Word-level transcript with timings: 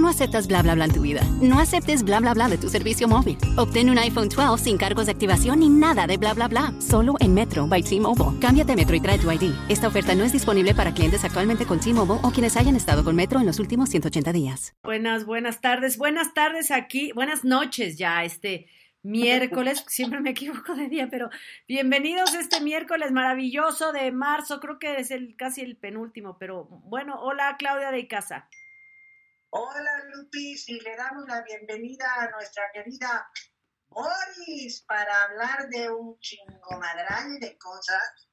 Tú 0.00 0.04
no 0.04 0.12
aceptas 0.12 0.46
bla 0.46 0.62
bla 0.62 0.74
bla 0.74 0.86
en 0.86 0.94
tu 0.94 1.02
vida. 1.02 1.20
No 1.42 1.60
aceptes 1.60 2.02
bla 2.02 2.20
bla 2.20 2.32
bla 2.32 2.48
de 2.48 2.56
tu 2.56 2.70
servicio 2.70 3.06
móvil. 3.06 3.36
Obtén 3.58 3.90
un 3.90 3.98
iPhone 3.98 4.30
12 4.30 4.64
sin 4.64 4.78
cargos 4.78 5.04
de 5.04 5.12
activación 5.12 5.60
ni 5.60 5.68
nada 5.68 6.06
de 6.06 6.16
bla 6.16 6.32
bla 6.32 6.48
bla. 6.48 6.72
Solo 6.80 7.16
en 7.20 7.34
Metro 7.34 7.66
by 7.66 7.82
T-Mobile. 7.82 8.40
Cámbiate 8.40 8.72
a 8.72 8.76
Metro 8.76 8.96
y 8.96 9.00
trae 9.00 9.18
tu 9.18 9.30
ID. 9.30 9.52
Esta 9.68 9.88
oferta 9.88 10.14
no 10.14 10.24
es 10.24 10.32
disponible 10.32 10.74
para 10.74 10.94
clientes 10.94 11.22
actualmente 11.22 11.66
con 11.66 11.80
T-Mobile 11.80 12.20
o 12.22 12.30
quienes 12.30 12.56
hayan 12.56 12.76
estado 12.76 13.04
con 13.04 13.14
Metro 13.14 13.40
en 13.40 13.44
los 13.44 13.58
últimos 13.58 13.90
180 13.90 14.32
días. 14.32 14.74
Buenas, 14.82 15.26
buenas 15.26 15.60
tardes. 15.60 15.98
Buenas 15.98 16.32
tardes 16.32 16.70
aquí. 16.70 17.12
Buenas 17.12 17.44
noches 17.44 17.98
ya 17.98 18.24
este 18.24 18.68
miércoles. 19.02 19.84
Siempre 19.86 20.20
me 20.20 20.30
equivoco 20.30 20.76
de 20.76 20.88
día, 20.88 21.08
pero 21.10 21.28
bienvenidos 21.68 22.32
este 22.32 22.62
miércoles 22.62 23.12
maravilloso 23.12 23.92
de 23.92 24.10
marzo. 24.12 24.60
Creo 24.60 24.78
que 24.78 24.96
es 24.96 25.10
el 25.10 25.36
casi 25.36 25.60
el 25.60 25.76
penúltimo, 25.76 26.38
pero 26.38 26.64
bueno, 26.84 27.20
hola 27.20 27.56
Claudia 27.58 27.90
de 27.90 28.08
Casa. 28.08 28.48
Hola 29.52 30.04
Lupis 30.14 30.68
y 30.68 30.78
le 30.78 30.94
damos 30.94 31.26
la 31.26 31.42
bienvenida 31.42 32.06
a 32.20 32.30
nuestra 32.30 32.70
querida 32.72 33.28
Boris 33.88 34.84
para 34.86 35.24
hablar 35.24 35.68
de 35.68 35.90
un 35.90 36.16
chingomadral 36.20 37.40
de 37.40 37.58
cosas 37.58 38.28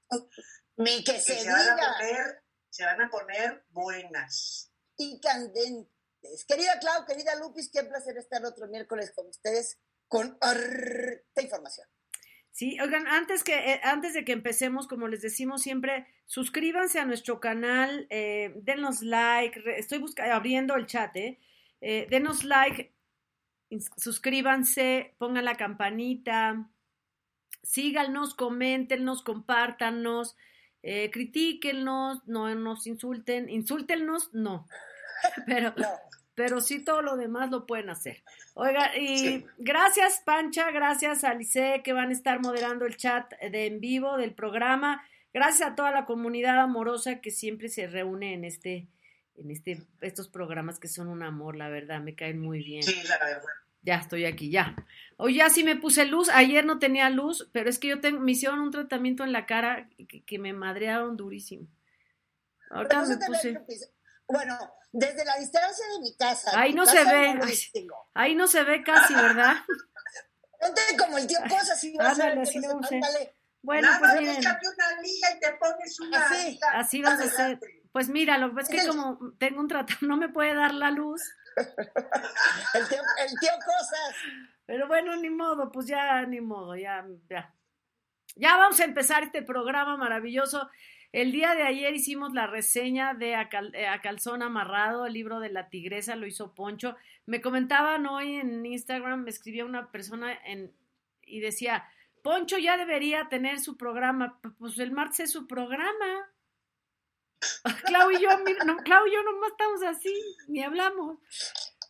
Mi 0.75 1.03
que 1.03 1.13
que 1.13 1.19
se, 1.21 1.39
se 1.39 1.51
van, 1.51 1.59
a 1.59 1.73
diga 1.75 1.95
poner, 1.97 2.43
se 2.69 2.85
van 2.85 3.01
a 3.01 3.09
poner 3.09 3.65
buenas. 3.69 4.71
y 4.95 5.19
candentes. 5.19 6.45
Querida 6.47 6.77
Clau, 6.79 7.07
querida 7.07 7.33
Lupis, 7.33 7.71
qué 7.73 7.83
placer 7.83 8.15
estar 8.17 8.45
otro 8.45 8.67
miércoles 8.67 9.11
con 9.15 9.25
ustedes 9.27 9.79
con 10.07 10.37
harta 10.39 11.41
información. 11.41 11.87
Sí, 12.57 12.75
oigan, 12.81 13.05
antes, 13.05 13.43
que, 13.43 13.53
eh, 13.53 13.81
antes 13.83 14.15
de 14.15 14.25
que 14.25 14.31
empecemos, 14.31 14.87
como 14.87 15.07
les 15.07 15.21
decimos 15.21 15.61
siempre, 15.61 16.07
suscríbanse 16.25 16.97
a 16.97 17.05
nuestro 17.05 17.39
canal, 17.39 18.07
eh, 18.09 18.51
denos 18.63 19.03
like, 19.03 19.61
estoy 19.77 20.03
abriendo 20.31 20.75
el 20.75 20.87
chat, 20.87 21.15
eh, 21.17 21.37
eh, 21.81 22.07
denos 22.09 22.43
like, 22.43 22.91
suscríbanse, 23.97 25.13
pongan 25.19 25.45
la 25.45 25.53
campanita, 25.53 26.67
síganos, 27.61 28.33
coméntenos, 28.33 29.21
compártanos, 29.21 30.35
eh, 30.81 31.11
critíquennos, 31.11 32.27
no 32.27 32.55
nos 32.55 32.87
insulten, 32.87 33.51
insúltenos, 33.51 34.33
no, 34.33 34.67
pero 35.45 35.75
pero 36.37 36.61
sí 36.61 36.85
todo 36.85 37.01
lo 37.01 37.17
demás 37.17 37.49
lo 37.49 37.65
pueden 37.65 37.89
hacer. 37.89 38.21
Oiga, 38.53 38.95
y 38.95 39.17
Sí. 39.17 39.45
gracias 39.57 40.21
Pancha, 40.23 40.69
gracias 40.69 41.23
a 41.23 41.33
Lice 41.33 41.81
que 41.83 41.93
van 41.93 42.09
a 42.09 42.13
estar 42.13 42.39
moderando 42.39 42.85
el 42.85 42.95
chat 42.95 43.33
de 43.41 43.65
en 43.65 43.79
vivo 43.79 44.17
del 44.17 44.35
programa. 44.35 45.03
Gracias 45.33 45.71
a 45.71 45.73
toda 45.75 45.89
la 45.89 46.05
comunidad 46.05 46.59
amorosa 46.59 47.21
que 47.21 47.31
siempre 47.31 47.69
se 47.69 47.87
reúne 47.87 48.35
en 48.35 48.45
este 48.45 48.85
en 49.35 49.49
este 49.49 49.81
estos 49.99 50.27
programas 50.29 50.77
que 50.77 50.87
son 50.87 51.07
un 51.07 51.23
amor, 51.23 51.55
la 51.55 51.69
verdad, 51.69 52.01
me 52.01 52.13
caen 52.13 52.39
muy 52.39 52.63
bien. 52.63 52.83
Sí, 52.83 52.95
la 53.07 53.17
verdad. 53.17 53.41
Ya 53.81 53.95
estoy 53.95 54.25
aquí, 54.25 54.51
ya. 54.51 54.75
Hoy 55.17 55.37
ya 55.37 55.49
sí 55.49 55.63
me 55.63 55.75
puse 55.75 56.05
luz. 56.05 56.29
Ayer 56.29 56.65
no 56.65 56.77
tenía 56.77 57.09
luz, 57.09 57.49
pero 57.51 57.67
es 57.67 57.79
que 57.79 57.87
yo 57.87 57.99
tengo, 57.99 58.19
me 58.19 58.33
hicieron 58.33 58.59
un 58.59 58.69
tratamiento 58.69 59.23
en 59.23 59.31
la 59.31 59.47
cara 59.47 59.89
que, 60.07 60.21
que 60.21 60.37
me 60.37 60.53
madrearon 60.53 61.17
durísimo. 61.17 61.65
Ahorita 62.69 63.05
me 63.05 63.17
puse. 63.25 63.59
Bueno, 64.27 64.57
desde 64.91 65.23
la 65.25 65.35
distancia 65.37 65.85
de 65.93 65.99
mi 66.01 66.15
casa. 66.17 66.51
Ahí 66.59 66.73
no 66.73 66.85
casa, 66.85 67.03
se 67.03 67.11
ve. 67.11 67.39
Ahí 68.13 68.35
no 68.35 68.47
se 68.47 68.63
ve 68.63 68.83
casi, 68.83 69.13
¿verdad? 69.13 69.55
Ponte 70.59 70.81
como 70.97 71.17
el 71.17 71.27
tío 71.27 71.37
Cosas 71.49 71.83
y 71.83 71.95
vas 71.95 72.07
a 72.07 72.11
Ándale, 72.11 72.35
ver 72.35 72.43
así 72.43 72.59
no 72.59 72.67
a 72.67 72.71
se 72.71 72.77
hacer. 72.85 72.95
ándale. 72.95 73.35
Bueno, 73.61 73.87
Nada 73.87 73.99
pues 73.99 74.13
miren, 74.21 74.37
una 74.37 75.01
liga 75.01 75.27
y 75.35 75.39
te 75.39 75.51
pones 75.53 75.99
una 75.99 76.25
Así, 76.25 76.51
liga. 76.51 76.67
así 76.73 77.01
vamos 77.01 77.21
a 77.21 77.23
hacer. 77.25 77.59
Pues 77.91 78.09
mira, 78.09 78.37
lo 78.37 78.49
que 78.49 78.55
pasa 78.55 78.73
es 78.73 78.81
que 78.81 78.87
como 78.87 79.19
tengo 79.39 79.59
un 79.59 79.67
tratamiento, 79.67 80.05
no 80.07 80.17
me 80.17 80.29
puede 80.29 80.53
dar 80.55 80.73
la 80.73 80.91
luz, 80.91 81.21
El 81.57 82.87
tío, 82.87 83.01
el 83.19 83.39
tío 83.39 83.51
Cosas. 83.65 84.15
pero 84.65 84.87
bueno, 84.87 85.15
ni 85.15 85.29
modo, 85.29 85.71
pues 85.71 85.87
ya, 85.87 86.21
ni 86.25 86.39
modo, 86.41 86.75
ya, 86.75 87.05
ya. 87.29 87.53
Ya 88.35 88.57
vamos 88.57 88.79
a 88.79 88.83
empezar 88.85 89.23
este 89.23 89.41
programa 89.41 89.97
maravilloso. 89.97 90.69
El 91.11 91.31
día 91.31 91.55
de 91.55 91.63
ayer 91.63 91.95
hicimos 91.95 92.33
la 92.33 92.47
reseña 92.47 93.13
de 93.13 93.31
eh, 93.31 93.87
A 93.87 94.01
Calzón 94.01 94.41
Amarrado, 94.41 95.05
el 95.05 95.13
libro 95.13 95.39
de 95.39 95.49
la 95.49 95.69
tigresa, 95.69 96.15
lo 96.15 96.27
hizo 96.27 96.53
Poncho. 96.53 96.95
Me 97.25 97.41
comentaban 97.41 98.05
hoy 98.07 98.35
en 98.35 98.65
Instagram, 98.65 99.23
me 99.23 99.29
escribía 99.29 99.65
una 99.65 99.91
persona 99.91 100.33
en, 100.45 100.73
y 101.21 101.39
decía, 101.39 101.87
Poncho 102.23 102.57
ya 102.57 102.77
debería 102.77 103.29
tener 103.29 103.59
su 103.59 103.77
programa. 103.77 104.39
Pues 104.59 104.77
el 104.79 104.91
martes 104.91 105.21
es 105.21 105.31
su 105.31 105.47
programa. 105.47 106.29
Clau 107.85 108.11
y 108.11 108.21
yo, 108.21 108.29
mira, 108.45 108.65
no, 108.65 108.77
Clau 108.77 109.07
y 109.07 109.13
yo 109.13 109.23
nomás 109.23 109.51
estamos 109.51 109.83
así, 109.83 110.13
ni 110.47 110.61
hablamos. 110.61 111.19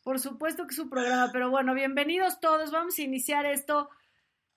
Por 0.03 0.19
supuesto 0.19 0.65
que 0.65 0.71
es 0.71 0.75
su 0.75 0.89
programa, 0.89 1.31
pero 1.33 1.49
bueno, 1.49 1.73
bienvenidos 1.73 2.39
todos, 2.39 2.71
vamos 2.71 2.97
a 2.99 3.01
iniciar 3.01 3.45
esto. 3.45 3.89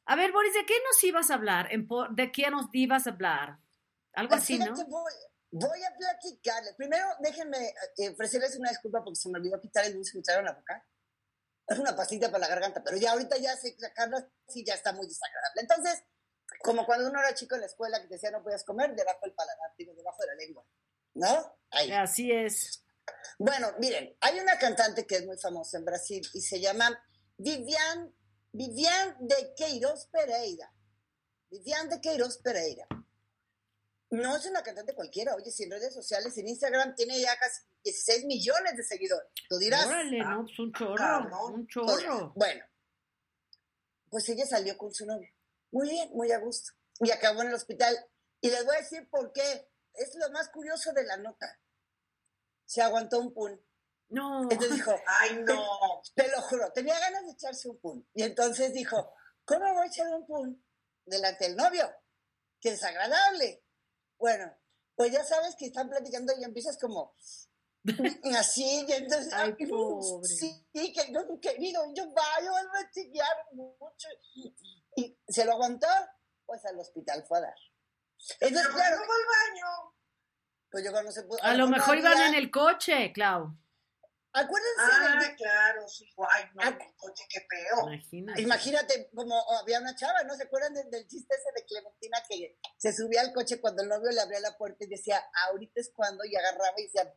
A 0.05 0.17
ver, 0.17 0.33
Boris, 0.33 0.55
¿de 0.55 0.67
qué 0.67 0.75
nos 0.87 1.03
ibas 1.03 1.31
a 1.31 1.35
hablar? 1.35 1.71
¿De 2.11 2.33
qué 2.33 2.51
nos 2.51 2.67
ibas 2.73 3.07
a 3.07 3.11
hablar? 3.11 3.59
Algo 4.15 4.35
así, 4.35 4.59
¿no? 4.59 4.75
Voy, 4.89 5.13
voy 5.51 5.83
a 5.85 5.97
platicarles. 5.97 6.75
Primero, 6.75 7.07
déjenme 7.21 7.73
eh, 7.99 8.11
ofrecerles 8.11 8.57
una 8.57 8.71
disculpa 8.71 9.03
porque 9.05 9.21
se 9.21 9.29
me 9.29 9.39
olvidó 9.39 9.61
quitar 9.61 9.85
el 9.85 9.95
dulce 9.95 10.13
que 10.13 10.19
echaron 10.19 10.45
la 10.45 10.53
boca. 10.53 10.85
Es 11.67 11.79
una 11.79 11.95
pastita 11.95 12.29
para 12.31 12.41
la 12.41 12.49
garganta, 12.49 12.83
pero 12.83 12.97
ya 12.97 13.13
ahorita 13.13 13.37
ya 13.37 13.57
sé 13.57 13.77
sacarla, 13.79 14.29
sí, 14.49 14.65
ya 14.67 14.75
está 14.75 14.93
muy 14.93 15.07
desagradable. 15.07 15.61
Entonces, 15.61 16.03
como 16.63 16.85
cuando 16.85 17.09
uno 17.09 17.21
era 17.21 17.35
chico 17.35 17.55
en 17.55 17.61
la 17.61 17.67
escuela 17.69 18.01
que 18.01 18.09
te 18.09 18.15
decía 18.15 18.31
no 18.31 18.43
podías 18.43 18.65
comer, 18.65 18.95
debajo 18.95 19.21
del 19.23 19.35
paladar, 19.35 19.73
digo, 19.79 19.95
debajo 19.95 20.21
de 20.23 20.27
la 20.27 20.35
lengua. 20.35 20.67
¿No? 21.15 21.59
Ahí. 21.71 21.93
Así 21.93 22.31
es. 22.31 22.85
Bueno, 23.39 23.69
miren, 23.79 24.17
hay 24.21 24.39
una 24.39 24.59
cantante 24.59 25.07
que 25.07 25.17
es 25.17 25.27
muy 25.27 25.39
famosa 25.39 25.79
en 25.79 25.85
Brasil 25.85 26.29
y 26.35 26.41
se 26.41 26.61
llama 26.61 27.03
Vivian, 27.37 28.15
Vivian 28.53 29.17
de 29.21 29.55
Queiroz 29.57 30.07
Pereira. 30.07 30.73
Vivian 31.51 31.89
de 31.89 32.01
Queiroz 32.01 32.39
Pereira. 32.39 32.87
No 34.11 34.37
es 34.37 34.45
una 34.47 34.63
cantante 34.63 34.95
cualquiera, 34.95 35.35
oye, 35.37 35.51
si 35.53 35.63
en 35.65 35.71
redes 35.71 35.95
sociales, 35.95 36.37
en 36.37 36.49
Instagram 36.49 36.95
tiene 36.97 37.21
ya 37.21 37.37
casi 37.39 37.63
16 37.85 38.25
millones 38.25 38.77
de 38.77 38.83
seguidores. 38.83 39.29
Tú 39.49 39.57
dirás. 39.59 39.87
Órale, 39.87 40.19
no, 40.19 40.43
pues 40.45 40.59
un 40.59 40.73
chorro, 40.73 41.47
un 41.47 41.67
Pues, 41.67 41.69
chorro. 41.69 42.33
Bueno, 42.35 42.65
pues 44.11 44.29
ella 44.29 44.45
salió 44.47 44.77
con 44.77 44.93
su 44.93 45.07
novio. 45.07 45.31
Muy 45.71 45.89
bien, 45.89 46.11
muy 46.13 46.33
a 46.33 46.39
gusto. 46.39 46.73
Y 46.99 47.11
acabó 47.13 47.43
en 47.43 47.49
el 47.49 47.55
hospital. 47.55 47.97
Y 48.41 48.51
les 48.51 48.65
voy 48.65 48.75
a 48.77 48.81
decir 48.81 49.09
por 49.09 49.33
qué. 49.33 49.69
Es 49.95 50.15
lo 50.17 50.29
más 50.31 50.49
curioso 50.49 50.93
de 50.93 51.05
la 51.05 51.17
nota. 51.17 51.61
Se 52.65 52.83
aguantó 52.83 53.21
un 53.21 53.33
pun. 53.33 53.61
No, 54.09 54.43
Entonces 54.43 54.75
dijo, 54.75 54.95
Ay, 55.07 55.41
no. 55.45 56.03
te 56.17 56.29
lo 56.29 56.41
juro, 56.43 56.73
tenía 56.73 56.99
ganas 56.99 57.25
de 57.27 57.31
echarse 57.33 57.69
un 57.69 57.79
pun. 57.79 58.09
Y 58.15 58.25
entonces 58.25 58.73
dijo, 58.75 59.15
¿cómo 59.45 59.73
voy 59.73 59.85
a 59.87 59.89
echar 59.89 60.09
un 60.09 60.27
pun 60.27 60.65
delante 61.05 61.45
del 61.47 61.57
novio? 61.57 61.89
Qué 62.61 62.73
desagradable. 62.73 63.63
Bueno, 64.21 64.55
pues 64.95 65.11
ya 65.13 65.25
sabes 65.25 65.57
que 65.57 65.67
están 65.67 65.89
platicando 65.89 66.33
y 66.39 66.45
empiezas 66.45 66.79
como 66.79 67.15
así, 68.39 68.85
y 68.87 68.93
entonces, 68.93 69.33
Ay, 69.33 69.55
ay, 69.59 69.67
pobre. 69.67 70.29
sí, 70.29 70.67
que 70.73 71.13
yo, 71.13 71.41
querido, 71.41 71.83
yo 71.95 72.05
vaya, 72.13 72.51
a 72.51 72.91
chillar 72.91 73.47
mucho. 73.53 74.09
Y 74.97 75.19
se 75.27 75.45
lo 75.47 75.53
aguantó, 75.53 75.87
pues 76.45 76.63
al 76.67 76.79
hospital 76.79 77.25
fue 77.27 77.39
a 77.39 77.43
dar. 77.43 77.55
Entonces, 78.41 78.63
Pero 78.67 78.75
claro, 78.75 78.97
no 78.97 79.03
va 79.03 79.15
al 79.15 79.51
baño. 79.51 79.95
pues 80.71 80.85
yo 80.85 81.03
no 81.03 81.11
se 81.11 81.23
pudo. 81.23 81.43
a 81.43 81.55
lo 81.55 81.69
mejor 81.69 81.97
iban 81.97 82.21
en 82.21 82.35
el 82.35 82.51
coche, 82.51 83.13
Clau. 83.15 83.57
Acuérdense 84.33 84.77
Ah, 84.79 85.19
del- 85.21 85.37
claro, 85.37 85.89
sí. 85.89 86.09
Ay, 86.31 86.45
no, 86.55 86.63
Ah. 86.63 86.79
coche, 86.97 87.25
qué 87.29 87.41
feo. 87.51 87.89
Imagínate. 87.89 88.43
Imagínate, 88.43 89.11
como 89.15 89.35
había 89.59 89.81
una 89.81 89.97
chava, 89.97 90.23
¿no 90.23 90.37
se 90.37 90.45
acuerdan 90.45 90.73
de- 90.75 90.85
del 90.85 91.07
chiste 91.09 91.35
ese 91.35 91.51
de 91.55 91.65
Clementina 91.67 92.19
que 92.29 92.57
se 92.79 92.93
subía 92.93 93.23
al 93.23 93.33
coche 93.33 93.61
cuando 93.61 93.83
el 93.83 93.89
novio 93.89 94.11
le 94.13 94.21
abría 94.21 94.39
la 94.41 94.57
puerta 94.57 94.85
y 94.85 94.89
decía, 94.89 95.21
ahorita 95.49 95.81
es 95.81 95.91
cuando, 95.95 96.25
y 96.25 96.37
agarraba 96.37 96.73
y 96.79 96.85
decía, 96.85 97.13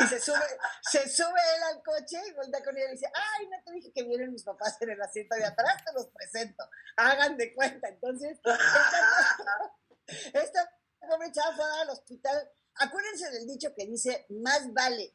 y 0.00 0.06
se 0.06 0.20
sube, 0.20 0.44
se 0.82 1.08
sube 1.08 1.40
él 1.56 1.62
al 1.74 1.82
coche 1.82 2.20
y 2.28 2.32
voltea 2.34 2.62
con 2.64 2.76
ella 2.76 2.88
y 2.88 2.92
dice, 2.92 3.10
ay, 3.12 3.48
no 3.48 3.56
te 3.64 3.72
dije 3.72 3.92
que 3.92 4.02
vienen 4.04 4.32
mis 4.32 4.44
papás 4.44 4.76
en 4.82 4.90
el 4.90 5.02
asiento 5.02 5.34
de 5.36 5.44
atrás, 5.44 5.84
te 5.84 5.92
los 5.92 6.06
presento, 6.08 6.68
hagan 6.96 7.36
de 7.36 7.52
cuenta. 7.54 7.88
Entonces, 7.88 8.38
esta, 8.38 8.58
esta 10.34 10.70
pobre 11.08 11.32
chava 11.32 11.54
fue 11.56 11.64
a 11.64 11.68
dar 11.68 11.80
al 11.82 11.90
hospital. 11.90 12.50
Acuérdense 12.76 13.30
del 13.30 13.46
dicho 13.46 13.74
que 13.76 13.86
dice, 13.86 14.26
más 14.30 14.72
vale 14.72 15.14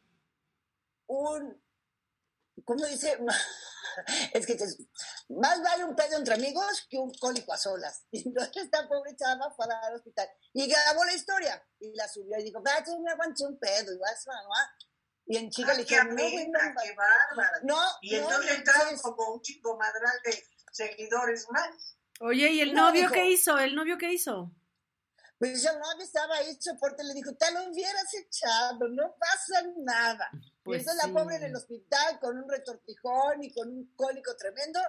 un 1.07 1.63
¿cómo 2.63 2.85
dice? 2.85 3.17
Es 4.33 4.45
que 4.45 4.53
es- 4.53 4.77
más 5.29 5.61
vale 5.63 5.85
un 5.85 5.95
pedo 5.95 6.17
entre 6.17 6.33
amigos 6.33 6.85
que 6.89 6.97
un 6.97 7.13
cólico 7.13 7.53
a 7.53 7.57
solas. 7.57 8.03
Y 8.11 8.27
entonces 8.27 8.63
esta 8.63 8.87
pobre 8.89 9.15
chava 9.15 9.53
fue 9.55 9.65
a 9.65 9.69
dar 9.69 9.83
al 9.85 9.95
hospital 9.95 10.27
y 10.53 10.67
grabó 10.67 11.05
la 11.05 11.13
historia 11.13 11.65
y 11.79 11.93
la 11.95 12.07
subió 12.09 12.37
y 12.39 12.43
dijo, 12.43 12.61
vaya, 12.61 12.83
me 13.03 13.11
aguanté 13.11 13.45
un 13.45 13.57
pedo 13.57 13.93
y 13.93 13.97
vas, 13.97 14.25
mamá. 14.27 14.75
Y 15.27 15.37
en 15.37 15.49
chica 15.49 15.71
Ay, 15.71 15.77
le 15.77 15.85
qué 15.85 15.95
dijeron, 15.95 16.15
no, 16.15 16.23
bueno, 16.29 16.59
qué 16.83 16.93
bárbara. 16.95 17.59
no, 17.63 17.77
Y 18.01 18.11
no, 18.11 18.17
entonces 18.23 18.51
entraron 18.57 18.81
entonces- 18.89 19.01
como 19.01 19.33
un 19.35 19.41
chico 19.41 19.77
madral 19.77 20.17
de 20.25 20.43
seguidores 20.71 21.47
más. 21.51 21.97
Oye, 22.19 22.49
¿y 22.51 22.61
el 22.61 22.73
No, 22.73 22.87
novio 22.87 23.01
dijo- 23.03 23.13
qué 23.13 23.25
hizo? 23.31 23.57
¿El 23.57 23.75
novio 23.75 23.97
qué 23.97 24.11
hizo? 24.13 24.51
Pues 25.39 25.65
el 25.65 25.79
novio 25.79 26.03
estaba 26.03 26.35
ahí, 26.35 26.55
soporte, 26.61 27.03
le 27.03 27.13
dijo, 27.13 27.33
te 27.35 27.51
lo 27.51 27.63
hubieras 27.69 28.13
echado, 28.13 28.87
no 28.89 29.15
pasa 29.19 29.63
nada. 29.77 30.29
Pues 30.65 30.79
y 30.79 30.79
entonces 30.81 31.03
sí. 31.03 31.11
la 31.11 31.19
pobre 31.19 31.35
en 31.35 31.43
el 31.43 31.55
hospital 31.55 32.19
con 32.19 32.37
un 32.39 32.49
retortijón 32.49 33.43
y 33.43 33.53
con 33.53 33.69
un 33.69 33.93
cólico 33.95 34.35
tremendo, 34.35 34.79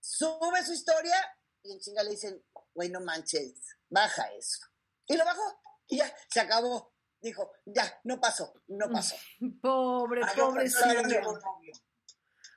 sube 0.00 0.64
su 0.64 0.72
historia 0.72 1.16
y 1.64 1.72
en 1.72 1.80
chinga 1.80 2.04
le 2.04 2.10
dicen, 2.10 2.40
güey, 2.72 2.88
no 2.88 3.00
manches, 3.00 3.76
baja 3.90 4.32
eso. 4.38 4.64
Y 5.08 5.16
lo 5.16 5.24
bajó 5.24 5.60
y 5.88 5.96
ya, 5.98 6.14
se 6.30 6.38
acabó. 6.38 6.94
Dijo, 7.20 7.52
ya, 7.64 8.00
no 8.04 8.20
pasó, 8.20 8.54
no 8.68 8.88
pasó. 8.90 9.16
Pobre, 9.60 10.22
Ay, 10.24 10.36
pobre. 10.36 10.70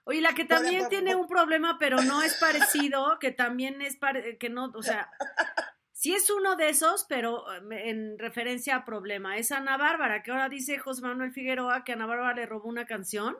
Oye, 0.05 0.21
la 0.21 0.35
que 0.35 0.45
también 0.45 0.83
pobre, 0.83 0.89
tiene 0.89 1.11
pobre. 1.11 1.21
un 1.23 1.27
problema, 1.27 1.77
pero 1.79 2.01
no 2.03 2.21
es 2.21 2.35
parecido, 2.35 3.17
que 3.19 3.31
también 3.31 3.81
es 3.81 3.97
que 4.39 4.49
no, 4.49 4.71
o 4.75 4.83
sea, 4.83 5.09
sí 6.05 6.13
es 6.13 6.29
uno 6.29 6.55
de 6.55 6.69
esos, 6.69 7.03
pero 7.09 7.51
eh, 7.51 7.89
en 7.89 8.19
referencia 8.19 8.75
a 8.75 8.85
problema. 8.85 9.39
Es 9.39 9.51
Ana 9.51 9.75
Bárbara, 9.75 10.21
que 10.21 10.29
ahora 10.29 10.49
dice 10.49 10.77
José 10.77 11.01
Manuel 11.01 11.33
Figueroa 11.33 11.83
que 11.83 11.93
Ana 11.93 12.05
Bárbara 12.05 12.35
le 12.35 12.45
robó 12.45 12.69
una 12.69 12.85
canción. 12.85 13.35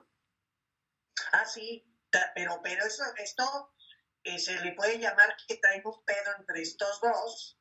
Ah, 1.31 1.45
sí, 1.45 1.85
pero, 2.33 2.59
pero 2.63 2.83
eso, 2.83 3.03
esto 3.17 3.71
eh, 4.23 4.39
se 4.39 4.59
le 4.61 4.71
puede 4.71 4.97
llamar 4.97 5.35
que 5.47 5.57
traen 5.57 5.83
un 5.85 6.03
pedo 6.05 6.31
entre 6.39 6.63
estos 6.63 6.99
dos. 7.01 7.59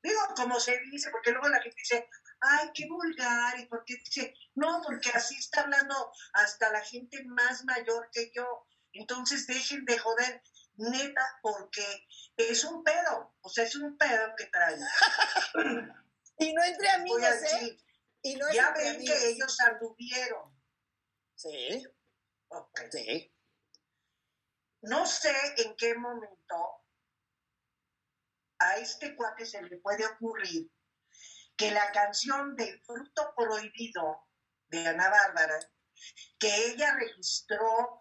Digo, 0.00 0.20
como 0.36 0.60
se 0.60 0.78
dice, 0.92 1.10
porque 1.10 1.32
luego 1.32 1.48
la 1.48 1.60
gente 1.60 1.76
dice, 1.76 2.08
ay, 2.40 2.70
qué 2.72 2.86
vulgar, 2.88 3.58
y 3.58 3.66
porque 3.66 3.96
dice, 3.96 4.32
no, 4.54 4.80
porque 4.86 5.10
así 5.10 5.34
está 5.34 5.62
hablando 5.62 6.12
hasta 6.34 6.70
la 6.70 6.82
gente 6.82 7.24
más 7.24 7.64
mayor 7.64 8.08
que 8.12 8.30
yo. 8.32 8.64
Entonces 8.92 9.48
dejen 9.48 9.84
de 9.86 9.98
joder, 9.98 10.40
neta, 10.80 11.38
porque 11.42 11.84
es 12.36 12.64
un 12.64 12.82
pedo, 12.82 13.34
o 13.40 13.48
sea, 13.48 13.64
es 13.64 13.74
un 13.76 13.96
pedo 13.96 14.34
que 14.36 14.46
traen. 14.46 14.80
Y 16.42 16.54
no 16.54 16.62
entre 16.64 16.88
amigos, 16.88 17.22
¿eh? 17.22 17.30
decir, 17.40 17.84
Y 18.22 18.34
no 18.36 18.50
ya 18.50 18.70
ven 18.70 18.96
amigos. 18.96 19.18
que 19.18 19.28
ellos 19.28 19.60
anduvieron. 19.60 20.58
Sí, 21.34 21.86
Ok. 22.48 22.80
sí. 22.90 23.34
No 24.82 25.06
sé 25.06 25.34
en 25.58 25.76
qué 25.76 25.94
momento 25.96 26.82
a 28.58 28.78
este 28.78 29.14
cuate 29.14 29.44
se 29.44 29.60
le 29.60 29.76
puede 29.78 30.06
ocurrir 30.06 30.70
que 31.56 31.70
la 31.72 31.92
canción 31.92 32.56
del 32.56 32.80
fruto 32.84 33.34
prohibido 33.36 34.26
de 34.68 34.86
Ana 34.88 35.10
Bárbara, 35.10 35.58
que 36.38 36.68
ella 36.68 36.94
registró, 36.94 37.99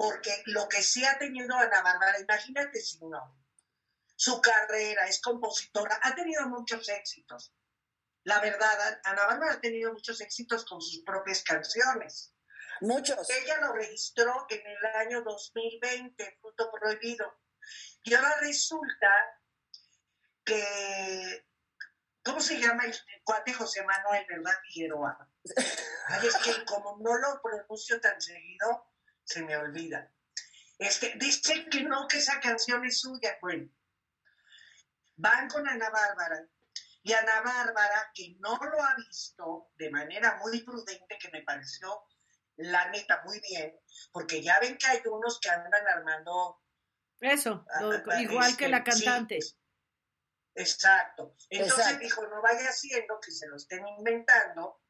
porque 0.00 0.42
lo 0.46 0.66
que 0.66 0.82
sí 0.82 1.04
ha 1.04 1.18
tenido 1.18 1.54
Ana 1.54 1.82
Bárbara, 1.82 2.18
imagínate 2.18 2.80
si 2.80 3.04
no, 3.04 3.38
su 4.16 4.40
carrera 4.40 5.06
es 5.06 5.20
compositora, 5.20 6.00
ha 6.02 6.14
tenido 6.14 6.48
muchos 6.48 6.88
éxitos. 6.88 7.54
La 8.24 8.40
verdad, 8.40 8.98
Ana 9.04 9.26
Bárbara 9.26 9.52
ha 9.52 9.60
tenido 9.60 9.92
muchos 9.92 10.22
éxitos 10.22 10.64
con 10.64 10.80
sus 10.80 11.04
propias 11.04 11.42
canciones. 11.42 12.34
Muchos. 12.80 13.28
Ella 13.28 13.60
lo 13.60 13.74
registró 13.74 14.46
en 14.48 14.66
el 14.66 14.86
año 14.96 15.22
2020, 15.22 16.38
fruto 16.40 16.70
prohibido. 16.72 17.38
Y 18.02 18.14
ahora 18.14 18.38
resulta 18.40 19.10
que, 20.42 21.46
¿cómo 22.24 22.40
se 22.40 22.58
llama 22.58 22.86
el 22.86 22.96
cuate 23.22 23.52
José 23.52 23.84
Manuel, 23.84 24.24
verdad, 24.26 24.54
Figueroa? 24.62 25.28
Ay, 26.08 26.26
es 26.26 26.36
que 26.38 26.64
como 26.64 26.96
no 27.02 27.18
lo 27.18 27.42
pronuncio 27.42 28.00
tan 28.00 28.18
seguido, 28.18 28.89
se 29.30 29.42
me 29.44 29.56
olvida. 29.56 30.12
Este, 30.78 31.12
dice 31.16 31.68
que 31.70 31.82
no, 31.84 32.08
que 32.08 32.18
esa 32.18 32.40
canción 32.40 32.84
es 32.84 33.00
suya, 33.00 33.38
bueno. 33.40 33.70
Van 35.16 35.48
con 35.48 35.68
Ana 35.68 35.88
Bárbara 35.90 36.48
y 37.02 37.12
Ana 37.12 37.42
Bárbara, 37.42 38.10
que 38.14 38.34
no 38.40 38.56
lo 38.56 38.82
ha 38.82 38.94
visto 38.96 39.70
de 39.76 39.90
manera 39.90 40.36
muy 40.42 40.62
prudente, 40.64 41.18
que 41.20 41.30
me 41.30 41.42
pareció 41.42 42.06
la 42.56 42.90
neta 42.90 43.22
muy 43.24 43.40
bien, 43.40 43.78
porque 44.10 44.42
ya 44.42 44.58
ven 44.60 44.76
que 44.76 44.86
hay 44.88 45.00
unos 45.06 45.38
que 45.40 45.48
andan 45.50 45.86
armando 45.86 46.60
Eso, 47.20 47.64
lo- 47.80 47.92
Ah, 47.92 48.02
ah, 48.12 48.20
igual 48.22 48.56
que 48.56 48.64
este, 48.64 48.68
la 48.68 48.82
cantante. 48.82 49.40
sí, 49.40 49.54
exacto. 50.54 51.36
Entonces 51.50 51.78
Exacto. 51.78 52.02
dijo, 52.04 52.26
no 52.26 52.42
vaya 52.42 52.68
haciendo 52.68 53.20
que 53.20 53.30
se 53.30 53.46
lo 53.46 53.56
estén 53.56 53.86
inventando 53.86 54.82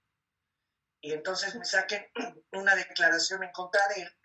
y 1.00 1.12
entonces 1.12 1.54
me 1.56 1.64
saquen 1.64 2.06
una 2.52 2.74
declaración 2.76 3.42
en 3.42 3.52
contra 3.52 3.86
de 3.88 4.02
él 4.02 4.19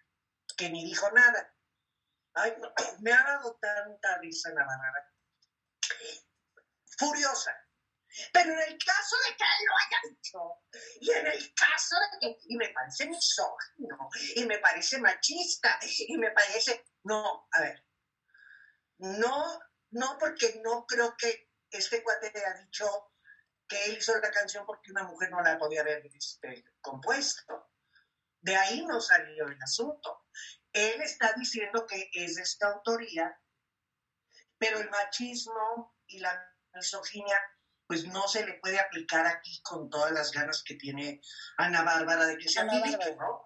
que 0.55 0.69
ni 0.69 0.85
dijo 0.85 1.09
nada. 1.11 1.53
Ay, 2.33 2.55
me 3.01 3.11
ha 3.11 3.23
dado 3.23 3.55
tanta 3.55 4.17
risa 4.19 4.49
la 4.49 4.65
barrera. 4.65 5.13
Furiosa. 6.97 7.55
Pero 8.31 8.53
en 8.53 8.59
el 8.59 8.77
caso 8.77 9.15
de 9.27 9.35
que 9.35 9.43
él 9.43 9.65
lo 9.67 9.73
haya 9.75 9.99
dicho, 10.09 10.39
y 11.01 11.11
en 11.11 11.27
el 11.27 11.53
caso 11.53 11.95
de 11.99 12.19
que, 12.19 12.37
y 12.47 12.55
me 12.55 12.69
parece 12.69 13.07
misógino, 13.07 14.09
y 14.35 14.45
me 14.45 14.59
parece 14.59 14.99
machista, 14.99 15.77
y 16.07 16.17
me 16.17 16.31
parece, 16.31 16.85
no, 17.03 17.49
a 17.51 17.61
ver, 17.61 17.85
no, 18.99 19.59
no 19.91 20.17
porque 20.17 20.61
no 20.63 20.85
creo 20.85 21.15
que 21.17 21.51
este 21.69 22.01
cuate 22.03 22.31
le 22.33 22.45
ha 22.45 22.53
dicho 22.53 23.11
que 23.67 23.83
él 23.85 23.97
hizo 23.97 24.17
la 24.17 24.31
canción 24.31 24.65
porque 24.65 24.91
una 24.91 25.03
mujer 25.03 25.31
no 25.31 25.41
la 25.41 25.57
podía 25.57 25.81
haber 25.81 26.05
este, 26.05 26.63
compuesto. 26.79 27.71
De 28.39 28.55
ahí 28.55 28.85
no 28.85 29.01
salió 29.01 29.47
el 29.47 29.61
asunto. 29.61 30.24
Él 30.75 31.01
está 31.01 31.31
diciendo 31.37 31.87
que 31.87 32.09
es 32.13 32.35
de 32.35 32.41
esta 32.41 32.67
autoría, 32.67 33.39
pero 34.57 34.77
el 34.79 34.89
machismo 34.89 35.95
y 36.05 36.19
la 36.19 36.53
misoginia 36.73 37.39
pues 37.87 38.03
no 38.07 38.27
se 38.27 38.45
le 38.45 38.55
puede 38.55 38.77
aplicar 38.77 39.25
aquí 39.25 39.61
con 39.61 39.89
todas 39.89 40.11
las 40.11 40.33
ganas 40.33 40.63
que 40.63 40.75
tiene 40.75 41.21
Ana 41.57 41.83
Bárbara 41.83 42.25
de 42.25 42.37
que 42.37 42.49
se 42.49 42.59
aplique. 42.59 43.15
¿no? 43.15 43.41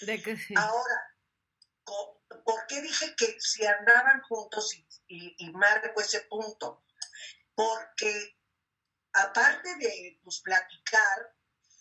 De 0.00 0.20
que 0.20 0.36
sí. 0.36 0.52
Ahora, 0.56 1.16
¿por 1.84 2.66
qué 2.66 2.82
dije 2.82 3.14
que 3.16 3.36
si 3.38 3.64
andaban 3.64 4.20
juntos 4.22 4.74
y, 4.74 4.88
y, 5.06 5.36
y 5.38 5.52
marco 5.52 6.00
ese 6.00 6.22
punto? 6.22 6.84
Porque 7.54 8.36
aparte 9.12 9.76
de 9.76 10.18
pues, 10.24 10.40
platicar, 10.40 11.36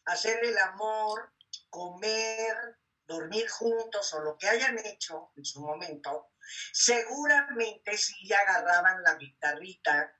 hacer 0.05 0.43
el 0.45 0.57
amor, 0.59 1.33
comer, 1.71 2.77
dormir 3.05 3.49
juntos 3.49 4.13
o 4.13 4.21
lo 4.21 4.37
que 4.37 4.47
hayan 4.47 4.77
hecho 4.79 5.31
en 5.35 5.45
su 5.45 5.61
momento, 5.61 6.31
seguramente 6.71 7.97
sí 7.97 8.31
agarraban 8.33 9.03
la 9.03 9.15
guitarrita 9.15 10.15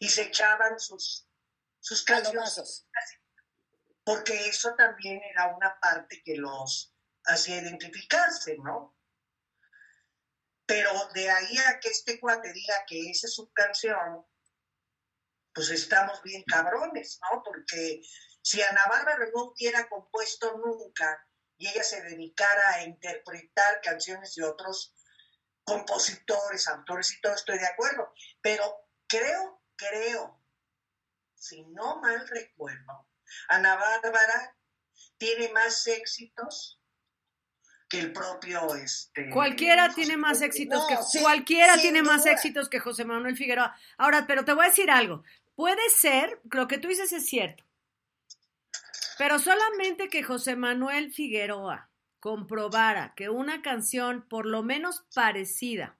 y 0.00 0.08
se 0.08 0.22
echaban 0.22 0.78
sus, 0.78 1.28
sus 1.80 2.02
canciones 2.04 2.86
porque 4.04 4.48
eso 4.48 4.74
también 4.74 5.20
era 5.22 5.54
una 5.56 5.78
parte 5.80 6.22
que 6.22 6.36
los 6.36 6.94
hacía 7.24 7.62
identificarse, 7.62 8.58
¿no? 8.58 8.94
Pero 10.66 10.90
de 11.14 11.30
ahí 11.30 11.58
a 11.58 11.80
que 11.80 11.88
este 11.88 12.20
cuate 12.20 12.52
diga 12.52 12.84
que 12.86 13.10
esa 13.10 13.26
es 13.26 13.34
su 13.34 13.50
canción, 13.52 14.26
pues 15.54 15.70
estamos 15.70 16.22
bien 16.22 16.42
cabrones, 16.46 17.18
¿no? 17.22 17.42
Porque 17.42 18.02
si 18.42 18.60
Ana 18.60 18.86
Bárbara 18.88 19.26
no 19.34 19.44
hubiera 19.44 19.88
compuesto 19.88 20.58
nunca 20.58 21.26
y 21.56 21.68
ella 21.68 21.82
se 21.82 22.02
dedicara 22.02 22.74
a 22.74 22.82
interpretar 22.82 23.80
canciones 23.82 24.34
de 24.34 24.44
otros 24.44 24.94
compositores, 25.64 26.68
autores 26.68 27.12
y 27.12 27.20
todo, 27.20 27.34
estoy 27.34 27.58
de 27.58 27.66
acuerdo. 27.66 28.12
Pero 28.42 28.64
creo, 29.06 29.62
creo, 29.76 30.40
si 31.34 31.64
no 31.66 32.00
mal 32.00 32.26
recuerdo, 32.28 33.08
Ana 33.48 33.76
Bárbara 33.76 34.56
tiene 35.16 35.50
más 35.52 35.86
éxitos 35.86 36.80
que 37.88 38.00
el 38.00 38.12
propio 38.12 38.74
este 38.74 39.30
Cualquiera 39.30 39.84
José 39.86 39.94
tiene 39.94 40.16
más 40.16 40.40
éxitos 40.40 40.80
No, 40.80 40.88
que 40.88 41.02
sí, 41.04 41.20
cualquiera 41.20 41.76
tiene 41.76 42.02
más 42.02 42.26
éxitos 42.26 42.68
que 42.68 42.80
José 42.80 43.04
Manuel 43.04 43.36
Figueroa. 43.36 43.76
Ahora, 43.98 44.26
pero 44.26 44.44
te 44.44 44.52
voy 44.52 44.64
a 44.64 44.68
decir 44.68 44.90
algo. 44.90 45.22
Puede 45.54 45.88
ser, 45.90 46.40
lo 46.50 46.66
que 46.66 46.78
tú 46.78 46.88
dices 46.88 47.12
es 47.12 47.26
cierto. 47.26 47.64
Pero 49.18 49.38
solamente 49.38 50.08
que 50.08 50.22
José 50.22 50.56
Manuel 50.56 51.12
Figueroa 51.12 51.90
comprobara 52.20 53.14
que 53.14 53.28
una 53.28 53.62
canción 53.62 54.26
por 54.28 54.46
lo 54.46 54.62
menos 54.62 55.04
parecida 55.14 55.98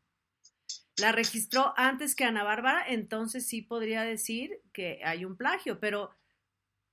la 0.97 1.13
registró 1.13 1.75
antes 1.77 2.15
que 2.15 2.25
Ana 2.25 2.45
Bárbara, 2.45 2.85
entonces 2.87 3.47
sí 3.47 3.63
podría 3.63 4.03
decir 4.03 4.61
que 4.73 5.01
hay 5.05 5.25
un 5.25 5.37
plagio, 5.37 5.81
pero 5.81 6.15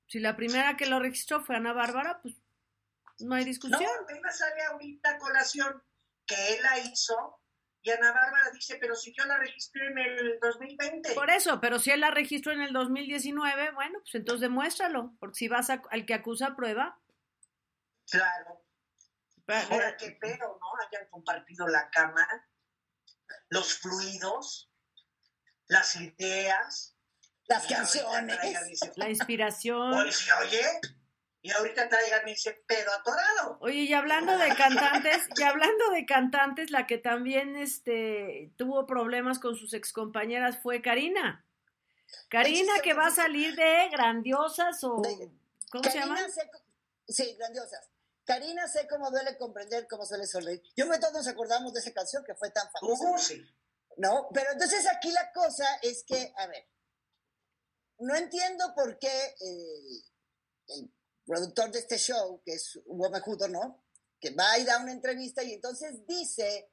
si 0.07 0.19
la 0.19 0.35
primera 0.35 0.75
que 0.75 0.87
lo 0.87 0.99
registró 0.99 1.43
fue 1.43 1.55
Ana 1.55 1.71
Bárbara, 1.71 2.19
pues 2.21 2.35
no 3.19 3.35
hay 3.35 3.43
No, 3.43 3.47
discusión. 3.47 3.83
apenas 4.03 4.37
sale 4.37 4.63
ahorita 4.71 5.11
a 5.11 5.17
colación 5.19 5.83
que 6.25 6.35
él 6.53 6.63
la 6.63 6.79
hizo 6.79 7.39
y 7.83 7.89
Ana 7.89 8.11
Bárbara 8.11 8.49
dice, 8.53 8.77
pero 8.79 8.95
si 8.95 9.13
yo 9.13 9.25
la 9.25 9.37
registré 9.37 9.87
en 9.87 9.97
el 9.97 10.39
2020. 10.39 11.13
Por 11.13 11.29
eso, 11.29 11.59
pero 11.59 11.79
si 11.79 11.91
él 11.91 12.01
la 12.01 12.11
registró 12.11 12.51
en 12.51 12.61
el 12.61 12.73
2019, 12.73 13.71
bueno, 13.71 13.99
pues 14.01 14.15
entonces 14.15 14.41
demuéstralo, 14.41 15.13
porque 15.19 15.35
si 15.35 15.47
vas 15.47 15.69
a- 15.69 15.81
al 15.89 16.05
que 16.05 16.13
acusa 16.13 16.55
prueba, 16.55 16.97
Claro. 18.09 18.65
Ahora 19.47 19.95
qué 19.97 20.11
pedo, 20.11 20.59
¿no? 20.59 20.67
Hayan 20.87 21.09
compartido 21.09 21.67
la 21.67 21.89
cama, 21.89 22.27
los 23.49 23.73
fluidos, 23.79 24.69
las 25.67 25.95
ideas. 25.95 26.95
Las 27.47 27.67
canciones. 27.67 28.37
La 28.95 29.09
inspiración. 29.09 29.93
Oye, 29.93 30.11
oye, 30.41 30.61
y 31.43 31.51
ahorita 31.51 31.89
traigan 31.89 32.27
ese 32.27 32.53
pedo 32.67 32.91
atorado. 32.93 33.57
Oye, 33.61 33.83
y 33.83 33.93
hablando 33.93 34.37
de 34.37 34.55
cantantes, 34.55 35.27
y 35.35 35.43
hablando 35.43 35.89
de 35.89 36.05
cantantes, 36.05 36.69
la 36.69 36.85
que 36.85 36.97
también 36.97 37.55
este, 37.55 38.51
tuvo 38.57 38.85
problemas 38.85 39.39
con 39.39 39.55
sus 39.55 39.73
excompañeras 39.73 40.59
fue 40.59 40.81
Karina. 40.81 41.45
Karina 42.29 42.73
que 42.83 42.93
va 42.93 43.07
a 43.07 43.11
salir 43.11 43.55
de 43.55 43.89
Grandiosas 43.91 44.83
o... 44.83 45.01
¿Cómo 45.71 45.83
se 45.83 45.97
llama? 45.97 46.17
sí, 47.07 47.35
Grandiosas. 47.37 47.89
Karina 48.23 48.67
sé 48.67 48.87
cómo 48.87 49.09
duele 49.09 49.35
comprender 49.37 49.87
cómo 49.89 50.05
suele 50.05 50.27
sonreír. 50.27 50.61
Yo 50.75 50.85
me 50.85 50.99
todos 50.99 51.13
nos 51.13 51.27
acordamos 51.27 51.73
de 51.73 51.79
esa 51.79 51.91
canción 51.91 52.23
que 52.23 52.35
fue 52.35 52.51
tan 52.51 52.69
famosa. 52.71 53.09
Uh, 53.09 53.17
sí. 53.17 53.43
No, 53.97 54.29
pero 54.33 54.51
entonces 54.51 54.85
aquí 54.87 55.11
la 55.11 55.31
cosa 55.33 55.65
es 55.81 56.03
que, 56.03 56.33
a 56.37 56.47
ver, 56.47 56.67
no 57.97 58.15
entiendo 58.15 58.73
por 58.75 58.99
qué 58.99 59.35
el 59.39 60.91
productor 61.31 61.71
de 61.71 61.79
este 61.79 61.97
show, 61.97 62.41
que 62.43 62.55
es 62.55 62.77
Hugo 62.85 63.09
Mejudo, 63.09 63.47
¿no? 63.47 63.85
Que 64.19 64.31
va 64.31 64.57
y 64.57 64.65
da 64.65 64.79
una 64.79 64.91
entrevista 64.91 65.41
y 65.41 65.53
entonces 65.53 66.05
dice 66.05 66.69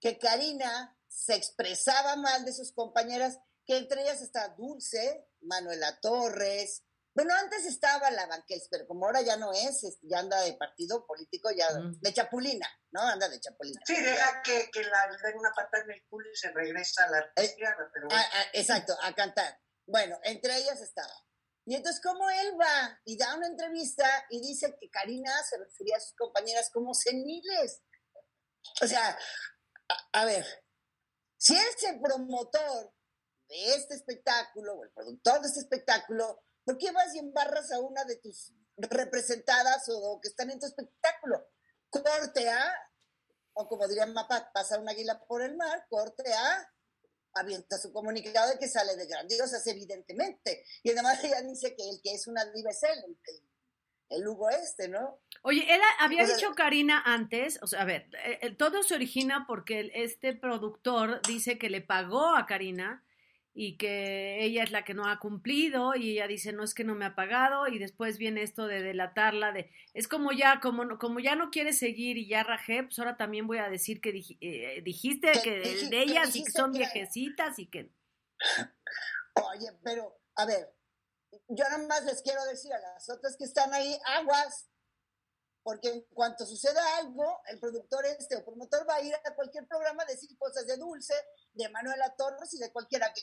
que 0.00 0.16
Karina 0.16 0.96
se 1.08 1.34
expresaba 1.34 2.14
mal 2.14 2.44
de 2.44 2.52
sus 2.52 2.70
compañeras, 2.72 3.40
que 3.66 3.78
entre 3.78 4.02
ellas 4.02 4.22
está 4.22 4.50
Dulce, 4.50 5.26
Manuela 5.40 5.98
Torres. 6.00 6.84
Bueno, 7.16 7.34
antes 7.34 7.66
estaba 7.66 8.12
la 8.12 8.26
Banqués, 8.26 8.68
pero 8.70 8.86
como 8.86 9.06
ahora 9.06 9.22
ya 9.22 9.36
no 9.36 9.52
es, 9.52 9.84
ya 10.02 10.20
anda 10.20 10.40
de 10.42 10.52
partido 10.52 11.04
político, 11.04 11.50
ya 11.50 11.66
de 11.74 12.14
chapulina, 12.14 12.68
¿no? 12.92 13.00
Anda 13.00 13.28
de 13.28 13.40
chapulina. 13.40 13.80
Sí, 13.84 14.00
deja 14.00 14.40
que, 14.44 14.70
que 14.70 14.84
la 14.84 15.08
den 15.20 15.36
una 15.36 15.50
patada 15.50 15.82
en 15.82 15.90
el 15.90 16.06
culo 16.08 16.30
y 16.32 16.36
se 16.36 16.52
regresa 16.52 17.06
a 17.06 17.10
la 17.10 17.18
eh, 17.34 17.56
pero... 17.92 18.06
exacto, 18.52 18.96
a 19.02 19.12
cantar. 19.16 19.60
Bueno, 19.84 20.16
entre 20.22 20.56
ellas 20.58 20.80
estaba 20.80 21.12
y 21.66 21.74
entonces, 21.74 22.00
como 22.02 22.28
él 22.30 22.58
va 22.58 23.00
y 23.04 23.16
da 23.16 23.36
una 23.36 23.46
entrevista 23.46 24.06
y 24.30 24.40
dice 24.40 24.76
que 24.80 24.90
Karina 24.90 25.30
se 25.48 25.58
refería 25.58 25.96
a 25.96 26.00
sus 26.00 26.14
compañeras 26.14 26.70
como 26.72 26.94
seniles? 26.94 27.82
O 28.82 28.86
sea, 28.86 29.18
a, 30.12 30.24
ver, 30.24 30.44
si 31.36 31.54
es 31.54 31.82
el 31.84 32.00
promotor 32.00 32.92
de 33.48 33.74
este 33.74 33.94
espectáculo 33.94 34.74
o 34.74 34.84
el 34.84 34.90
productor 34.90 35.40
de 35.40 35.48
este 35.48 35.60
espectáculo, 35.60 36.42
¿por 36.64 36.78
qué 36.78 36.90
vas 36.92 37.14
y 37.14 37.18
embarras 37.18 37.70
a 37.72 37.80
una 37.80 38.04
de 38.04 38.16
tus 38.16 38.52
representadas 38.76 39.84
o 39.88 40.18
que 40.20 40.28
están 40.28 40.50
en 40.50 40.60
tu 40.60 40.66
espectáculo? 40.66 41.46
Corte 41.90 42.48
A, 42.48 42.72
o 43.54 43.68
como 43.68 43.86
diría 43.86 44.06
Mapa, 44.06 44.50
pasa 44.52 44.78
una 44.78 44.92
águila 44.92 45.24
por 45.26 45.42
el 45.42 45.56
mar, 45.56 45.86
corte 45.88 46.32
A, 46.32 46.72
avienta 47.34 47.78
su 47.78 47.92
comunicado 47.92 48.50
de 48.50 48.58
que 48.58 48.68
sale 48.68 48.96
de 48.96 49.06
Grandiosas, 49.06 49.66
evidentemente. 49.66 50.64
Y 50.82 50.90
además 50.90 51.22
ella 51.24 51.42
dice 51.42 51.74
que 51.76 51.88
el 51.88 52.00
que 52.02 52.14
es 52.14 52.26
una 52.26 52.44
diva 52.46 52.70
es 52.70 52.82
él, 52.82 53.16
el, 54.10 54.26
Hugo 54.26 54.50
este, 54.50 54.88
¿no? 54.88 55.20
Oye, 55.42 55.64
él 55.72 55.80
había 56.00 56.26
dicho 56.26 56.52
Karina 56.54 57.02
antes, 57.04 57.58
o 57.62 57.66
sea, 57.66 57.82
a 57.82 57.84
ver, 57.84 58.10
eh, 58.24 58.54
todo 58.56 58.82
se 58.82 58.94
origina 58.94 59.44
porque 59.46 59.90
este 59.94 60.34
productor 60.34 61.22
dice 61.26 61.58
que 61.58 61.70
le 61.70 61.80
pagó 61.80 62.34
a 62.34 62.46
Karina 62.46 63.04
y 63.52 63.76
que 63.76 64.44
ella 64.44 64.62
es 64.62 64.70
la 64.70 64.84
que 64.84 64.94
no 64.94 65.08
ha 65.08 65.18
cumplido 65.18 65.96
y 65.96 66.12
ella 66.12 66.28
dice 66.28 66.52
no 66.52 66.62
es 66.62 66.72
que 66.72 66.84
no 66.84 66.94
me 66.94 67.04
ha 67.04 67.16
pagado 67.16 67.66
y 67.66 67.78
después 67.78 68.16
viene 68.16 68.42
esto 68.42 68.66
de 68.66 68.80
delatarla 68.80 69.52
de 69.52 69.72
es 69.92 70.06
como 70.06 70.30
ya 70.30 70.60
como 70.60 70.98
como 70.98 71.18
ya 71.18 71.34
no 71.34 71.50
quiere 71.50 71.72
seguir 71.72 72.16
y 72.16 72.28
ya 72.28 72.44
rajé 72.44 72.84
pues 72.84 72.98
ahora 73.00 73.16
también 73.16 73.48
voy 73.48 73.58
a 73.58 73.68
decir 73.68 74.00
que 74.00 74.10
eh, 74.40 74.82
dijiste 74.82 75.32
que 75.42 75.60
de 75.90 76.02
ellas 76.02 76.34
y 76.36 76.44
que 76.44 76.52
son 76.52 76.72
viejecitas 76.72 77.58
y 77.58 77.66
que 77.66 77.90
oye 79.34 79.72
pero 79.82 80.20
a 80.36 80.46
ver 80.46 80.72
yo 81.48 81.64
nada 81.64 81.86
más 81.88 82.04
les 82.04 82.22
quiero 82.22 82.44
decir 82.44 82.72
a 82.72 82.78
las 82.78 83.10
otras 83.10 83.36
que 83.36 83.44
están 83.44 83.74
ahí 83.74 83.98
aguas 84.06 84.69
porque 85.62 85.88
en 85.88 86.04
cuanto 86.12 86.46
suceda 86.46 86.80
algo, 86.98 87.40
el 87.46 87.58
productor 87.60 88.04
este 88.06 88.36
o 88.36 88.44
promotor 88.44 88.88
va 88.88 88.96
a 88.96 89.02
ir 89.02 89.14
a 89.14 89.34
cualquier 89.34 89.66
programa 89.66 90.02
a 90.02 90.06
decir 90.06 90.36
cosas 90.38 90.66
de 90.66 90.76
Dulce, 90.76 91.14
de 91.52 91.68
Manuela 91.68 92.14
Torres 92.16 92.52
y 92.54 92.58
de 92.58 92.72
cualquiera 92.72 93.12
que, 93.12 93.22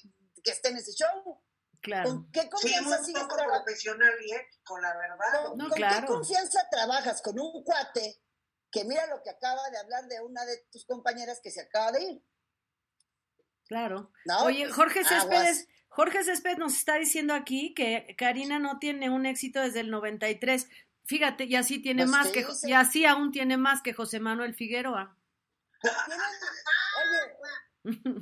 esté 0.52 0.70
en 0.70 0.78
ese 0.78 0.94
show. 0.94 1.42
Claro. 1.82 2.10
¿Con 2.10 2.32
qué 2.32 2.50
confianza 2.50 3.04
sí, 3.04 3.14
un 3.14 3.28
poco 3.28 3.36
profesional 3.36 4.14
y 4.26 4.34
ético, 4.34 4.80
la 4.80 4.96
verdad. 4.98 5.46
¿Con, 5.48 5.58
no, 5.58 5.70
qué 5.70 6.06
confianza 6.06 6.68
trabajas 6.72 7.22
con 7.22 7.40
un 7.40 7.64
cuate 7.64 8.22
que 8.72 8.84
mira 8.84 9.06
lo 9.08 9.22
que 9.24 9.30
acaba 9.30 9.70
de 9.70 9.78
hablar 9.78 10.08
de 10.08 10.22
una 10.22 10.46
de 10.46 10.58
tus 10.72 10.86
compañeras 10.86 11.40
que 11.42 11.52
se 11.52 11.62
acaba 11.62 11.92
de 11.92 12.04
ir? 12.04 12.24
Claro. 13.68 14.12
Oye, 14.44 14.70
Jorge 14.70 15.04
Céspedes, 15.04 15.68
Jorge 15.90 16.24
Céspedes 16.24 16.58
nos 16.58 16.74
está 16.74 16.96
diciendo 16.96 17.34
aquí 17.34 17.74
que 17.74 18.16
Karina 18.18 18.60
no 18.60 18.80
tiene 18.80 19.10
un 19.10 19.26
éxito 19.26 19.62
desde 19.62 19.82
el 19.82 19.92
93. 19.92 20.68
Fíjate, 21.08 21.46
y 21.46 21.56
así 21.56 21.80
tiene 21.80 22.04
pues 22.04 22.12
más 22.12 22.32
que, 22.32 22.46
y 22.64 22.74
así 22.74 23.06
aún 23.06 23.32
tiene 23.32 23.56
más 23.56 23.82
que 23.82 23.94
José 23.94 24.20
Manuel 24.20 24.54
Figueroa. 24.54 25.16
Oye, 25.84 25.94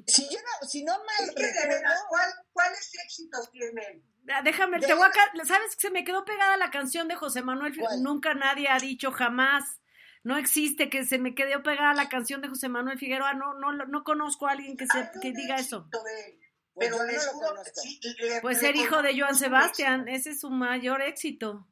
si 0.06 0.30
yo 0.30 0.38
no, 0.38 0.68
si 0.68 0.84
no 0.84 0.94
mal 0.94 1.34
¿cuáles 2.54 2.92
éxitos 3.04 3.52
tienen? 3.52 4.04
Ah, 4.32 4.44
déjame, 4.44 4.80
te 4.80 4.94
voy 4.94 5.08
a, 5.08 5.12
¿sabes 5.46 5.76
que 5.76 5.82
se 5.82 5.90
me 5.90 6.04
quedó 6.04 6.26
pegada 6.26 6.58
la 6.58 6.70
canción 6.70 7.08
de 7.08 7.16
José 7.16 7.42
Manuel 7.42 7.74
Figueroa? 7.74 7.98
Nunca 7.98 8.36
nadie 8.36 8.68
ha 8.70 8.78
dicho 8.78 9.12
jamás. 9.12 9.82
No 10.24 10.38
existe 10.38 10.88
que 10.90 11.06
se 11.06 11.18
me 11.18 11.34
quedó 11.34 11.64
pegada 11.64 11.96
la 11.96 12.10
canción 12.10 12.42
de 12.42 12.50
José 12.50 12.70
Manuel 12.70 13.00
Figueroa. 13.00 13.34
No, 13.34 13.56
no, 13.56 13.74
no 13.74 14.04
conozco 14.04 14.48
a 14.48 14.52
alguien 14.52 14.78
que, 14.78 14.86
se, 14.86 15.10
que 15.22 15.32
diga 15.32 15.56
eso. 15.56 15.90
Pero 16.78 16.98
pues 18.42 18.60
ser 18.60 18.76
hijo 18.76 19.02
de 19.02 19.20
Joan 19.20 19.36
Sebastián, 19.36 20.08
ese 20.08 20.30
es 20.32 20.42
su 20.42 20.52
mayor 20.52 21.02
éxito 21.02 21.68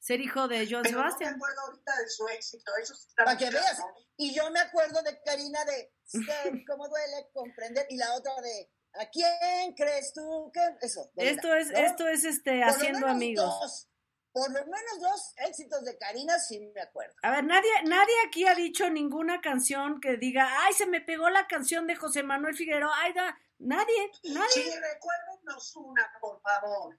ser 0.00 0.20
hijo 0.20 0.48
de 0.48 0.66
Joan 0.68 0.84
Sebastián. 0.84 1.32
No 1.32 1.36
me 1.36 1.44
acuerdo 1.44 1.60
ahorita 1.66 1.96
de 1.98 2.08
su 2.08 2.28
éxito, 2.28 2.72
eso 2.82 2.94
Para 3.16 3.36
que 3.36 3.50
veas. 3.50 3.78
Y 4.16 4.34
yo 4.34 4.50
me 4.50 4.60
acuerdo 4.60 5.02
de 5.02 5.20
Karina 5.22 5.64
de 5.64 5.92
cómo 6.66 6.88
duele 6.88 7.28
comprender 7.32 7.86
y 7.90 7.96
la 7.96 8.14
otra 8.14 8.32
de 8.42 8.70
¿a 8.94 9.06
quién 9.08 9.74
crees 9.76 10.12
tú 10.12 10.50
que 10.52 10.60
eso? 10.84 11.10
esto 11.16 11.54
es 11.54 11.70
esto 11.70 12.08
es 12.08 12.24
este 12.24 12.64
haciendo 12.64 13.06
amigos. 13.06 13.86
por 14.32 14.48
lo 14.50 14.60
menos 14.64 15.00
dos 15.00 15.32
éxitos 15.36 15.84
de 15.84 15.96
Karina 15.98 16.38
sí 16.38 16.60
me 16.74 16.80
acuerdo. 16.80 17.14
A 17.22 17.30
ver, 17.30 17.44
nadie 17.44 17.70
nadie 17.84 18.14
aquí 18.26 18.46
ha 18.46 18.54
dicho 18.54 18.88
ninguna 18.90 19.40
canción 19.40 20.00
que 20.00 20.16
diga, 20.16 20.48
"Ay, 20.62 20.72
se 20.72 20.86
me 20.86 21.00
pegó 21.00 21.28
la 21.30 21.46
canción 21.46 21.86
de 21.86 21.96
José 21.96 22.22
Manuel 22.22 22.56
Figueroa." 22.56 22.92
Ay, 23.02 23.12
da, 23.12 23.38
nadie, 23.58 24.10
nadie. 24.24 24.48
Sí, 24.52 24.70
recuérdenos 24.70 25.76
una, 25.76 26.10
por 26.20 26.40
favor. 26.42 26.98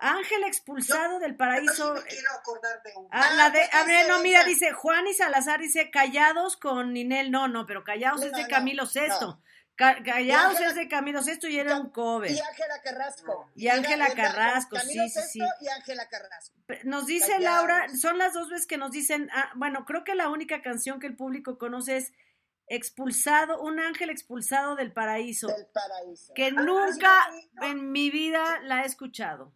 Ángel 0.00 0.44
expulsado 0.44 1.18
del 1.18 1.36
paraíso. 1.36 1.94
Yo 1.94 2.02
quiero 2.04 2.32
acordar 2.32 2.82
de 2.82 2.92
un. 2.96 3.08
Ah, 3.10 3.34
la 3.36 3.50
de, 3.50 3.62
a 3.72 3.84
ver, 3.84 4.08
no, 4.08 4.20
mira, 4.20 4.44
dice 4.44 4.72
Juan 4.72 5.06
y 5.06 5.14
Salazar, 5.14 5.60
dice 5.60 5.90
callados 5.90 6.56
con 6.56 6.92
Ninel. 6.92 7.30
No, 7.30 7.48
no, 7.48 7.66
pero 7.66 7.84
callados 7.84 8.22
es 8.22 8.32
de 8.32 8.46
Camilo 8.46 8.86
Sesto. 8.86 9.40
Callados 9.76 10.60
es 10.60 10.74
de 10.74 10.88
Camilo 10.88 11.22
Sesto 11.22 11.48
y 11.48 11.58
era 11.58 11.76
un 11.76 11.90
cover. 11.90 12.30
Y 12.30 12.38
Ángela 12.38 12.82
Carrasco. 12.82 13.50
Y 13.54 13.68
Ángela 13.68 14.14
Carrasco, 14.14 14.78
sí, 14.78 15.08
sí, 15.08 15.20
sí. 15.22 15.40
Y 15.60 15.68
Ángela 15.68 16.06
Carrasco. 16.08 16.54
Nos 16.84 17.06
dice 17.06 17.38
Laura, 17.38 17.86
son 17.88 18.18
las 18.18 18.34
dos 18.34 18.50
veces 18.50 18.66
que 18.66 18.76
nos 18.76 18.90
dicen, 18.90 19.30
ah, 19.32 19.50
bueno, 19.54 19.86
creo 19.86 20.04
que 20.04 20.14
la 20.14 20.28
única 20.28 20.60
canción 20.60 21.00
que 21.00 21.06
el 21.06 21.16
público 21.16 21.56
conoce 21.56 21.96
es 21.96 22.12
expulsado, 22.66 23.60
un 23.60 23.80
ángel 23.80 24.10
expulsado 24.10 24.76
del 24.76 24.92
paraíso. 24.92 25.48
Del 25.48 25.66
paraíso. 25.66 26.32
Que 26.34 26.52
nunca 26.52 27.12
en 27.62 27.90
mi 27.90 28.10
vida 28.10 28.60
la 28.62 28.82
he 28.82 28.86
escuchado. 28.86 29.52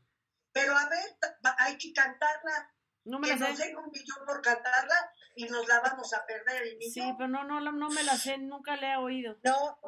Pero 0.55 0.75
a 0.75 0.89
ver, 0.89 1.19
hay 1.59 1.77
que 1.77 1.93
cantarla. 1.93 2.73
No 3.05 3.19
me 3.19 3.29
que 3.29 3.37
la 3.37 3.49
nos 3.51 3.59
den 3.59 3.77
un 3.77 3.91
millón 3.91 4.25
por 4.25 4.41
cantarla 4.41 5.13
y 5.35 5.45
nos 5.47 5.67
la 5.69 5.81
vamos 5.81 6.15
a 6.15 6.25
perder. 6.25 6.79
sí, 6.81 7.03
pero 7.19 7.29
no, 7.29 7.45
no, 7.45 7.61
no 7.61 7.91
me 7.91 8.03
la 8.05 8.17
sé, 8.17 8.39
nunca 8.39 8.77
la 8.77 8.95
he 8.95 8.97
oído. 8.97 9.37
No. 9.43 9.79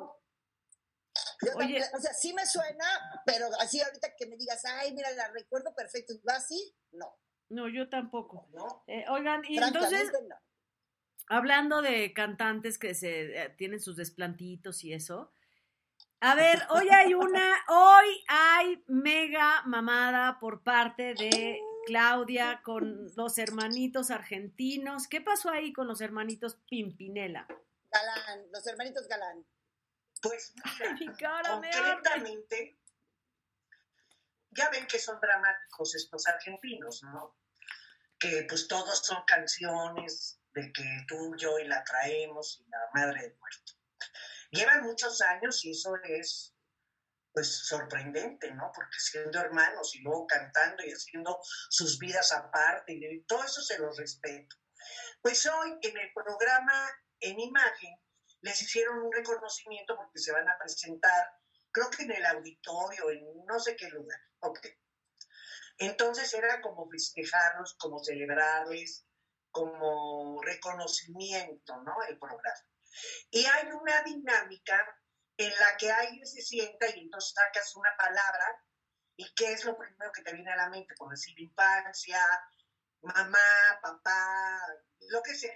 Oye, 1.54 1.80
o 1.94 2.00
sea, 2.00 2.12
sí 2.12 2.34
me 2.34 2.44
suena, 2.44 2.84
pero 3.24 3.46
así 3.60 3.80
ahorita 3.80 4.14
que 4.18 4.26
me 4.26 4.36
digas, 4.36 4.62
ay, 4.66 4.92
mira, 4.92 5.10
la 5.12 5.28
recuerdo 5.28 5.74
perfecto, 5.74 6.14
¿va 6.28 6.34
así? 6.34 6.76
No. 6.92 7.16
No, 7.48 7.68
yo 7.68 7.88
tampoco. 7.88 8.48
Eh, 8.86 9.04
oigan, 9.08 9.42
y 9.48 9.56
entonces, 9.56 10.10
hablando 11.28 11.80
de 11.80 12.12
cantantes 12.12 12.78
que 12.78 12.94
se 12.94 13.44
eh, 13.44 13.54
tienen 13.56 13.80
sus 13.80 13.96
desplantitos 13.96 14.82
y 14.84 14.92
eso, 14.92 15.32
a 16.20 16.34
ver, 16.34 16.62
hoy 16.70 16.88
hay 16.90 17.14
una, 17.14 17.64
hoy 17.68 18.24
hay 18.28 18.82
mega 18.86 19.62
mamada 19.62 20.38
por 20.38 20.62
parte 20.62 21.14
de 21.14 21.60
Claudia 21.86 22.62
con 22.64 23.14
los 23.16 23.38
hermanitos 23.38 24.10
argentinos. 24.10 25.08
¿Qué 25.08 25.20
pasó 25.20 25.50
ahí 25.50 25.72
con 25.72 25.86
los 25.86 26.00
hermanitos 26.00 26.56
Pimpinela? 26.68 27.46
Galán, 27.90 28.50
los 28.50 28.66
hermanitos 28.66 29.06
Galán. 29.08 29.46
Pues 30.22 30.54
mira, 31.10 31.42
concretamente, 31.42 32.78
ya 34.50 34.70
ven 34.70 34.86
que 34.86 34.98
son 34.98 35.20
dramáticos 35.20 35.94
estos 35.94 36.26
argentinos, 36.26 37.02
¿no? 37.02 37.36
que 38.18 38.46
pues 38.48 38.68
todos 38.68 39.04
son 39.04 39.22
canciones 39.26 40.40
de 40.54 40.72
que 40.72 41.04
tú, 41.06 41.36
yo 41.36 41.58
y 41.58 41.66
la 41.66 41.84
traemos 41.84 42.60
y 42.60 42.70
la 42.70 42.78
madre 42.94 43.22
del 43.22 43.36
muerto. 43.38 43.72
Llevan 44.50 44.84
muchos 44.84 45.20
años 45.22 45.64
y 45.64 45.70
eso 45.70 45.94
es 46.04 46.52
pues 47.32 47.68
sorprendente, 47.68 48.50
¿no? 48.54 48.72
Porque 48.74 48.98
siendo 48.98 49.38
hermanos 49.38 49.94
y 49.94 50.00
luego 50.00 50.26
cantando 50.26 50.82
y 50.82 50.90
haciendo 50.90 51.38
sus 51.68 51.98
vidas 51.98 52.32
aparte 52.32 52.94
y 52.94 53.24
todo 53.24 53.44
eso 53.44 53.60
se 53.60 53.78
los 53.78 53.94
respeto. 53.98 54.56
Pues 55.20 55.44
hoy 55.44 55.78
en 55.82 55.98
el 55.98 56.12
programa 56.14 56.88
En 57.20 57.38
Imagen 57.38 57.94
les 58.40 58.62
hicieron 58.62 59.00
un 59.00 59.12
reconocimiento 59.12 59.96
porque 59.96 60.18
se 60.18 60.32
van 60.32 60.48
a 60.48 60.56
presentar, 60.58 61.30
creo 61.70 61.90
que 61.90 62.04
en 62.04 62.12
el 62.12 62.24
auditorio, 62.24 63.10
en 63.10 63.44
no 63.44 63.60
sé 63.60 63.76
qué 63.76 63.90
lugar. 63.90 64.20
Ok. 64.40 64.66
Entonces 65.78 66.32
era 66.32 66.62
como 66.62 66.88
festejarlos, 66.88 67.74
como 67.78 68.02
celebrarles, 68.02 69.06
como 69.50 70.40
reconocimiento, 70.42 71.82
¿no? 71.82 71.94
El 72.08 72.18
programa. 72.18 72.66
Y 73.30 73.44
hay 73.44 73.68
una 73.72 74.02
dinámica 74.02 75.00
en 75.36 75.52
la 75.58 75.76
que 75.76 75.90
alguien 75.90 76.26
se 76.26 76.40
sienta 76.40 76.86
y 76.88 77.00
entonces 77.00 77.34
sacas 77.34 77.74
una 77.76 77.94
palabra 77.96 78.46
y 79.16 79.32
qué 79.34 79.52
es 79.52 79.64
lo 79.64 79.76
primero 79.76 80.12
que 80.12 80.22
te 80.22 80.32
viene 80.32 80.52
a 80.52 80.56
la 80.56 80.68
mente, 80.68 80.94
por 80.96 81.10
decir 81.10 81.38
infancia, 81.40 82.20
mamá, 83.02 83.80
papá, 83.82 84.60
lo 85.10 85.22
que 85.22 85.34
sea. 85.34 85.54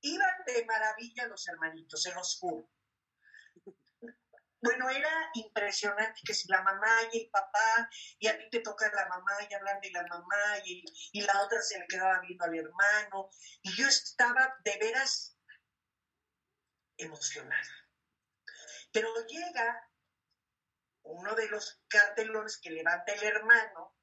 Iban 0.00 0.44
de 0.46 0.64
maravilla 0.66 1.26
los 1.26 1.46
hermanitos, 1.48 2.02
se 2.02 2.12
los 2.14 2.36
juro. 2.38 2.68
Bueno, 4.60 4.88
era 4.88 5.30
impresionante 5.34 6.22
que 6.24 6.32
si 6.32 6.48
la 6.48 6.62
mamá 6.62 6.96
y 7.12 7.24
el 7.24 7.30
papá, 7.30 7.88
y 8.18 8.28
a 8.28 8.38
ti 8.38 8.48
te 8.50 8.60
toca 8.60 8.90
la 8.94 9.06
mamá 9.08 9.32
y 9.48 9.52
hablar 9.52 9.78
de 9.80 9.90
la 9.90 10.06
mamá, 10.06 10.58
y, 10.64 10.82
y 11.12 11.20
la 11.20 11.42
otra 11.42 11.60
se 11.60 11.78
le 11.78 11.86
quedaba 11.86 12.20
viendo 12.20 12.44
al 12.44 12.58
hermano, 12.58 13.30
y 13.62 13.72
yo 13.76 13.86
estaba 13.86 14.56
de 14.64 14.78
veras 14.78 15.33
emocionada. 16.96 17.88
Pero 18.92 19.08
llega 19.26 19.90
uno 21.02 21.34
de 21.34 21.48
los 21.48 21.82
cartelones 21.88 22.58
que 22.58 22.70
levanta 22.70 23.12
el 23.12 23.22
hermano 23.22 23.96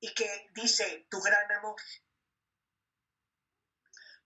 y 0.00 0.12
que 0.12 0.48
dice, 0.54 1.06
tu 1.10 1.20
gran 1.20 1.50
amor. 1.52 1.80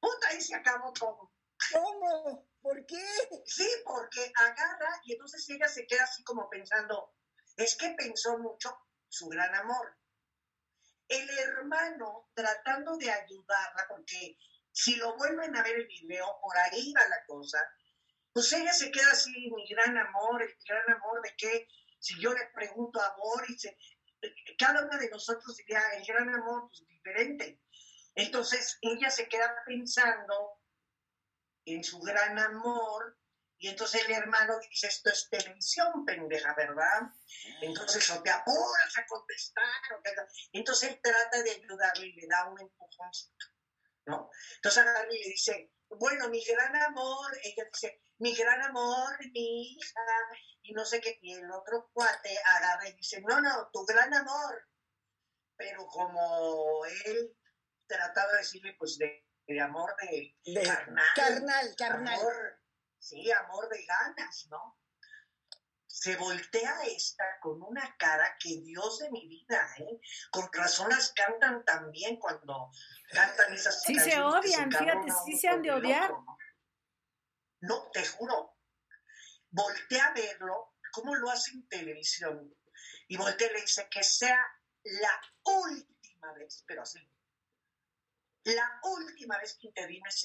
Puta, 0.01 0.29
ahí 0.29 0.41
se 0.41 0.57
acabó 0.57 0.93
todo. 0.93 1.33
¿Cómo? 1.73 2.49
¿Por 2.61 2.85
qué? 2.87 3.05
Sí, 3.45 3.69
porque 3.85 4.33
agarra 4.35 5.01
y 5.05 5.13
entonces 5.13 5.49
ella 5.49 5.69
se 5.69 5.87
queda 5.87 6.05
así 6.05 6.25
como 6.25 6.49
pensando, 6.49 7.15
es 7.57 7.77
que 7.77 7.91
pensó 7.91 8.39
mucho 8.39 8.77
su 9.09 9.29
gran 9.29 9.55
amor. 9.55 9.97
El 11.09 11.29
hermano 11.31 12.31
tratando 12.35 12.97
de 12.97 13.11
ayudarla, 13.11 13.87
porque 13.89 14.37
si 14.73 14.97
lo 14.97 15.17
vuelven 15.17 15.57
a 15.57 15.63
ver 15.63 15.77
el 15.77 15.87
video, 15.87 16.39
por 16.41 16.57
ahí 16.57 16.93
va 16.93 17.09
la 17.09 17.25
cosa, 17.27 17.59
pues 18.33 18.53
ella 18.53 18.73
se 18.73 18.91
queda 18.91 19.11
así, 19.13 19.51
mi 19.51 19.69
gran 19.69 19.97
amor, 19.97 20.43
el 20.43 20.57
gran 20.67 20.97
amor 20.97 21.21
de 21.23 21.35
qué, 21.37 21.69
si 21.99 22.21
yo 22.21 22.33
le 22.33 22.47
pregunto 22.55 23.01
a 23.01 23.15
Boris, 23.17 23.65
eh, 23.65 23.77
cada 24.59 24.85
uno 24.85 24.99
de 24.99 25.11
nosotros 25.11 25.57
diría, 25.57 25.83
el 25.97 26.05
gran 26.05 26.35
amor, 26.35 26.69
pues 26.69 26.87
diferente. 26.89 27.61
Entonces 28.15 28.79
ella 28.83 29.11
se 29.11 29.29
queda 29.29 29.55
pensando 29.67 30.61
en 31.65 31.85
su 31.85 32.01
gran 32.01 32.39
amor 32.39 33.19
y 33.59 33.69
entonces 33.69 34.05
el 34.07 34.13
hermano 34.13 34.59
dice, 34.59 34.87
esto 34.87 35.11
es 35.11 35.29
televisión, 35.29 36.05
pendeja, 36.07 36.55
¿verdad? 36.55 37.03
Entonces 37.61 38.11
o 38.11 38.23
te 38.23 38.31
apuras 38.31 38.99
a 38.99 39.07
contestar, 39.07 39.65
entonces 40.53 40.91
él 40.91 41.01
trata 41.03 41.43
de 41.43 41.51
ayudarle 41.51 42.07
y 42.07 42.13
le 42.13 42.27
da 42.27 42.49
un 42.49 42.59
empujoncito, 42.59 43.47
¿no? 44.07 44.31
Entonces 44.57 44.85
a 44.85 45.07
le 45.07 45.19
dice, 45.31 45.73
bueno, 45.89 46.29
mi 46.29 46.43
gran 46.45 46.75
amor, 46.77 47.31
ella 47.43 47.65
dice, 47.73 48.03
mi 48.19 48.35
gran 48.35 48.63
amor, 48.63 49.17
mi 49.33 49.73
hija, 49.73 50.01
y 50.63 50.73
no 50.73 50.85
sé 50.85 51.01
qué, 51.01 51.19
y 51.23 51.35
el 51.35 51.51
otro 51.51 51.91
cuate 51.93 52.37
agarra 52.57 52.89
y 52.89 52.93
dice, 52.93 53.21
no, 53.23 53.41
no, 53.41 53.71
tu 53.73 53.85
gran 53.85 54.13
amor. 54.15 54.69
Pero 55.57 55.87
como 55.87 56.85
él 57.07 57.37
trataba 57.87 58.33
de 58.33 58.39
decirle, 58.39 58.75
pues, 58.79 58.99
de, 58.99 59.61
amor 59.61 59.95
de, 60.03 60.63
carnal. 60.63 61.05
Carnal, 61.17 61.75
carnal. 61.77 62.21
Amor, 62.21 62.61
sí, 62.99 63.31
amor 63.33 63.69
de 63.69 63.85
ganas, 63.85 64.47
¿no? 64.51 64.80
Se 65.93 66.17
voltea 66.17 66.83
esta 66.85 67.25
con 67.41 67.61
una 67.63 67.97
cara 67.99 68.37
que 68.39 68.61
Dios 68.63 69.01
de 69.01 69.11
mi 69.11 69.27
vida, 69.27 69.75
¿eh? 69.77 70.01
Con 70.31 70.49
razón 70.53 70.89
las 70.89 71.13
cantan 71.13 71.65
también 71.65 72.17
cuando 72.17 72.71
cantan 73.11 73.53
esas 73.53 73.83
Sí 73.83 73.99
se 73.99 74.21
odian, 74.21 74.71
fíjate, 74.71 75.09
sí 75.27 75.37
se 75.37 75.49
han 75.49 75.63
de 75.63 75.73
odiar. 75.73 76.13
No, 77.63 77.91
te 77.93 78.07
juro. 78.07 78.57
Voltea 79.51 80.07
a 80.07 80.15
verlo, 80.15 80.77
cómo 80.93 81.17
lo 81.17 81.29
hace 81.29 81.51
en 81.51 81.67
televisión. 81.67 82.55
Y 83.09 83.17
voltea 83.17 83.51
y 83.51 83.55
le 83.55 83.61
dice 83.63 83.89
que 83.91 84.05
sea 84.05 84.41
la 84.85 85.21
última 85.43 86.33
vez, 86.35 86.63
pero 86.69 86.83
así. 86.83 87.01
La 88.45 88.81
última 88.85 89.37
vez 89.39 89.59
que 89.61 89.67
intervienes. 89.67 90.25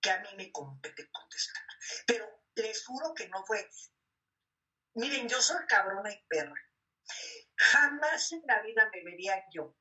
que 0.00 0.10
a 0.10 0.20
mí 0.20 0.28
me 0.36 0.50
compete 0.50 1.08
contestar. 1.10 1.62
Pero 2.06 2.44
les 2.54 2.84
juro 2.84 3.14
que 3.14 3.28
no 3.28 3.44
fue. 3.44 3.68
Miren, 4.94 5.28
yo 5.28 5.40
soy 5.40 5.64
cabrona 5.66 6.12
y 6.12 6.24
perra. 6.26 6.54
Jamás 7.56 8.32
en 8.32 8.42
la 8.46 8.62
vida 8.62 8.90
me 8.92 9.04
vería 9.04 9.44
yo, 9.52 9.76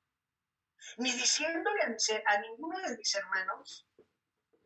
ni 0.97 1.11
diciéndole 1.13 1.83
a, 1.83 1.87
mis- 1.89 2.09
a 2.25 2.41
ninguno 2.41 2.79
de 2.79 2.97
mis 2.97 3.15
hermanos, 3.15 3.87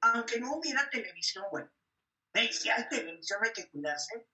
aunque 0.02 0.40
no 0.40 0.56
hubiera 0.56 0.90
televisión, 0.90 1.46
bueno, 1.52 1.72
si 2.52 2.70
hay 2.70 2.88
televisión 2.90 3.40
hay 3.44 3.54
que 3.54 3.70
cuidarse, 3.70 4.28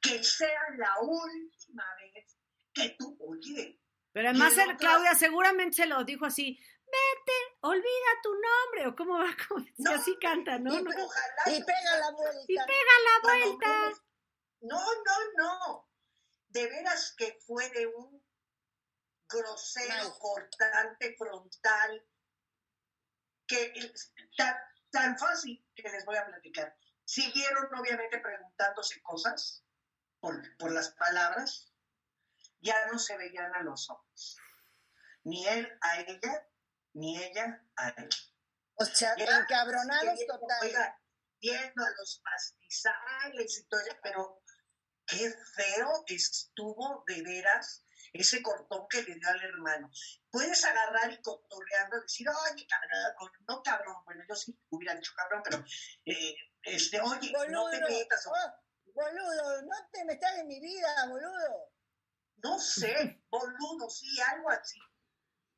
que 0.00 0.22
sea 0.22 0.60
la 0.76 1.00
última 1.00 1.84
vez 1.96 2.36
que 2.74 2.90
tú, 2.98 3.16
oye, 3.20 3.80
Pero 4.12 4.28
además 4.28 4.56
el 4.58 4.76
Claudia 4.76 5.14
seguramente 5.14 5.76
se 5.76 5.86
lo 5.86 6.04
dijo 6.04 6.26
así, 6.26 6.58
vete, 6.92 7.58
olvida 7.62 8.10
tu 8.22 8.32
nombre, 8.34 8.86
o 8.86 8.96
cómo 8.96 9.18
va, 9.18 9.34
como, 9.48 9.64
si 9.64 9.92
así 9.92 10.18
canta, 10.20 10.58
¿no? 10.58 10.72
y 10.72 10.82
no. 10.82 10.90
ojalá 10.90 11.42
Y 11.46 11.62
pega 11.64 11.98
la 11.98 12.10
vuelta. 12.10 12.44
Y 12.48 12.56
pega 12.56 12.94
la 13.08 13.20
vuelta. 13.22 14.02
No, 14.60 14.78
no, 14.78 15.16
no. 15.36 15.88
De 16.48 16.68
veras 16.68 17.14
que 17.16 17.38
fue 17.46 17.68
de 17.70 17.86
un 17.86 18.22
grosero, 19.28 19.94
Mal. 19.94 20.18
cortante, 20.18 21.16
frontal, 21.16 22.06
que 23.46 23.72
tan, 24.36 24.56
tan 24.90 25.18
fácil 25.18 25.66
que 25.74 25.88
les 25.88 26.04
voy 26.04 26.16
a 26.16 26.26
platicar. 26.26 26.76
Siguieron 27.04 27.74
obviamente 27.74 28.18
preguntándose 28.18 29.02
cosas 29.02 29.64
por, 30.20 30.56
por 30.58 30.72
las 30.72 30.90
palabras, 30.90 31.72
ya 32.60 32.86
no 32.86 32.98
se 32.98 33.16
veían 33.16 33.54
a 33.54 33.62
los 33.62 33.90
ojos. 33.90 34.36
Ni 35.24 35.46
él 35.46 35.68
a 35.80 36.00
ella, 36.00 36.48
ni 36.94 37.22
ella 37.22 37.64
a 37.76 37.88
él. 37.90 38.08
O 38.74 38.84
sea, 38.84 39.14
Ya, 39.16 39.38
encabronados 39.38 40.18
que, 40.18 40.26
total. 40.26 40.58
oiga, 40.62 41.00
viendo 41.40 41.84
a 41.84 41.90
los 41.98 42.20
pastizales 42.24 43.58
y 43.58 43.68
todo 43.68 43.80
eso, 43.80 43.96
pero 44.02 44.42
qué 45.06 45.30
feo 45.54 46.04
estuvo 46.06 47.04
de 47.06 47.22
veras 47.22 47.84
ese 48.12 48.42
cortón 48.42 48.86
que 48.88 49.02
le 49.02 49.14
dio 49.14 49.28
al 49.28 49.42
hermano. 49.42 49.90
Puedes 50.30 50.64
agarrar 50.64 51.12
y 51.12 51.20
cotorreando, 51.22 52.00
decir, 52.00 52.26
ay, 52.28 52.54
qué 52.56 52.66
cabrón, 52.66 53.30
no 53.48 53.62
cabrón, 53.62 53.96
bueno, 54.04 54.22
yo 54.28 54.34
sí 54.34 54.58
hubiera 54.70 54.94
dicho 54.94 55.12
cabrón, 55.16 55.42
pero, 55.44 55.64
eh, 56.06 56.34
este, 56.62 57.00
oye, 57.00 57.32
no 57.50 57.70
te 57.70 57.80
metas. 57.80 58.26
Oh, 58.26 58.92
boludo, 58.94 59.62
no 59.62 59.88
te 59.92 60.04
metas 60.04 60.38
en 60.38 60.46
mi 60.48 60.60
vida, 60.60 61.06
boludo. 61.08 61.72
No 62.36 62.58
sé, 62.58 63.24
boludo, 63.30 63.88
sí, 63.88 64.20
algo 64.20 64.50
así. 64.50 64.78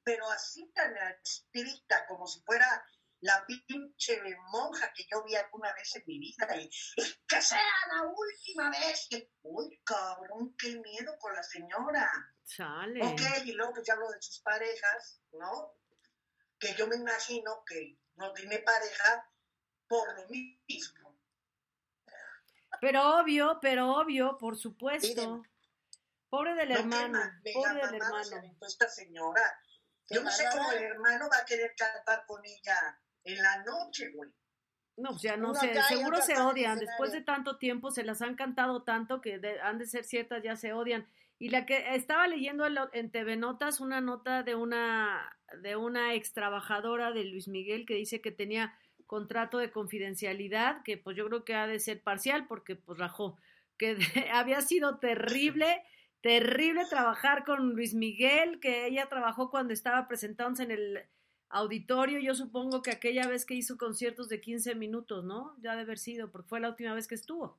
Pero 0.05 0.29
así 0.31 0.71
tan 0.75 0.95
estricta, 1.23 2.07
como 2.07 2.27
si 2.27 2.41
fuera 2.43 2.85
la 3.21 3.45
pinche 3.47 4.21
monja 4.53 4.93
que 4.93 5.07
yo 5.11 5.25
vi 5.25 5.35
alguna 5.35 5.73
vez 5.73 5.97
en 5.97 6.03
mi 6.07 6.19
vida 6.19 6.47
y, 6.57 6.69
que 7.27 7.41
sea 7.41 7.59
la 7.93 8.03
última 8.03 8.69
vez 8.71 9.07
que, 9.09 9.33
uy, 9.43 9.81
cabrón, 9.83 10.55
qué 10.59 10.77
miedo 10.77 11.17
con 11.19 11.35
la 11.35 11.43
señora. 11.43 12.11
Chale. 12.45 13.03
Ok, 13.03 13.21
y 13.47 13.53
luego 13.53 13.73
pues 13.73 13.87
ya 13.87 13.95
hablo 13.95 14.11
de 14.11 14.21
sus 14.21 14.41
parejas, 14.41 15.23
¿no? 15.33 15.75
Que 16.59 16.75
yo 16.75 16.87
me 16.87 16.97
imagino 16.97 17.65
que 17.67 17.99
no 18.17 18.33
tiene 18.35 18.59
pareja 18.59 19.31
por 19.89 20.15
lo 20.21 20.29
mismo. 20.29 21.19
Pero 22.81 23.21
obvio, 23.21 23.59
pero 23.63 23.97
obvio, 23.97 24.37
por 24.37 24.59
supuesto. 24.59 25.43
Pobre 26.29 26.55
del 26.55 26.73
hermano, 26.73 27.21
pobre 27.55 27.87
del 27.87 27.95
hermano. 27.95 28.57
Esta 28.61 28.89
señora. 28.89 29.61
Yo 30.11 30.23
no 30.23 30.31
sé 30.31 30.45
cómo 30.53 30.71
el 30.73 30.83
hermano 30.83 31.29
va 31.33 31.39
a 31.39 31.45
querer 31.45 31.75
cantar 31.77 32.25
con 32.27 32.45
ella 32.45 33.01
en 33.25 33.43
la 33.43 33.65
noche, 33.65 34.11
güey. 34.11 34.31
No, 34.97 35.11
pues 35.11 35.23
ya 35.23 35.37
no 35.37 35.55
sé, 35.55 35.75
seguro 35.89 36.21
se 36.21 36.39
odian. 36.39 36.79
Después 36.79 37.11
de 37.13 37.23
tanto 37.23 37.59
tiempo 37.59 37.91
se 37.91 38.05
las 38.05 38.23
han 38.23 38.37
cantado 38.37 38.83
tanto 38.83 39.21
que 39.21 39.41
han 39.63 39.79
de 39.79 39.87
ser 39.87 40.05
ciertas, 40.05 40.43
ya 40.43 40.57
se 40.57 40.73
odian. 40.73 41.09
Y 41.39 41.49
la 41.49 41.67
que 41.67 41.95
estaba 41.95 42.29
leyendo 42.29 42.65
en 42.93 43.11
TV 43.11 43.37
Notas 43.37 43.81
una 43.81 44.01
nota 44.01 44.45
de 44.45 44.55
una 44.55 45.37
de 45.63 45.77
una 45.77 46.15
ex 46.15 46.33
trabajadora 46.33 47.13
de 47.13 47.25
Luis 47.25 47.49
Miguel 47.49 47.87
que 47.87 47.95
dice 47.95 48.21
que 48.21 48.31
tenía 48.31 48.79
contrato 49.07 49.59
de 49.59 49.71
confidencialidad, 49.71 50.83
que 50.83 50.97
pues 50.97 51.17
yo 51.17 51.27
creo 51.27 51.45
que 51.45 51.55
ha 51.55 51.67
de 51.67 51.81
ser 51.81 52.03
parcial 52.03 52.47
porque 52.47 52.77
pues 52.77 52.99
rajó, 52.99 53.37
que 53.77 53.97
había 54.33 54.61
sido 54.61 54.99
terrible, 54.99 55.83
terrible 56.25 56.87
trabajar 56.87 57.45
con 57.45 57.75
Luis 57.75 57.93
Miguel, 57.93 58.59
que 58.59 58.87
ella 58.87 59.11
trabajó 59.11 59.51
cuando 59.51 59.75
estaba 59.75 60.09
presentándose 60.09 60.63
en 60.63 60.71
el 60.71 61.07
auditorio, 61.51 62.19
yo 62.19 62.35
supongo 62.35 62.81
que 62.81 62.93
aquella 62.93 63.29
vez 63.29 63.45
que 63.45 63.53
hizo 63.53 63.77
conciertos 63.77 64.31
de 64.31 64.41
15 64.41 64.75
minutos, 64.75 65.23
¿no? 65.23 65.55
Ya 65.61 65.77
de 65.77 65.83
haber 65.83 65.99
sido, 65.99 66.31
porque 66.31 66.49
fue 66.49 66.61
la 66.61 66.71
última 66.71 66.95
vez 66.95 67.07
que 67.07 67.15
estuvo. 67.15 67.59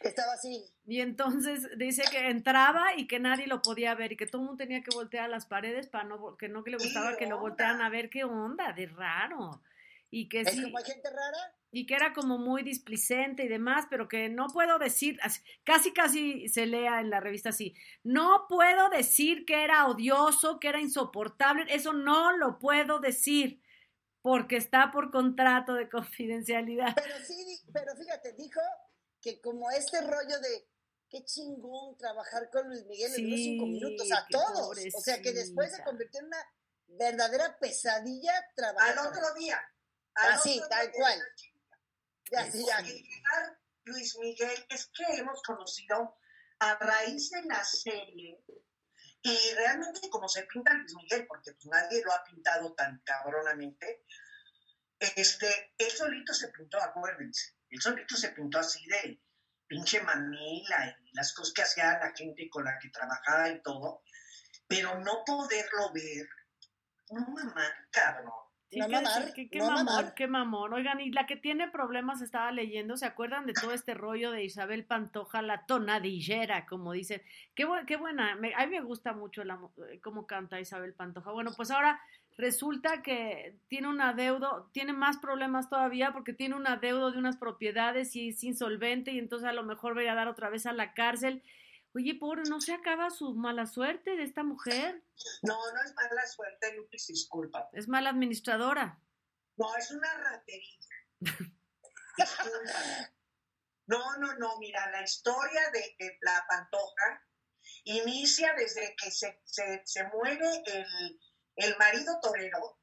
Estaba 0.00 0.32
así. 0.32 0.64
Y 0.88 1.02
entonces 1.02 1.68
dice 1.78 2.02
que 2.10 2.30
entraba 2.30 2.96
y 2.96 3.06
que 3.06 3.20
nadie 3.20 3.46
lo 3.46 3.62
podía 3.62 3.94
ver 3.94 4.10
y 4.10 4.16
que 4.16 4.26
todo 4.26 4.42
el 4.42 4.48
mundo 4.48 4.64
tenía 4.64 4.82
que 4.82 4.92
voltear 4.92 5.26
a 5.26 5.28
las 5.28 5.46
paredes 5.46 5.86
para 5.86 6.02
no, 6.02 6.36
que 6.36 6.48
no 6.48 6.64
que 6.64 6.72
le 6.72 6.78
gustaba 6.78 7.16
que 7.16 7.28
lo 7.28 7.38
voltearan 7.38 7.80
a 7.80 7.90
ver 7.90 8.10
qué 8.10 8.24
onda, 8.24 8.72
de 8.72 8.86
raro. 8.86 9.62
Y 10.10 10.28
que 10.28 10.40
¿Es 10.40 10.60
como 10.60 10.78
gente 10.78 11.08
rara? 11.08 11.54
Y 11.72 11.86
que 11.86 11.94
era 11.94 12.12
como 12.12 12.38
muy 12.38 12.62
displicente 12.62 13.44
y 13.44 13.48
demás, 13.48 13.86
pero 13.88 14.08
que 14.08 14.28
no 14.28 14.48
puedo 14.48 14.78
decir, 14.78 15.18
casi 15.64 15.92
casi 15.92 16.48
se 16.48 16.66
lea 16.66 17.00
en 17.00 17.10
la 17.10 17.20
revista 17.20 17.50
así, 17.50 17.74
no 18.02 18.46
puedo 18.48 18.88
decir 18.90 19.44
que 19.44 19.62
era 19.64 19.86
odioso, 19.86 20.58
que 20.58 20.68
era 20.68 20.80
insoportable, 20.80 21.66
eso 21.68 21.92
no 21.92 22.36
lo 22.36 22.58
puedo 22.58 22.98
decir 22.98 23.62
porque 24.22 24.56
está 24.56 24.90
por 24.90 25.10
contrato 25.10 25.74
de 25.74 25.88
confidencialidad. 25.88 26.94
Pero 26.94 27.14
sí, 27.24 27.60
pero 27.72 27.96
fíjate, 27.96 28.32
dijo 28.34 28.60
que 29.20 29.40
como 29.40 29.70
este 29.70 30.00
rollo 30.02 30.40
de 30.40 30.68
qué 31.08 31.24
chingón 31.24 31.96
trabajar 31.96 32.50
con 32.50 32.68
Luis 32.68 32.84
Miguel 32.86 33.12
en 33.16 33.26
unos 33.26 33.40
cinco 33.40 33.66
minutos 33.66 34.12
a 34.12 34.26
todos, 34.30 34.76
o 34.94 35.00
sea 35.00 35.20
que 35.20 35.32
después 35.32 35.74
se 35.74 35.82
convirtió 35.82 36.20
en 36.20 36.26
una 36.26 36.44
verdadera 36.86 37.58
pesadilla 37.58 38.32
trabajar. 38.54 38.98
Al 38.98 39.06
otro 39.06 39.34
día. 39.34 39.60
Así, 40.14 40.60
tal 40.68 40.90
cual. 40.92 41.18
Ya, 42.30 42.46
llegar 42.48 43.58
Luis 43.84 44.16
Miguel 44.18 44.66
es 44.68 44.90
que 44.94 45.04
hemos 45.16 45.42
conocido 45.42 46.16
a 46.60 46.74
raíz 46.76 47.30
de 47.30 47.42
la 47.44 47.64
serie 47.64 48.44
y 49.22 49.38
realmente 49.54 50.08
como 50.08 50.28
se 50.28 50.44
pinta 50.44 50.72
Luis 50.74 50.94
Miguel, 50.94 51.26
porque 51.26 51.52
pues 51.52 51.66
nadie 51.66 52.02
lo 52.04 52.12
ha 52.12 52.24
pintado 52.24 52.72
tan 52.74 53.02
cabronamente, 53.04 54.04
este, 55.16 55.74
él 55.76 55.90
solito 55.90 56.32
se 56.32 56.48
pintó, 56.48 56.80
acuérdense, 56.80 57.54
él 57.68 57.80
solito 57.80 58.16
se 58.16 58.30
pintó 58.30 58.58
así 58.58 58.86
de 58.86 59.20
pinche 59.66 60.00
manila 60.02 60.96
y 61.02 61.14
las 61.14 61.32
cosas 61.32 61.52
que 61.54 61.62
hacía 61.62 61.98
la 61.98 62.12
gente 62.14 62.48
con 62.48 62.64
la 62.64 62.78
que 62.78 62.90
trabajaba 62.90 63.48
y 63.48 63.62
todo, 63.62 64.02
pero 64.66 64.98
no 65.00 65.24
poderlo 65.24 65.92
ver, 65.92 66.28
no 67.10 67.26
mamá, 67.26 67.88
cabrón. 67.90 68.39
Sí, 68.70 68.78
qué, 69.34 69.48
qué, 69.48 69.58
mamón, 69.58 70.12
qué 70.14 70.28
mamón. 70.28 70.72
Oigan, 70.72 71.00
y 71.00 71.10
la 71.10 71.26
que 71.26 71.36
tiene 71.36 71.68
problemas 71.68 72.22
estaba 72.22 72.52
leyendo, 72.52 72.96
¿se 72.96 73.04
acuerdan 73.04 73.46
de 73.46 73.52
todo 73.52 73.72
este 73.72 73.94
rollo 73.94 74.30
de 74.30 74.44
Isabel 74.44 74.84
Pantoja, 74.84 75.42
la 75.42 75.66
tonadillera, 75.66 76.66
como 76.66 76.92
dicen? 76.92 77.20
Qué, 77.56 77.66
qué 77.88 77.96
buena, 77.96 78.32
a 78.32 78.36
mí 78.36 78.70
me 78.70 78.80
gusta 78.80 79.12
mucho 79.12 79.42
la, 79.42 79.58
eh, 79.90 79.98
cómo 80.00 80.24
canta 80.26 80.60
Isabel 80.60 80.94
Pantoja. 80.94 81.32
Bueno, 81.32 81.50
pues 81.56 81.72
ahora 81.72 82.00
resulta 82.38 83.02
que 83.02 83.56
tiene 83.66 83.88
un 83.88 84.00
adeudo, 84.00 84.70
tiene 84.72 84.92
más 84.92 85.18
problemas 85.18 85.68
todavía 85.68 86.12
porque 86.12 86.32
tiene 86.32 86.54
un 86.54 86.68
adeudo 86.68 87.10
de 87.10 87.18
unas 87.18 87.36
propiedades 87.36 88.14
y 88.14 88.28
es 88.28 88.44
insolvente 88.44 89.10
y 89.10 89.18
entonces 89.18 89.48
a 89.48 89.52
lo 89.52 89.64
mejor 89.64 89.98
va 89.98 90.10
a 90.10 90.14
dar 90.14 90.28
otra 90.28 90.48
vez 90.48 90.66
a 90.66 90.72
la 90.72 90.94
cárcel 90.94 91.42
Oye, 91.92 92.14
pobre, 92.14 92.42
¿no 92.48 92.60
se 92.60 92.72
acaba 92.72 93.10
su 93.10 93.34
mala 93.34 93.66
suerte 93.66 94.14
de 94.14 94.22
esta 94.22 94.44
mujer? 94.44 95.02
No, 95.42 95.58
no 95.72 95.82
es 95.82 95.92
mala 95.94 96.24
suerte, 96.26 96.72
Lupis, 96.76 97.08
disculpa. 97.08 97.68
Es 97.72 97.88
mala 97.88 98.10
administradora. 98.10 99.02
No, 99.56 99.74
es 99.76 99.90
una 99.90 100.16
ratería. 100.18 100.78
no, 103.86 104.16
no, 104.18 104.34
no, 104.36 104.58
mira, 104.58 104.88
la 104.92 105.02
historia 105.02 105.62
de, 105.72 106.18
la 106.20 106.44
pantoja 106.48 107.26
inicia 107.84 108.54
desde 108.54 108.94
que 108.96 109.10
se, 109.10 109.42
se, 109.84 110.04
muere 110.14 110.62
el, 110.66 111.20
el, 111.56 111.76
marido 111.76 112.20
torero 112.22 112.78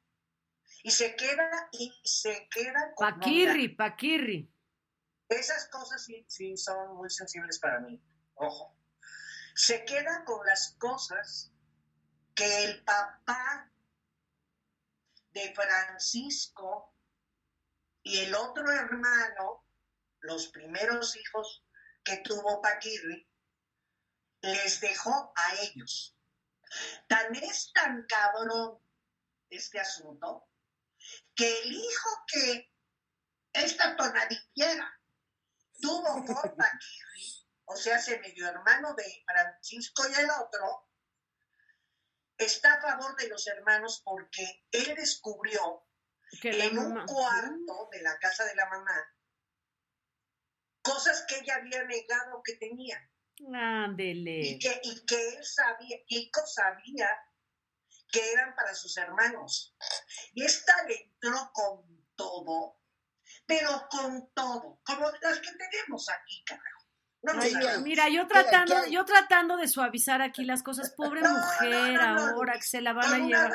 y 0.84 0.91
se 0.91 1.15
queda 1.15 1.70
y 1.72 1.93
se 2.04 2.50
queda 2.52 2.93
con 2.93 3.10
Paquirri, 3.10 3.70
Paquirri. 3.70 4.54
Esas 5.30 5.70
cosas 5.70 6.04
sí, 6.04 6.26
sí 6.28 6.58
son 6.58 6.98
muy 6.98 7.10
sensibles 7.10 7.58
para 7.60 7.80
mí. 7.80 8.02
Ojo 8.36 8.77
se 9.58 9.84
queda 9.86 10.24
con 10.24 10.46
las 10.46 10.76
cosas 10.78 11.52
que 12.36 12.65
el 12.65 12.84
papá 12.84 13.72
de 15.32 15.52
Francisco 15.56 16.96
y 18.04 18.20
el 18.20 18.36
otro 18.36 18.72
hermano, 18.72 19.65
los 20.20 20.50
primeros 20.50 21.15
hijos 21.15 21.65
que 22.04 22.17
tuvo 22.17 22.62
Paquirri, 22.62 23.28
les 24.41 24.80
dejó 24.80 25.34
a 25.36 25.56
ellos. 25.56 26.15
Tan 27.08 27.34
es 27.36 27.72
tan 27.74 28.06
cabrón 28.06 28.80
este 29.50 29.80
asunto 29.80 30.48
que 31.34 31.62
el 31.63 31.74
hijo 31.74 32.10
que 32.28 32.72
esta 33.54 33.96
tonadillera 33.96 35.02
tuvo 35.82 36.24
con 36.26 36.26
Paquirri 36.58 37.47
o 37.67 37.75
sea, 37.75 37.97
ese 37.97 38.19
medio 38.19 38.47
hermano 38.47 38.93
de 38.93 39.23
Francisco 39.25 40.03
y 40.10 40.13
el 40.21 40.30
otro, 40.30 40.89
está 42.38 42.73
a 42.73 42.82
favor 42.82 43.15
de 43.17 43.27
los 43.27 43.45
hermanos 43.47 44.01
porque 44.06 44.65
él 44.71 44.95
descubrió 44.95 45.86
que 46.41 46.65
en 46.65 46.77
un 46.77 47.06
cuarto 47.06 47.89
de 47.91 48.01
la 48.01 48.17
casa 48.19 48.45
de 48.45 48.56
la 48.56 48.69
mamá 48.69 49.13
cosas 50.82 51.25
que 51.27 51.39
ella 51.39 51.56
había 51.56 51.84
negado 51.84 52.41
que 52.43 52.56
tenía. 52.56 52.97
Ándele. 53.53 54.39
Y 54.39 54.60
que, 54.60 54.80
y 54.84 55.06
que 55.06 55.30
él 55.30 55.45
sabía, 55.45 55.97
Kiko 56.06 56.45
sabía 56.47 57.10
que 58.10 58.32
eran 58.32 58.56
para 58.56 58.73
sus 58.73 58.95
hermanos. 58.95 59.75
Y 60.34 60.45
esta 60.45 60.84
le 60.84 60.95
entró 60.95 61.51
con 61.51 62.08
todo, 62.15 62.80
pero 63.45 63.89
con 63.89 64.32
todo, 64.34 64.80
como 64.86 65.12
las 65.21 65.39
que 65.39 65.51
tenemos 65.51 66.08
aquí, 66.10 66.43
carajo 66.45 66.77
mira, 67.84 68.10
yo 68.10 68.28
tratando, 68.28 68.86
yo 68.88 69.06
tratando 69.06 69.58
de 69.58 69.68
suavizar 69.68 70.22
aquí 70.22 70.46
las 70.46 70.63
cosas, 70.63 70.92
pobre 70.92 71.22
mujer, 71.22 72.00
ahora 72.00 72.54
que 72.54 72.63
se 72.63 72.82
la 72.82 72.94
van 72.94 73.13
a 73.13 73.18
llevar. 73.18 73.52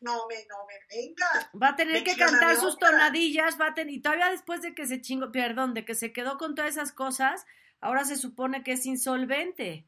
no 0.00 0.26
me, 0.26 0.46
no 0.46 0.66
me 0.66 0.74
venga. 0.88 1.50
Va 1.60 1.70
a 1.70 1.76
tener 1.76 2.04
que 2.04 2.16
cantar 2.16 2.56
sus 2.56 2.78
tonadillas, 2.78 3.60
va 3.60 3.68
a 3.68 3.74
tener, 3.74 3.94
y 3.94 4.00
todavía 4.00 4.30
después 4.30 4.62
de 4.62 4.74
que 4.74 4.86
se 4.86 5.00
chingo, 5.00 5.32
perdón, 5.32 5.74
de 5.74 5.84
que 5.84 5.94
se 5.94 6.12
quedó 6.12 6.38
con 6.38 6.54
todas 6.54 6.70
esas 6.70 6.92
cosas, 6.92 7.44
ahora 7.80 8.04
se 8.04 8.16
supone 8.16 8.62
que 8.62 8.72
es 8.72 8.86
insolvente. 8.86 9.86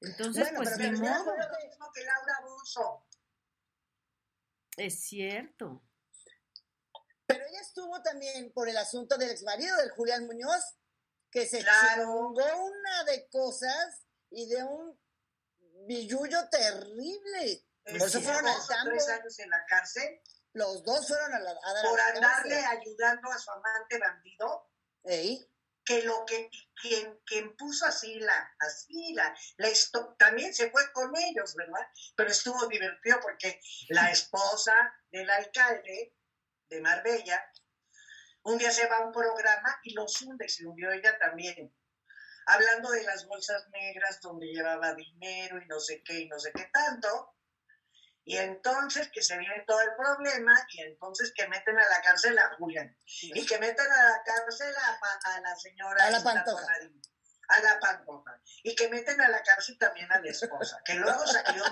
Entonces, 0.00 0.52
pues 0.56 0.78
ni 0.78 0.90
modo. 0.92 1.34
Es 4.76 5.00
cierto. 5.00 5.82
Pero 7.26 7.44
ella 7.44 7.60
estuvo 7.60 8.00
también 8.02 8.52
por 8.52 8.68
el 8.68 8.76
asunto 8.76 9.18
del 9.18 9.30
exmarido 9.30 9.76
del 9.76 9.90
Julián 9.90 10.26
Muñoz 10.26 10.78
que 11.30 11.46
se 11.46 11.60
claro. 11.60 12.10
una 12.30 13.04
de 13.04 13.28
cosas 13.28 14.02
y 14.30 14.48
de 14.48 14.62
un 14.64 14.98
billullo 15.86 16.48
terrible. 16.50 17.64
Este, 17.84 17.98
Por 17.98 18.08
eso 18.08 18.20
fueron 18.20 18.46
al 18.46 18.66
tambo. 18.66 18.90
tres 18.90 19.08
años 19.08 19.38
en 19.38 19.50
la 19.50 19.64
cárcel 19.66 20.20
Los 20.52 20.82
dos 20.84 21.08
fueron 21.08 21.32
a, 21.34 21.38
la, 21.40 21.50
a 21.50 21.72
dar 21.74 21.86
a 21.86 21.88
por 21.88 21.98
la 21.98 22.06
andarle 22.08 22.60
cárcel. 22.60 22.78
ayudando 22.80 23.30
a 23.30 23.38
su 23.38 23.50
amante 23.50 23.98
bandido, 23.98 24.70
Ey, 25.04 25.50
que 25.84 26.02
lo 26.02 26.24
que 26.26 26.50
quien, 26.82 27.18
quien 27.24 27.56
puso 27.56 27.86
así 27.86 28.18
la, 28.20 28.54
así 28.58 29.14
la, 29.14 29.34
la 29.56 29.68
esto- 29.68 30.14
también 30.18 30.52
se 30.54 30.70
fue 30.70 30.92
con 30.92 31.16
ellos, 31.16 31.54
¿verdad? 31.54 31.86
Pero 32.14 32.30
estuvo 32.30 32.66
divertido 32.66 33.18
porque 33.22 33.58
la 33.88 34.10
esposa 34.10 34.74
del 35.10 35.30
alcalde 35.30 36.14
de 36.68 36.80
Marbella, 36.82 37.42
un 38.42 38.58
día 38.58 38.70
se 38.70 38.86
va 38.86 38.98
a 38.98 39.06
un 39.06 39.12
programa 39.12 39.78
y 39.82 39.94
los 39.94 40.22
hunde, 40.22 40.48
se 40.48 40.66
hundió 40.66 40.90
ella 40.92 41.18
también, 41.18 41.74
hablando 42.46 42.90
de 42.90 43.02
las 43.04 43.26
bolsas 43.26 43.68
negras 43.70 44.20
donde 44.20 44.46
llevaba 44.46 44.94
dinero 44.94 45.60
y 45.62 45.66
no 45.66 45.78
sé 45.78 46.02
qué 46.02 46.20
y 46.20 46.28
no 46.28 46.38
sé 46.38 46.52
qué 46.52 46.68
tanto. 46.72 47.34
Y 48.24 48.36
entonces 48.36 49.10
que 49.10 49.22
se 49.22 49.38
viene 49.38 49.64
todo 49.66 49.80
el 49.80 49.94
problema 49.96 50.54
y 50.70 50.82
entonces 50.82 51.32
que 51.34 51.48
meten 51.48 51.78
a 51.78 51.88
la 51.88 52.02
cárcel 52.02 52.38
a 52.38 52.54
Julián. 52.56 52.94
Y 53.04 53.46
que 53.46 53.58
meten 53.58 53.90
a 53.90 54.04
la 54.04 54.22
cárcel 54.22 54.74
a, 54.76 55.40
la 55.40 55.56
señora 55.56 56.04
A 56.04 56.10
la 56.10 56.22
Pantoja. 56.22 56.66
A 57.48 57.60
la 57.60 57.80
pantoja. 57.80 58.38
Y 58.62 58.74
que 58.74 58.90
meten 58.90 59.18
a 59.22 59.28
la 59.30 59.42
cárcel 59.42 59.78
también 59.78 60.12
a 60.12 60.20
la 60.20 60.30
esposa 60.30 60.82
que 60.84 60.94
luego 60.96 61.26
salió, 61.26 61.64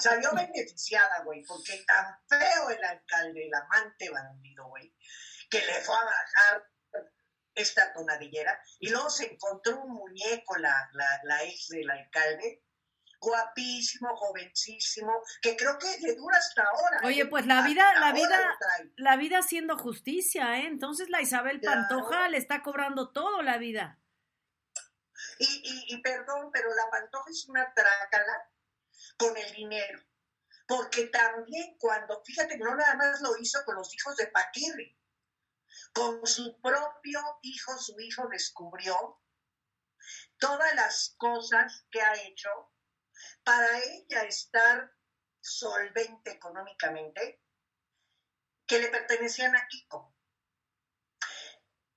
salió 0.00 0.32
beneficiada 0.32 1.22
güey 1.24 1.44
porque 1.44 1.84
tan 1.86 2.18
feo 2.26 2.70
el 2.70 2.82
alcalde 2.82 3.46
el 3.46 3.54
amante 3.54 4.08
bandido 4.08 4.66
güey 4.68 4.94
que 5.50 5.60
le 5.60 5.74
fue 5.82 5.94
a 5.96 6.04
bajar 6.04 6.66
esta 7.54 7.92
tonadillera 7.92 8.58
y 8.78 8.88
luego 8.90 9.10
se 9.10 9.26
encontró 9.32 9.80
un 9.82 9.92
muñeco 9.92 10.56
la, 10.56 10.88
la, 10.92 11.20
la 11.24 11.42
ex 11.44 11.68
del 11.68 11.90
alcalde 11.90 12.62
guapísimo, 13.22 14.16
jovencísimo, 14.16 15.12
que 15.42 15.54
creo 15.54 15.78
que 15.78 15.98
le 16.00 16.14
dura 16.14 16.38
hasta 16.38 16.62
ahora. 16.62 17.00
Oye, 17.04 17.22
¿eh? 17.22 17.26
pues 17.26 17.44
la 17.46 17.58
Hasta 17.58 17.68
vida- 17.68 18.00
la 18.00 18.12
vida-. 18.12 18.58
La 18.96 19.16
vida 19.16 19.38
haciendo 19.40 19.76
justicia, 19.76 20.56
¿eh? 20.60 20.66
Entonces 20.66 21.10
la 21.10 21.20
Isabel 21.20 21.60
Claro. 21.60 21.82
Pantoja 21.86 22.28
le 22.30 22.38
está 22.38 22.62
cobrando 22.62 23.12
todo 23.12 23.42
la 23.42 23.58
vida. 23.58 23.98
Y, 25.38 25.44
y, 25.44 25.94
y 25.94 26.00
perdón, 26.00 26.50
pero 26.50 26.74
la 26.74 26.88
Pantoja 26.90 27.30
es 27.30 27.46
una 27.46 27.74
trácala 27.74 28.48
con 29.18 29.36
el 29.36 29.52
dinero. 29.52 30.00
Porque 30.66 31.08
también 31.08 31.76
cuando, 31.78 32.22
fíjate 32.24 32.56
que 32.56 32.64
no 32.64 32.74
nada 32.74 32.94
más 32.94 33.20
lo 33.20 33.36
hizo 33.38 33.62
con 33.66 33.74
los 33.74 33.92
hijos 33.94 34.16
de 34.16 34.28
Paquirri, 34.28 34.98
con 35.94 36.26
su 36.26 36.60
propio 36.60 37.20
hijo, 37.42 37.78
su 37.78 37.98
hijo 38.00 38.28
descubrió 38.28 39.20
todas 40.38 40.74
las 40.74 41.14
cosas 41.18 41.86
que 41.90 42.00
ha 42.00 42.14
hecho 42.22 42.48
para 43.44 43.78
ella 43.78 44.22
estar 44.22 44.92
solvente 45.40 46.32
económicamente, 46.32 47.42
que 48.66 48.78
le 48.78 48.88
pertenecían 48.88 49.54
a 49.56 49.66
Kiko. 49.68 50.14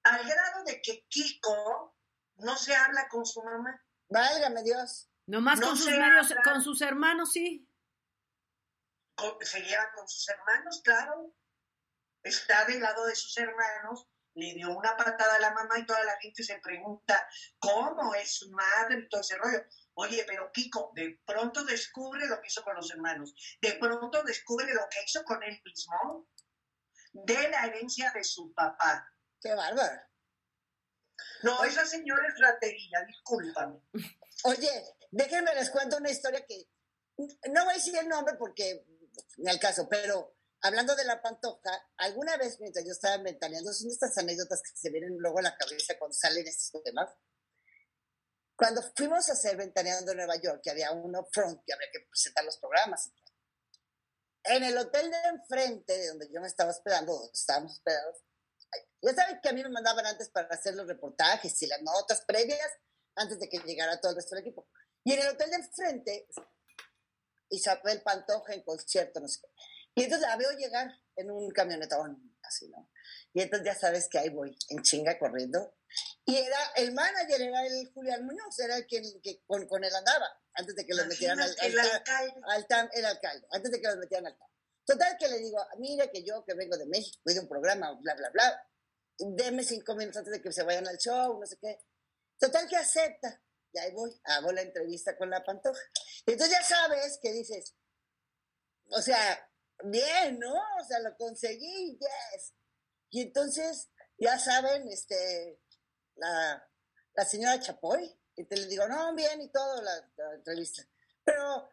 Al 0.04 0.28
grado 0.28 0.64
de 0.66 0.82
que 0.82 1.06
Kiko 1.08 1.98
no 2.36 2.58
se 2.58 2.76
habla 2.76 3.08
con 3.10 3.26
su 3.26 3.42
mamá. 3.44 3.82
válgame 4.10 4.64
Dios. 4.64 5.10
Nomás 5.26 5.60
No 5.60 5.68
con 5.68 5.78
sus 5.78 5.88
medios, 5.88 6.32
habla. 6.32 6.44
con 6.44 6.62
sus 6.62 6.82
hermanos, 6.82 7.32
sí. 7.32 7.70
con- 9.16 9.38
se 9.46 9.62
lleva 9.62 9.92
con 9.96 10.08
sus 10.08 10.28
hermanos, 10.30 10.82
claro. 10.84 11.34
Está 12.24 12.66
del 12.66 12.82
lado 12.82 13.06
de 13.06 13.16
sus 13.16 13.38
hermanos, 13.38 14.08
le 14.36 14.54
dio 14.54 14.76
una 14.76 14.96
patada 14.98 15.36
a 15.36 15.40
la 15.40 15.52
mamá 15.52 15.78
y 15.78 15.86
toda 15.86 16.04
la 16.04 16.18
gente 16.20 16.44
se 16.44 16.58
pregunta 16.60 17.28
cómo 17.60 18.16
es 18.16 18.38
su 18.38 18.50
madre 18.52 19.00
y 19.00 19.10
todo 19.10 19.22
ese 19.22 19.38
rollo. 19.38 19.64
Oye, 19.96 20.24
pero 20.26 20.52
Kiko 20.52 20.92
de 20.96 21.20
pronto 21.26 21.64
descubre 21.64 22.26
lo 22.28 22.42
que 22.42 22.48
hizo 22.48 22.64
con 22.64 22.76
los 22.76 22.90
hermanos, 22.92 23.36
de 23.62 23.74
pronto 23.74 24.24
descubre 24.24 24.74
lo 24.74 24.88
que 24.90 25.04
hizo 25.06 25.24
con 25.24 25.44
él 25.44 25.62
mismo, 25.64 26.28
de 27.12 27.50
la 27.50 27.66
herencia 27.66 28.12
de 28.12 28.24
su 28.24 28.54
papá. 28.54 29.08
Qué 29.40 29.54
bárbaro. 29.54 30.02
No, 31.44 31.64
esa 31.64 31.86
señora 31.86 32.28
es 32.28 32.40
ratería, 32.40 33.04
discúlpame. 33.06 33.82
Oye, 34.46 34.96
déjenme 35.12 35.54
les 35.54 35.70
cuento 35.70 35.98
una 35.98 36.10
historia 36.10 36.44
que 36.46 36.70
no 37.52 37.66
voy 37.66 37.74
a 37.74 37.78
decir 37.78 37.96
el 37.98 38.08
nombre 38.08 38.36
porque 38.36 38.84
ni 39.38 39.50
al 39.50 39.60
caso, 39.60 39.88
pero 39.88 40.36
hablando 40.64 40.96
de 40.96 41.04
la 41.04 41.22
pantoja, 41.22 41.72
alguna 41.98 42.38
vez 42.38 42.60
mientras 42.60 42.86
yo 42.86 42.94
estaba 42.94 43.22
ventaneando, 43.22 43.72
son 43.74 43.92
estas 43.92 44.18
anécdotas 44.18 44.62
que 44.62 44.72
se 44.76 44.90
vienen 44.90 45.18
luego 45.20 45.40
a 45.40 45.44
la 45.44 45.58
cabeza 45.58 45.98
cuando 46.00 46.16
salen 46.16 46.48
estos 46.48 46.82
temas. 46.84 47.10
Cuando 48.56 48.82
fuimos 48.96 49.30
a 49.30 49.34
hacer 49.34 49.58
ventaneando 49.58 50.12
en 50.12 50.18
Nueva 50.18 50.38
York, 50.38 50.62
que 50.64 50.72
había 50.72 50.92
uno 50.92 51.28
front 51.32 51.62
que 51.66 51.74
había 51.74 51.88
que 51.92 52.08
presentar 52.10 52.46
los 52.46 52.58
programas. 52.58 53.12
En 54.44 54.64
el 54.64 54.78
hotel 54.78 55.12
de 55.12 55.18
enfrente, 55.30 55.98
de 55.98 56.08
donde 56.08 56.30
yo 56.32 56.40
me 56.40 56.48
estaba 56.48 56.72
hospedando, 56.72 57.14
donde 57.14 57.32
estábamos 57.34 57.74
hospedados, 57.74 58.18
ya 59.02 59.14
saben 59.14 59.40
que 59.42 59.50
a 59.50 59.54
mí 59.54 59.64
me 59.64 59.70
mandaban 59.70 60.06
antes 60.06 60.30
para 60.30 60.48
hacer 60.48 60.76
los 60.76 60.88
reportajes 60.88 61.62
y 61.62 61.68
las 61.68 61.82
notas 61.82 62.24
previas 62.26 62.72
antes 63.16 63.40
de 63.40 63.50
que 63.50 63.60
llegara 63.60 64.00
todo 64.00 64.12
el 64.12 64.16
resto 64.16 64.36
del 64.36 64.46
equipo. 64.46 64.68
Y 65.04 65.14
en 65.14 65.22
el 65.22 65.28
hotel 65.30 65.50
de 65.50 65.56
enfrente, 65.58 66.28
Isabel 67.50 68.02
Pantoja 68.02 68.54
en 68.54 68.64
concierto, 68.64 69.20
no 69.20 69.28
sé 69.28 69.42
qué. 69.42 69.48
Y 69.96 70.04
entonces 70.04 70.28
la 70.28 70.36
veo 70.38 70.52
llegar 70.58 70.92
en 71.16 71.30
un 71.32 71.52
camionetón, 71.52 72.36
así, 72.44 72.68
¿no? 72.70 72.90
Y 73.34 73.42
entonces 73.42 73.66
ya 73.66 73.76
sabes 73.76 74.08
que 74.10 74.20
ahí 74.20 74.30
voy, 74.30 74.58
en 74.70 74.82
chinga 74.82 75.18
corriendo. 75.20 75.76
Y 76.26 76.38
era, 76.38 76.58
el 76.76 76.94
manager 76.94 77.42
era 77.42 77.66
el 77.66 77.92
Julián 77.94 78.26
Muñoz, 78.26 78.58
era 78.60 78.78
el 78.78 78.88
que, 78.88 79.02
que 79.22 79.44
con, 79.46 79.68
con 79.68 79.84
él 79.84 79.94
andaba, 79.96 80.28
antes 80.56 80.76
de 80.76 80.86
que 80.86 80.94
lo 80.94 81.06
metieran 81.06 81.40
al, 81.40 81.50
al- 81.50 81.72
el 81.72 81.80
alcalde. 81.80 82.34
al 82.48 82.68
TAM, 82.68 82.90
el 82.94 83.06
alcalde, 83.06 83.48
antes 83.52 83.72
de 83.72 83.82
que 83.82 83.88
los 83.88 83.98
metieran 83.98 84.28
al 84.28 84.38
TAM. 84.38 84.48
Total 84.86 85.16
que 85.18 85.28
le 85.28 85.38
digo, 85.40 85.60
mire 85.78 86.10
que 86.12 86.24
yo 86.24 86.44
que 86.44 86.54
vengo 86.56 86.78
de 86.78 86.86
México, 86.88 87.22
voy 87.24 87.34
de 87.36 87.40
un 87.42 87.48
programa, 87.48 87.92
bla, 88.02 88.16
bla, 88.16 88.30
bla, 88.32 88.68
deme 89.18 89.64
cinco 89.64 89.96
minutos 89.96 90.18
antes 90.18 90.34
de 90.34 90.42
que 90.42 90.52
se 90.52 90.64
vayan 90.64 90.88
al 90.88 90.98
show, 90.98 91.40
no 91.40 91.46
sé 91.46 91.58
qué. 91.62 91.80
Total 92.40 92.68
que 92.68 92.76
acepta. 92.78 93.42
Y 93.72 93.80
ahí 93.80 93.92
voy, 93.94 94.12
hago 94.26 94.52
la 94.52 94.62
entrevista 94.62 95.16
con 95.18 95.30
la 95.30 95.44
pantoja. 95.44 95.80
Y 96.26 96.32
entonces 96.34 96.58
ya 96.60 96.64
sabes 96.64 97.18
que 97.22 97.32
dices, 97.32 97.74
o 98.90 99.02
sea, 99.02 99.50
bien, 99.84 100.40
¿no? 100.40 100.54
O 100.54 100.84
sea, 100.86 101.00
lo 101.00 101.16
conseguí, 101.18 101.98
yes. 101.98 102.54
Y 103.10 103.22
entonces, 103.22 103.90
ya 104.18 104.40
saben, 104.40 104.88
este, 104.90 105.60
la, 106.16 106.68
señora 107.28 107.60
Chapoy, 107.60 108.12
y 108.36 108.46
te 108.46 108.58
le 108.58 108.68
digo, 108.68 108.88
no, 108.88 109.14
bien 109.14 109.42
y 109.42 109.52
todo, 109.52 109.82
la, 109.82 110.36
entrevista. 110.36 110.84
Pero 111.24 111.70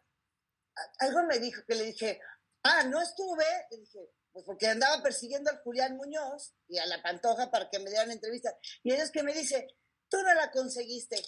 algo 0.99 1.23
me 1.23 1.39
dijo 1.39 1.61
que 1.67 1.75
le 1.75 1.85
dije, 1.85 2.21
ah, 2.63 2.83
no 2.83 3.01
estuve, 3.01 3.45
le 3.71 3.77
dije, 3.77 3.99
pues 4.31 4.45
porque 4.45 4.67
andaba 4.67 5.01
persiguiendo 5.03 5.49
al 5.49 5.61
Julián 5.61 5.97
Muñoz 5.97 6.53
y 6.67 6.77
a 6.77 6.85
la 6.85 7.01
Pantoja 7.01 7.51
para 7.51 7.69
que 7.69 7.79
me 7.79 7.89
dieran 7.89 8.11
entrevista. 8.11 8.57
Y 8.83 8.93
ellos 8.93 9.11
que 9.11 9.23
me 9.23 9.33
dice, 9.33 9.67
tú 10.09 10.21
no 10.21 10.33
la 10.33 10.51
conseguiste. 10.51 11.21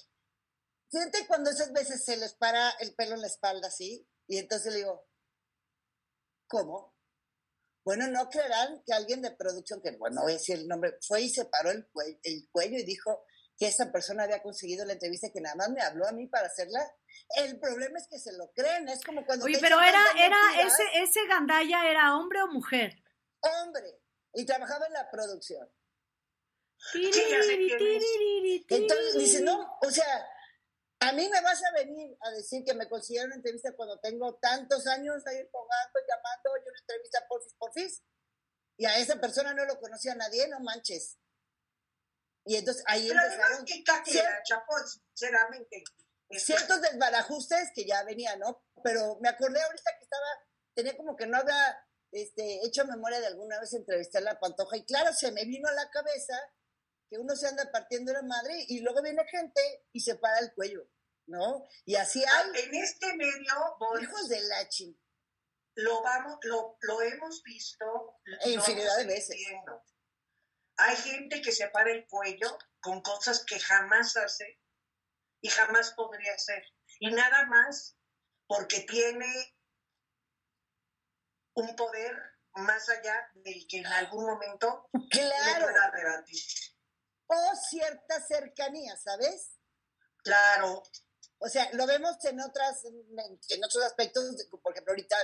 Fíjate 0.90 1.28
cuando 1.28 1.50
esas 1.50 1.74
veces 1.74 2.06
se 2.06 2.18
les 2.18 2.36
para 2.36 2.70
el 2.80 2.94
pelo 2.96 3.16
en 3.16 3.22
la 3.22 3.28
espalda 3.28 3.68
así, 3.68 4.08
y 4.28 4.38
entonces 4.38 4.72
le 4.72 4.80
digo, 4.80 5.06
¿cómo? 6.54 6.94
Bueno, 7.84 8.08
no 8.08 8.30
creerán 8.30 8.82
que 8.86 8.94
alguien 8.94 9.22
de 9.22 9.32
producción, 9.32 9.82
que 9.82 9.92
bueno, 9.98 10.18
no 10.18 10.22
voy 10.22 10.34
a 10.34 10.36
decir 10.36 10.56
el 10.58 10.68
nombre, 10.68 10.98
fue 11.06 11.22
y 11.24 11.30
se 11.30 11.46
paró 11.46 11.72
el, 11.72 11.92
cue- 11.92 12.20
el 12.24 12.48
cuello 12.52 12.78
y 12.78 12.84
dijo 12.86 13.26
que 13.58 13.68
esa 13.68 13.92
persona 13.92 14.24
había 14.24 14.42
conseguido 14.42 14.86
la 14.86 14.94
entrevista, 14.94 15.32
que 15.34 15.42
nada 15.42 15.56
más 15.56 15.70
me 15.70 15.82
habló 15.82 16.08
a 16.08 16.12
mí 16.12 16.28
para 16.28 16.48
hacerla. 16.48 16.80
El 17.36 17.60
problema 17.60 17.98
es 18.00 18.08
que 18.08 18.20
se 18.20 18.32
lo 18.34 18.52
creen, 18.54 18.88
es 18.88 19.04
como 19.04 19.26
cuando... 19.26 19.46
Oye, 19.46 19.56
te 19.56 19.62
pero 19.62 19.80
era, 19.82 20.02
era, 20.18 20.38
mentiras. 20.48 20.80
ese, 20.80 21.04
ese 21.04 21.28
gandalla 21.28 21.90
era 21.90 22.16
hombre 22.16 22.42
o 22.44 22.48
mujer. 22.48 22.94
hombre 23.42 24.00
y 24.34 24.46
trabajaba 24.46 24.86
en 24.88 24.94
la 24.94 25.12
producción. 25.12 25.68
Entonces 28.70 29.18
dice, 29.18 29.42
no, 29.42 29.78
o 29.82 29.92
sea, 29.92 30.28
a 31.04 31.12
mí 31.12 31.28
me 31.30 31.42
vas 31.42 31.62
a 31.64 31.72
venir 31.74 32.18
a 32.22 32.32
decir 32.32 32.64
que 32.64 32.74
me 32.74 32.88
consiguieron 32.88 33.28
una 33.28 33.36
entrevista 33.36 33.76
cuando 33.76 34.00
tengo 34.00 34.36
tantos 34.36 34.88
años 34.88 35.26
ahí 35.28 35.44
pagando, 35.46 36.00
llamando, 36.08 36.64
yo 36.64 36.72
una 36.72 36.80
entrevista 36.80 37.26
por 37.28 37.44
fis, 37.44 37.54
por 37.58 37.74
fis, 37.74 38.04
y 38.78 38.86
a 38.86 38.98
esa 38.98 39.20
persona 39.20 39.54
no 39.54 39.66
lo 39.66 39.80
conocía 39.80 40.16
nadie, 40.16 40.48
no 40.48 40.60
manches. 40.62 41.18
Y 42.46 42.56
entonces 42.56 42.84
ahí 42.88 43.08
Pero 43.08 43.22
empezaron 43.22 43.66
Chapoy, 44.44 44.82
sinceramente. 45.14 45.84
ciertos 46.32 46.82
desbarajustes 46.82 47.72
que 47.76 47.86
ya 47.86 48.04
venían, 48.04 48.40
¿no? 48.40 48.64
Pero 48.84 49.18
me 49.22 49.30
acordé 49.30 49.62
ahorita 49.62 49.92
que 49.98 50.04
estaba, 50.04 50.28
tenía 50.74 50.98
como 50.98 51.16
que 51.16 51.28
no 51.28 51.38
había 51.38 51.86
este, 52.12 52.66
hecho 52.66 52.86
memoria 52.86 53.20
de 53.20 53.28
alguna 53.28 53.60
vez 53.60 53.74
entrevistar 53.74 54.22
a 54.22 54.34
la 54.34 54.40
Pantoja, 54.40 54.78
y 54.78 54.86
claro, 54.86 55.14
se 55.14 55.32
me 55.32 55.44
vino 55.46 55.68
a 55.68 55.74
la 55.74 55.90
cabeza 55.90 56.38
que 57.14 57.20
uno 57.20 57.36
se 57.36 57.48
anda 57.48 57.70
partiendo 57.72 58.12
la 58.12 58.24
madre 58.24 58.66
y 58.68 58.80
luego 58.80 59.04
viene 59.04 59.24
gente 59.28 59.62
y 59.92 60.00
se 60.00 60.16
para 60.16 60.40
el 60.40 60.52
cuello, 60.56 60.90
¿no? 61.28 61.64
Y 61.86 61.94
así 61.96 62.24
hay 62.26 62.50
En 62.64 62.74
este 62.74 63.16
medio, 63.16 63.54
hijos 64.02 64.30
de 64.30 64.42
la 64.42 64.68
chin. 64.68 65.00
lo 65.76 66.02
vamos, 66.02 66.40
lo, 66.42 66.76
lo 66.82 67.02
hemos 67.04 67.44
visto 67.44 68.20
E 68.42 68.50
infinidad 68.52 68.98
de 68.98 69.06
veces. 69.06 69.36
viendo. 69.36 69.84
Hay 70.78 70.96
gente 70.96 71.40
que 71.44 71.52
se 71.52 71.68
para 71.68 71.92
el 71.92 72.08
cuello 72.08 72.58
con 72.82 73.02
cosas 73.04 73.46
que 73.46 73.60
jamás 73.60 74.18
hace 74.18 74.60
y 75.40 75.50
jamás 75.50 75.92
podría 75.92 76.34
hacer. 76.34 76.64
Y 77.00 77.12
nada 77.12 77.46
más 77.46 77.96
porque 78.48 78.80
tiene 78.82 79.56
un 81.54 81.76
poder 81.76 82.18
más 82.56 82.90
allá 82.90 83.30
del 83.36 83.68
que 83.68 83.78
en 83.80 83.86
algún 83.86 84.26
momento 84.26 84.90
Claro. 85.12 85.66
pueda 85.68 85.92
rebatir. 85.92 86.42
O 87.34 87.56
cierta 87.56 88.22
cercanía, 88.22 88.96
¿sabes? 88.98 89.58
Claro, 90.24 90.84
O 91.40 91.50
sea, 91.50 91.70
lo 91.74 91.86
vemos 91.86 92.16
en 92.26 92.40
otras, 92.40 92.86
en, 92.86 93.64
otros 93.64 93.84
aspectos, 93.84 94.24
por 94.50 94.72
ejemplo, 94.72 94.94
ahorita, 94.94 95.18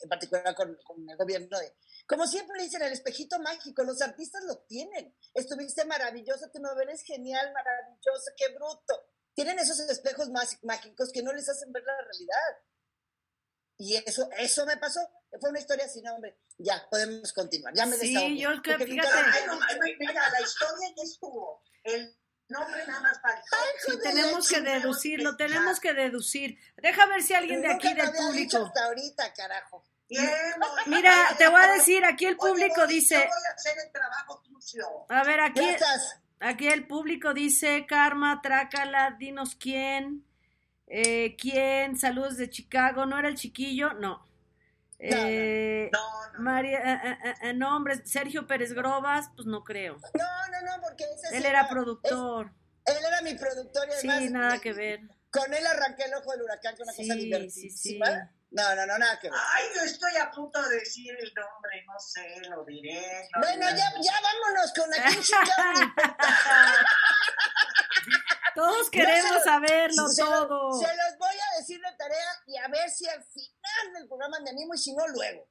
en 0.00 0.08
particular 0.08 0.54
con, 0.54 0.76
con 0.84 1.08
el 1.08 1.16
gobierno 1.16 1.58
de. 1.58 1.74
Como 2.06 2.26
siempre 2.26 2.62
dicen, 2.62 2.82
el 2.82 2.92
espejito 2.92 3.38
mágico, 3.38 3.84
los 3.84 4.02
artistas 4.02 4.42
lo 4.44 4.58
tienen. 4.64 5.14
Estuviste 5.32 5.84
maravilloso, 5.84 6.50
tu 6.50 6.58
novela 6.58 6.92
es 6.92 7.02
genial, 7.02 7.52
maravilloso, 7.52 8.32
qué 8.36 8.48
bruto. 8.54 9.06
Tienen 9.34 9.58
esos 9.58 9.78
espejos 9.80 10.28
más 10.30 10.58
mágicos 10.62 11.10
que 11.12 11.22
no 11.22 11.32
les 11.32 11.48
hacen 11.48 11.72
ver 11.72 11.84
la 11.84 11.96
realidad. 12.02 12.56
Y 13.78 13.96
eso, 13.96 14.28
eso 14.36 14.66
me 14.66 14.76
pasó. 14.76 15.00
Fue 15.40 15.50
una 15.50 15.58
historia 15.58 15.86
sin 15.88 16.04
nombre. 16.04 16.36
Ya, 16.58 16.86
podemos 16.90 17.32
continuar. 17.32 17.72
Ya 17.74 17.86
me 17.86 17.96
Sí, 17.96 18.08
desahogué. 18.14 18.36
yo 18.38 18.62
que- 18.62 18.70
Porque 18.72 18.86
fíjate. 18.86 19.08
Víctor- 19.08 19.32
Ay, 19.34 19.42
no, 19.46 19.52
ay, 19.84 19.96
mira, 20.00 20.30
la 20.30 20.40
historia 20.40 20.88
ya 20.96 21.02
estuvo. 21.02 21.62
El 21.84 22.16
nombre 22.48 22.86
nada 22.86 23.00
más 23.00 23.20
faltó. 23.20 23.56
Sí, 23.86 23.92
tenemos 24.02 24.48
que 24.48 24.60
deducirlo, 24.60 25.36
tenemos 25.36 25.80
que 25.80 25.92
deducir. 25.94 26.58
Deja 26.76 27.06
ver 27.06 27.22
si 27.22 27.34
alguien 27.34 27.60
de 27.60 27.72
aquí 27.72 27.92
del 27.94 28.10
público. 28.10 28.64
hasta 28.64 28.84
ahorita, 28.86 29.32
carajo. 29.34 29.84
Mira, 30.86 31.34
te 31.36 31.48
voy 31.48 31.60
a 31.62 31.66
decir, 31.74 32.04
aquí 32.04 32.24
el 32.26 32.36
público 32.36 32.86
dice, 32.86 33.14
Yo 33.16 33.20
voy 33.20 33.28
a 33.50 33.54
hacer 33.54 33.76
el 33.84 33.92
trabajo 33.92 34.42
sucio. 34.44 34.86
a 35.10 35.22
ver, 35.24 35.40
aquí, 35.40 35.68
aquí 36.40 36.68
el 36.68 36.86
público 36.86 37.34
dice, 37.34 37.84
Karma, 37.86 38.40
trácala, 38.42 39.14
dinos 39.18 39.54
quién, 39.54 40.24
eh, 40.86 41.36
quién, 41.36 41.98
saludos 41.98 42.38
de 42.38 42.48
Chicago, 42.48 43.04
¿no 43.04 43.18
era 43.18 43.28
el 43.28 43.36
chiquillo? 43.36 43.92
No. 43.92 44.26
Eh, 45.00 45.90
No, 45.92 46.32
no. 46.32 46.40
María, 46.40 46.78
eh, 46.78 47.18
eh, 47.24 47.34
eh, 47.42 47.52
no, 47.54 47.76
hombre, 47.76 48.04
Sergio 48.06 48.46
Pérez 48.46 48.72
Grobas, 48.72 49.30
pues 49.36 49.46
no 49.46 49.62
creo. 49.64 49.96
No, 50.14 50.48
no, 50.50 50.60
no, 50.76 50.82
porque 50.82 51.04
ese 51.04 51.36
Él 51.36 51.42
sí 51.42 51.48
era 51.48 51.62
no. 51.64 51.68
productor. 51.68 52.52
Es- 52.84 52.96
él 52.96 53.04
era 53.06 53.20
mi 53.22 53.34
productor 53.34 53.86
y 53.88 53.92
Sí, 54.00 54.08
además. 54.08 54.30
nada 54.32 54.56
eh, 54.56 54.60
que 54.60 54.72
ver. 54.72 55.00
Con 55.30 55.52
él 55.52 55.66
arranqué 55.66 56.04
el 56.04 56.14
ojo 56.14 56.32
del 56.32 56.42
huracán, 56.42 56.74
que 56.74 56.82
es 56.82 56.88
una 56.88 56.92
Sí, 56.94 57.02
cosa 57.02 57.14
sí, 57.14 57.20
divertidísima. 57.24 58.06
sí. 58.06 58.12
No, 58.50 58.74
no, 58.74 58.86
no, 58.86 58.96
nada 58.98 59.18
que 59.20 59.28
ver. 59.30 59.38
Ay, 59.54 59.64
yo 59.76 59.82
estoy 59.82 60.16
a 60.16 60.30
punto 60.30 60.66
de 60.70 60.76
decir 60.76 61.14
el 61.20 61.32
nombre, 61.34 61.84
no 61.86 62.00
sé, 62.00 62.40
lo 62.48 62.64
diré. 62.64 63.28
no 63.34 63.40
Bueno, 63.42 63.66
diré. 63.66 63.78
ya, 63.78 63.92
ya 64.00 64.12
vámonos 64.22 64.72
con 64.72 64.90
chingado. 65.22 65.92
Todos 68.58 68.90
queremos 68.90 69.30
lo- 69.36 69.42
saberlo 69.44 70.08
se 70.08 70.22
lo- 70.24 70.46
todo. 70.48 70.72
Se 70.80 70.86
los 70.86 71.18
voy 71.18 71.36
a 71.36 71.58
decir 71.58 71.80
de 71.80 71.96
tarea 71.96 72.26
y 72.46 72.56
a 72.56 72.68
ver 72.68 72.90
si 72.90 73.06
al 73.08 73.22
final 73.24 73.92
del 73.94 74.08
programa 74.08 74.40
me 74.40 74.50
animo 74.50 74.74
y 74.74 74.78
si 74.78 74.94
no, 74.94 75.06
luego. 75.08 75.48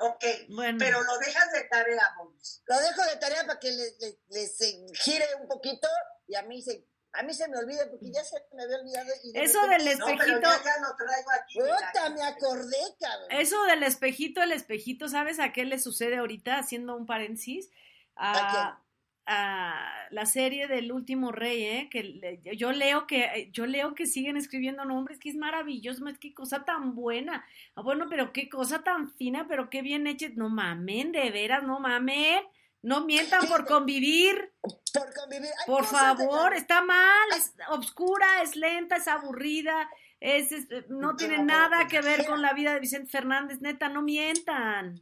Ok, 0.00 0.24
Bueno. 0.50 0.78
pero 0.78 1.02
lo 1.02 1.18
dejas 1.18 1.50
de 1.52 1.64
tarea, 1.64 2.14
Boris. 2.16 2.62
Lo 2.66 2.78
dejo 2.78 3.02
de 3.04 3.16
tarea 3.16 3.44
para 3.46 3.58
que 3.58 3.70
les, 3.72 3.98
les- 4.00 4.18
les, 4.28 4.58
gire 5.02 5.26
un 5.40 5.48
poquito 5.48 5.88
y 6.28 6.36
a 6.36 6.42
mí 6.42 6.62
se, 6.62 6.86
a 7.14 7.24
mí 7.24 7.34
se 7.34 7.48
me 7.48 7.56
olvide 7.58 7.84
porque 7.86 8.12
ya 8.12 8.22
se 8.22 8.36
me 8.52 8.62
había 8.62 8.76
olvidado. 8.78 9.08
y 9.24 9.32
de 9.32 9.42
Eso 9.42 9.60
del 9.66 9.84
No, 9.98 10.06
pero 10.06 10.12
espejito. 10.22 10.40
ya, 10.40 10.62
ya 10.64 10.80
lo 10.80 10.96
traigo 10.96 11.30
aquí. 11.32 11.58
Puta, 11.58 12.10
me 12.10 12.22
acordé, 12.22 12.76
cabrón. 13.00 13.28
Eso 13.32 13.60
del 13.64 13.82
espejito, 13.82 14.40
el 14.42 14.52
espejito, 14.52 15.08
¿sabes 15.08 15.40
a 15.40 15.52
qué 15.52 15.64
le 15.64 15.80
sucede 15.80 16.18
ahorita? 16.18 16.58
Haciendo 16.58 16.94
un 16.96 17.04
paréntesis. 17.06 17.68
A, 18.14 18.32
a 18.68 18.82
la 19.28 20.24
serie 20.26 20.68
del 20.68 20.90
último 20.90 21.32
rey, 21.32 21.62
¿eh? 21.64 21.88
Que 21.90 22.02
le- 22.02 22.56
yo 22.56 22.72
leo 22.72 23.06
que 23.06 23.50
yo 23.52 23.66
leo 23.66 23.94
que 23.94 24.06
siguen 24.06 24.36
escribiendo 24.36 24.84
nombres, 24.84 25.18
que 25.18 25.28
es 25.28 25.36
maravilloso, 25.36 26.06
es 26.08 26.18
qué 26.18 26.32
cosa 26.32 26.64
tan 26.64 26.94
buena. 26.94 27.44
Ah, 27.74 27.82
bueno, 27.82 28.06
pero 28.08 28.32
qué 28.32 28.48
cosa 28.48 28.82
tan 28.82 29.12
fina, 29.16 29.46
pero 29.46 29.68
qué 29.70 29.82
bien 29.82 30.06
hecha. 30.06 30.28
No 30.34 30.48
mamen, 30.48 31.12
de 31.12 31.30
veras, 31.30 31.62
no 31.62 31.78
mamen. 31.80 32.42
No 32.80 33.04
mientan 33.04 33.46
por 33.48 33.66
convivir, 33.66 34.52
Por 34.62 35.12
convivir. 35.12 35.50
Por 35.66 35.82
de 35.82 35.88
favor, 35.88 36.54
está 36.54 36.80
mal, 36.80 37.28
es 37.36 37.52
obscura, 37.70 38.40
es 38.42 38.54
lenta, 38.54 38.96
es 38.96 39.08
aburrida, 39.08 39.90
es, 40.20 40.52
es- 40.52 40.68
no 40.88 41.16
tiene 41.16 41.42
nada 41.42 41.88
que 41.88 42.00
ver 42.00 42.24
con 42.24 42.40
la 42.40 42.52
vida 42.52 42.72
de 42.74 42.80
Vicente 42.80 43.10
Fernández, 43.10 43.60
neta, 43.60 43.88
no 43.88 44.00
mientan. 44.02 44.94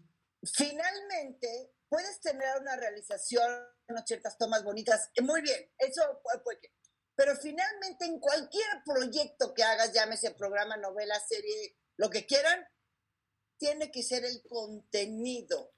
finalmente 0.42 1.70
puedes 1.88 2.20
tener 2.20 2.48
una 2.60 2.76
realización, 2.76 3.46
ciertas 4.04 4.36
tomas 4.38 4.64
bonitas, 4.64 5.10
eh, 5.14 5.22
muy 5.22 5.42
bien, 5.42 5.70
eso 5.78 6.02
puede, 6.22 6.38
puede 6.40 6.60
que. 6.60 6.72
Pero 7.14 7.34
finalmente 7.36 8.04
en 8.04 8.18
cualquier 8.20 8.66
proyecto 8.84 9.54
que 9.54 9.62
hagas, 9.62 9.92
llámese 9.92 10.32
programa, 10.32 10.76
novela, 10.76 11.18
serie, 11.20 11.76
lo 11.96 12.10
que 12.10 12.26
quieran, 12.26 12.66
tiene 13.58 13.90
que 13.90 14.02
ser 14.02 14.24
el 14.24 14.42
contenido. 14.48 15.72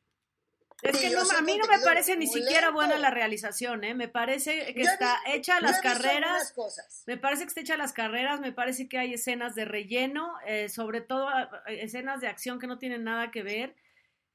Es 0.82 0.96
Sí, 0.96 1.08
que 1.08 1.14
no, 1.14 1.22
a 1.22 1.40
mí 1.42 1.58
no 1.58 1.66
me 1.66 1.80
parece 1.80 2.16
ni 2.16 2.26
siquiera 2.28 2.70
buena 2.70 2.98
la 2.98 3.10
realización, 3.10 3.82
¿eh? 3.84 3.94
Me 3.94 4.08
parece 4.08 4.72
que 4.74 4.84
Yo 4.84 4.90
está 4.90 5.20
vi- 5.26 5.32
hecha 5.32 5.60
las 5.60 5.80
carreras, 5.80 6.52
cosas. 6.52 7.02
me 7.06 7.16
parece 7.16 7.42
que 7.42 7.48
está 7.48 7.60
hecha 7.60 7.74
a 7.74 7.78
las 7.78 7.92
carreras, 7.92 8.38
me 8.40 8.52
parece 8.52 8.88
que 8.88 8.96
hay 8.98 9.14
escenas 9.14 9.54
de 9.56 9.64
relleno, 9.64 10.32
eh, 10.46 10.68
sobre 10.68 11.00
todo 11.00 11.28
eh, 11.66 11.82
escenas 11.82 12.20
de 12.20 12.28
acción 12.28 12.60
que 12.60 12.68
no 12.68 12.78
tienen 12.78 13.02
nada 13.04 13.30
que 13.32 13.42
ver, 13.42 13.74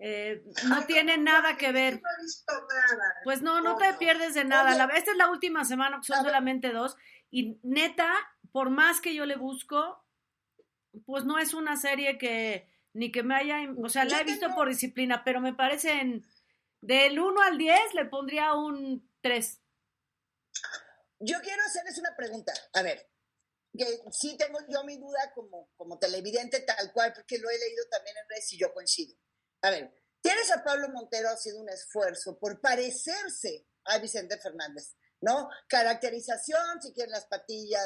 eh, 0.06 0.44
no 0.68 0.80
Ay, 0.80 0.86
tienen 0.86 1.24
no, 1.24 1.32
nada 1.32 1.56
que 1.56 1.72
ver. 1.72 1.94
No 2.02 2.10
he 2.10 2.24
visto 2.24 2.52
nada. 2.52 3.16
Pues 3.24 3.42
no, 3.42 3.62
no 3.62 3.78
te 3.78 3.94
pierdes 3.94 4.34
de 4.34 4.44
nada. 4.44 4.76
La, 4.76 4.94
esta 4.98 5.12
es 5.12 5.18
la 5.18 5.30
última 5.30 5.64
semana, 5.64 6.02
que 6.02 6.08
son 6.08 6.26
solamente 6.26 6.74
dos. 6.74 6.98
Y 7.32 7.58
neta, 7.64 8.12
por 8.52 8.70
más 8.70 9.00
que 9.00 9.16
yo 9.16 9.26
le 9.26 9.38
busco, 9.38 10.06
pues 11.06 11.24
no 11.24 11.40
es 11.40 11.54
una 11.54 11.78
serie 11.78 12.18
que 12.18 12.70
ni 12.92 13.14
que 13.14 13.24
me 13.24 13.34
haya, 13.34 13.60
o 13.82 13.88
sea, 13.88 14.04
la 14.04 14.20
he 14.20 14.26
visto 14.26 14.54
por 14.54 14.68
disciplina, 14.68 15.24
pero 15.24 15.40
me 15.40 15.54
parece 15.54 15.94
en, 15.94 16.28
del 16.82 17.18
1 17.18 17.42
al 17.42 17.58
10 17.58 17.94
le 17.94 18.06
pondría 18.06 18.56
un 18.56 19.10
3. 19.22 19.62
Yo 21.20 21.40
quiero 21.42 21.64
hacerles 21.64 21.98
una 21.98 22.14
pregunta. 22.18 22.52
A 22.74 22.82
ver, 22.82 23.10
que 23.76 24.02
sí 24.12 24.36
tengo 24.36 24.60
yo 24.68 24.84
mi 24.84 24.98
duda 24.98 25.32
como, 25.34 25.72
como 25.78 25.98
televidente 25.98 26.60
tal 26.60 26.92
cual, 26.92 27.14
porque 27.14 27.38
lo 27.38 27.50
he 27.50 27.58
leído 27.58 27.86
también 27.90 28.18
en 28.18 28.30
redes 28.30 28.52
y 28.52 28.58
yo 28.58 28.74
coincido. 28.74 29.16
A 29.64 29.70
ver, 29.70 29.94
tienes 30.22 30.52
a 30.52 30.62
Pablo 30.62 30.90
Montero 30.90 31.30
haciendo 31.30 31.62
un 31.62 31.70
esfuerzo 31.70 32.38
por 32.38 32.60
parecerse 32.60 33.66
a 33.86 33.98
Vicente 33.98 34.38
Fernández, 34.38 34.96
¿no? 35.22 35.50
Caracterización, 35.68 36.82
si 36.82 36.94
quieren 36.94 37.14
las 37.14 37.26
patillas, 37.28 37.82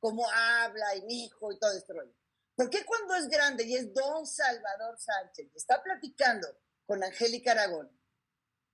cómo 0.00 0.28
habla 0.28 0.96
y 0.96 1.02
mi 1.02 1.26
hijo 1.26 1.52
y 1.52 1.58
todo 1.58 1.72
rollo. 1.88 2.14
¿Por 2.56 2.68
qué 2.68 2.84
cuando 2.84 3.14
es 3.14 3.28
grande 3.28 3.64
y 3.64 3.76
es 3.76 3.94
don 3.94 4.26
Salvador 4.26 4.98
Sánchez 4.98 5.50
y 5.54 5.56
está 5.56 5.80
platicando 5.80 6.48
con 6.84 7.02
Angélica 7.02 7.52
Aragón, 7.52 7.96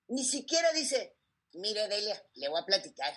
ni 0.09 0.25
siquiera 0.25 0.73
dice, 0.73 1.19
mire 1.53 1.87
Delia, 1.89 2.21
le 2.35 2.49
voy 2.49 2.61
a 2.63 2.65
platicar? 2.65 3.13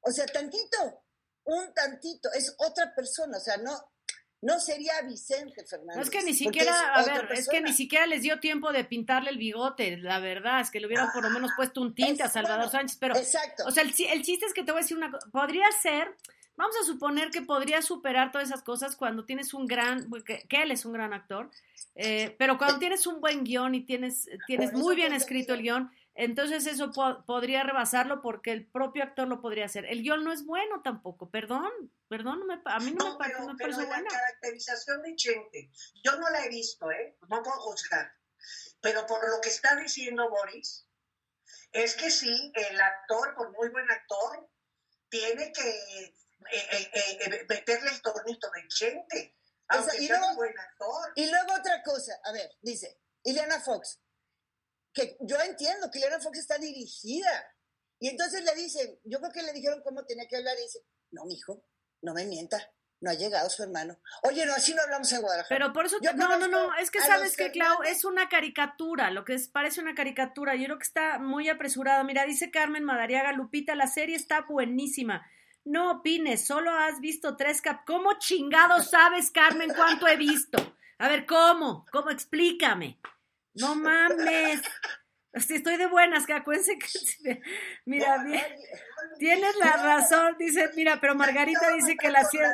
O 0.00 0.10
sea, 0.10 0.24
tantito, 0.26 1.04
un 1.44 1.74
tantito, 1.74 2.32
es 2.32 2.54
otra 2.58 2.94
persona, 2.94 3.36
o 3.36 3.40
sea, 3.40 3.58
no, 3.58 3.93
no 4.44 4.60
sería 4.60 4.92
Vicente 5.02 5.64
Fernández. 5.64 5.96
No 5.96 6.02
es 6.02 6.10
que 6.10 6.22
ni 6.22 6.34
siquiera, 6.34 6.70
es 7.00 7.08
a 7.08 7.12
ver, 7.12 7.32
es 7.32 7.48
que 7.48 7.60
ni 7.60 7.72
siquiera 7.72 8.06
les 8.06 8.22
dio 8.22 8.40
tiempo 8.40 8.72
de 8.72 8.84
pintarle 8.84 9.30
el 9.30 9.38
bigote, 9.38 9.96
la 9.96 10.18
verdad, 10.20 10.60
es 10.60 10.70
que 10.70 10.80
le 10.80 10.86
hubieran 10.86 11.10
por 11.12 11.22
lo 11.22 11.30
menos 11.30 11.50
puesto 11.56 11.80
un 11.80 11.94
tinte 11.94 12.22
a 12.22 12.28
Salvador 12.28 12.66
bueno, 12.66 12.70
Sánchez, 12.70 12.96
pero 13.00 13.16
Exacto. 13.16 13.64
O 13.66 13.70
sea, 13.70 13.82
el, 13.82 13.94
chi- 13.94 14.06
el 14.06 14.22
chiste 14.22 14.46
es 14.46 14.52
que 14.54 14.62
te 14.62 14.72
voy 14.72 14.80
a 14.80 14.82
decir 14.82 14.96
una 14.96 15.10
cosa. 15.10 15.26
Podría 15.32 15.66
ser, 15.82 16.14
vamos 16.56 16.76
a 16.82 16.84
suponer 16.84 17.30
que 17.30 17.42
podría 17.42 17.80
superar 17.82 18.30
todas 18.32 18.48
esas 18.48 18.62
cosas 18.62 18.96
cuando 18.96 19.24
tienes 19.24 19.54
un 19.54 19.66
gran, 19.66 20.10
que, 20.24 20.44
que 20.48 20.62
él 20.62 20.70
es 20.70 20.84
un 20.84 20.92
gran 20.92 21.12
actor, 21.12 21.50
eh, 21.96 22.34
pero 22.38 22.58
cuando 22.58 22.78
tienes 22.78 23.06
un 23.06 23.20
buen 23.20 23.44
guion 23.44 23.74
y 23.74 23.80
tienes, 23.82 24.28
tienes 24.46 24.72
muy 24.72 24.94
bien 24.96 25.12
escrito 25.12 25.54
el 25.54 25.62
guion, 25.62 25.90
entonces 26.14 26.66
eso 26.66 26.92
po- 26.92 27.24
podría 27.26 27.62
rebasarlo 27.64 28.22
porque 28.22 28.52
el 28.52 28.66
propio 28.66 29.02
actor 29.04 29.26
lo 29.28 29.40
podría 29.40 29.64
hacer. 29.66 29.84
El 29.86 30.02
guion 30.02 30.22
no 30.24 30.32
es 30.32 30.44
bueno 30.46 30.80
tampoco, 30.82 31.30
perdón, 31.30 31.70
perdón, 32.08 32.40
no 32.40 32.46
me 32.46 32.60
a 32.64 32.78
mí 32.80 32.92
no, 32.92 33.04
No, 33.04 33.12
me, 33.12 33.18
pa- 33.18 33.24
pero, 33.26 33.38
no 33.40 33.46
me 33.48 33.54
pero 33.56 33.70
parece 33.70 33.82
la 33.90 33.96
buena. 33.96 34.08
caracterización 34.10 35.02
de 35.02 35.16
Chente, 35.16 35.70
yo 36.04 36.16
no 36.18 36.30
la 36.30 36.44
he 36.44 36.48
visto, 36.48 36.90
¿eh? 36.90 37.16
No 37.28 37.42
puedo 37.42 37.56
juzgar. 37.60 38.12
Pero 38.80 39.06
por 39.06 39.18
lo 39.28 39.40
que 39.40 39.48
está 39.48 39.74
diciendo 39.76 40.28
Boris, 40.28 40.86
es 41.72 41.94
que 41.96 42.10
sí, 42.10 42.52
el 42.54 42.80
actor, 42.80 43.34
por 43.34 43.50
muy 43.52 43.68
buen 43.70 43.90
actor, 43.90 44.48
tiene 45.08 45.50
que 45.52 45.68
eh, 45.70 46.14
eh, 46.52 46.90
eh, 46.92 47.46
meterle 47.48 47.90
el 47.90 48.02
tornito 48.02 48.48
de 48.50 48.68
Chente, 48.68 49.36
aunque 49.68 49.96
y 50.02 50.06
sea 50.06 50.18
luego- 50.18 50.30
un 50.32 50.36
buen 50.36 50.58
actor. 50.58 51.12
Y 51.16 51.30
luego 51.30 51.54
otra 51.58 51.82
cosa, 51.82 52.12
a 52.24 52.32
ver, 52.32 52.50
dice, 52.60 53.00
Ileana 53.24 53.60
Fox, 53.60 54.00
que 54.94 55.16
yo 55.20 55.36
entiendo 55.40 55.90
que 55.90 55.98
Ileana 55.98 56.20
Fox 56.20 56.38
está 56.38 56.56
dirigida. 56.56 57.28
Y 57.98 58.08
entonces 58.08 58.44
le 58.44 58.54
dicen, 58.54 58.98
yo 59.04 59.18
creo 59.18 59.32
que 59.32 59.42
le 59.42 59.52
dijeron 59.52 59.82
cómo 59.82 60.04
tenía 60.04 60.26
que 60.28 60.36
hablar 60.36 60.56
y 60.58 60.62
dice, 60.62 60.80
no, 61.10 61.24
mijo, 61.24 61.64
no 62.02 62.14
me 62.14 62.24
mienta, 62.26 62.72
no 63.00 63.10
ha 63.10 63.14
llegado 63.14 63.48
su 63.50 63.62
hermano. 63.62 63.98
Oye, 64.22 64.44
no, 64.46 64.54
así 64.54 64.74
no 64.74 64.82
hablamos 64.82 65.10
en 65.12 65.20
Guadalajara. 65.20 65.58
Pero 65.58 65.72
por 65.72 65.86
eso, 65.86 65.96
Yo 66.00 66.12
no, 66.12 66.38
no, 66.38 66.48
no, 66.48 66.74
es 66.76 66.90
que 66.90 67.00
sabes 67.00 67.36
que, 67.36 67.50
Clau, 67.50 67.82
es 67.82 68.04
una 68.04 68.28
caricatura, 68.28 69.10
lo 69.10 69.24
que 69.24 69.34
es, 69.34 69.48
parece 69.48 69.80
una 69.80 69.94
caricatura, 69.94 70.54
yo 70.54 70.64
creo 70.64 70.78
que 70.78 70.84
está 70.84 71.18
muy 71.18 71.48
apresurado. 71.48 72.04
Mira, 72.04 72.24
dice 72.24 72.50
Carmen 72.50 72.84
Madariaga, 72.84 73.32
Lupita, 73.32 73.74
la 73.74 73.86
serie 73.86 74.16
está 74.16 74.42
buenísima. 74.42 75.26
no 75.64 75.90
opines, 75.90 76.46
solo 76.46 76.70
has 76.70 77.00
visto 77.00 77.36
tres 77.36 77.62
cap. 77.62 77.84
¿Cómo 77.86 78.18
chingados 78.18 78.90
sabes, 78.90 79.30
Carmen, 79.30 79.72
cuánto 79.74 80.06
he 80.06 80.16
visto? 80.16 80.58
A 80.98 81.08
ver, 81.08 81.26
¿cómo? 81.26 81.86
¿Cómo? 81.90 82.10
Explícame. 82.10 83.00
No 83.54 83.74
mames. 83.74 84.60
estoy 85.32 85.76
de 85.76 85.86
buenas, 85.86 86.26
que 86.26 86.32
acuérdense 86.32 86.78
que. 86.78 87.42
Mira, 87.86 88.22
bien, 88.24 88.44
tienes 89.18 89.56
la 89.56 89.76
razón, 89.76 90.36
dice, 90.38 90.70
mira, 90.74 91.00
pero 91.00 91.14
Margarita 91.14 91.70
dice 91.72 91.96
que 91.96 92.10
la 92.10 92.24
serie. 92.24 92.48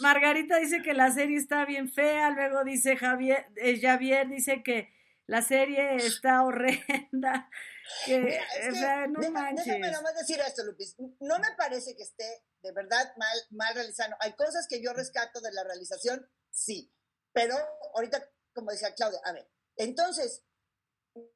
Margarita 0.00 0.58
dice 0.58 0.82
que 0.82 0.94
la 0.94 1.12
serie 1.12 1.36
está 1.36 1.64
bien 1.64 1.92
fea, 1.92 2.30
luego 2.30 2.64
dice 2.64 2.96
Javier, 2.96 3.46
eh, 3.56 3.80
Javier 3.80 4.28
dice 4.28 4.62
que 4.64 4.92
la 5.26 5.42
serie 5.42 5.96
está 5.96 6.42
horrenda. 6.42 7.48
Que, 8.06 8.38
o 8.70 8.72
sea, 8.72 9.08
no 9.08 9.18
manches. 9.32 9.66
Déjame 9.66 9.90
nomás 9.90 10.14
decir 10.14 10.38
esto, 10.46 10.62
Lupis. 10.62 10.94
No 11.18 11.40
me 11.40 11.48
parece 11.56 11.96
que 11.96 12.04
esté 12.04 12.44
de 12.62 12.70
verdad 12.70 13.12
mal, 13.16 13.36
mal 13.50 13.74
realizado. 13.74 14.14
Hay 14.20 14.34
cosas 14.34 14.68
que 14.68 14.80
yo 14.80 14.92
rescato 14.92 15.40
de 15.40 15.50
la 15.50 15.64
realización, 15.64 16.24
sí. 16.52 16.94
Pero 17.32 17.56
ahorita, 17.96 18.24
como 18.54 18.70
decía 18.70 18.94
Claudia, 18.94 19.20
a 19.24 19.32
ver, 19.32 19.48
entonces, 19.76 20.42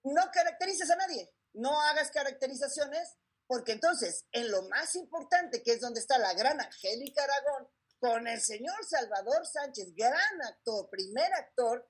no 0.05 0.23
caracterices 0.33 0.91
a 0.91 0.97
nadie, 0.97 1.33
no 1.55 1.81
hagas 1.81 2.11
caracterizaciones, 2.11 3.17
porque 3.47 3.73
entonces, 3.73 4.27
en 4.33 4.51
lo 4.51 4.63
más 4.69 4.95
importante, 4.97 5.63
que 5.63 5.73
es 5.73 5.81
donde 5.81 6.01
está 6.01 6.19
la 6.19 6.35
gran 6.35 6.61
Angélica 6.61 7.23
Aragón, 7.23 7.69
con 7.99 8.27
el 8.27 8.41
señor 8.41 8.77
Salvador 8.85 9.47
Sánchez, 9.47 9.95
gran 9.95 10.43
actor, 10.43 10.89
primer 10.91 11.33
actor, 11.35 11.89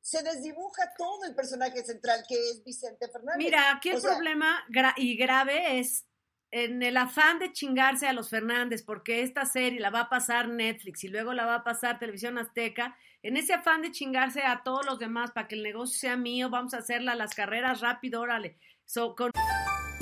se 0.00 0.22
desdibuja 0.22 0.92
todo 0.96 1.24
el 1.24 1.34
personaje 1.34 1.84
central 1.84 2.24
que 2.28 2.34
es 2.50 2.62
Vicente 2.64 3.08
Fernández. 3.08 3.38
Mira, 3.38 3.72
aquí 3.72 3.90
el 3.90 4.00
problema 4.00 4.64
y 4.96 5.16
grave 5.16 5.80
es 5.80 6.06
en 6.52 6.82
el 6.82 6.96
afán 6.96 7.38
de 7.38 7.52
chingarse 7.52 8.06
a 8.06 8.12
los 8.12 8.30
Fernández, 8.30 8.84
porque 8.84 9.22
esta 9.22 9.44
serie 9.44 9.80
la 9.80 9.90
va 9.90 10.02
a 10.02 10.08
pasar 10.08 10.48
Netflix 10.48 11.02
y 11.04 11.08
luego 11.08 11.32
la 11.32 11.44
va 11.44 11.56
a 11.56 11.64
pasar 11.64 11.98
Televisión 11.98 12.38
Azteca, 12.38 12.96
en 13.26 13.36
ese 13.36 13.54
afán 13.54 13.82
de 13.82 13.90
chingarse 13.90 14.42
a 14.42 14.62
todos 14.62 14.86
los 14.86 15.00
demás 15.00 15.32
para 15.32 15.48
que 15.48 15.56
el 15.56 15.64
negocio 15.64 15.98
sea 15.98 16.16
mío, 16.16 16.48
vamos 16.48 16.74
a 16.74 16.78
hacerla 16.78 17.16
las 17.16 17.34
carreras 17.34 17.80
rápido, 17.80 18.20
órale. 18.20 18.56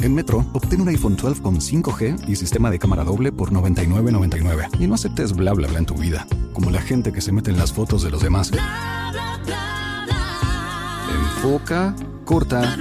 En 0.00 0.14
Metro, 0.14 0.44
obtén 0.52 0.82
un 0.82 0.88
iPhone 0.88 1.16
12 1.16 1.40
con 1.40 1.56
5G 1.56 2.28
y 2.28 2.36
sistema 2.36 2.70
de 2.70 2.78
cámara 2.78 3.02
doble 3.02 3.32
por 3.32 3.50
$99.99. 3.50 4.78
Y 4.78 4.86
no 4.86 4.94
aceptes 4.94 5.32
bla 5.32 5.54
bla 5.54 5.68
bla 5.68 5.78
en 5.78 5.86
tu 5.86 5.94
vida, 5.94 6.26
como 6.52 6.70
la 6.70 6.82
gente 6.82 7.12
que 7.12 7.22
se 7.22 7.32
mete 7.32 7.50
en 7.50 7.56
las 7.56 7.72
fotos 7.72 8.02
de 8.02 8.10
los 8.10 8.20
demás. 8.22 8.52
Enfoca, 11.08 11.96
corta 12.26 12.76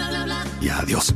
y 0.59 0.67
adiós. 0.67 1.15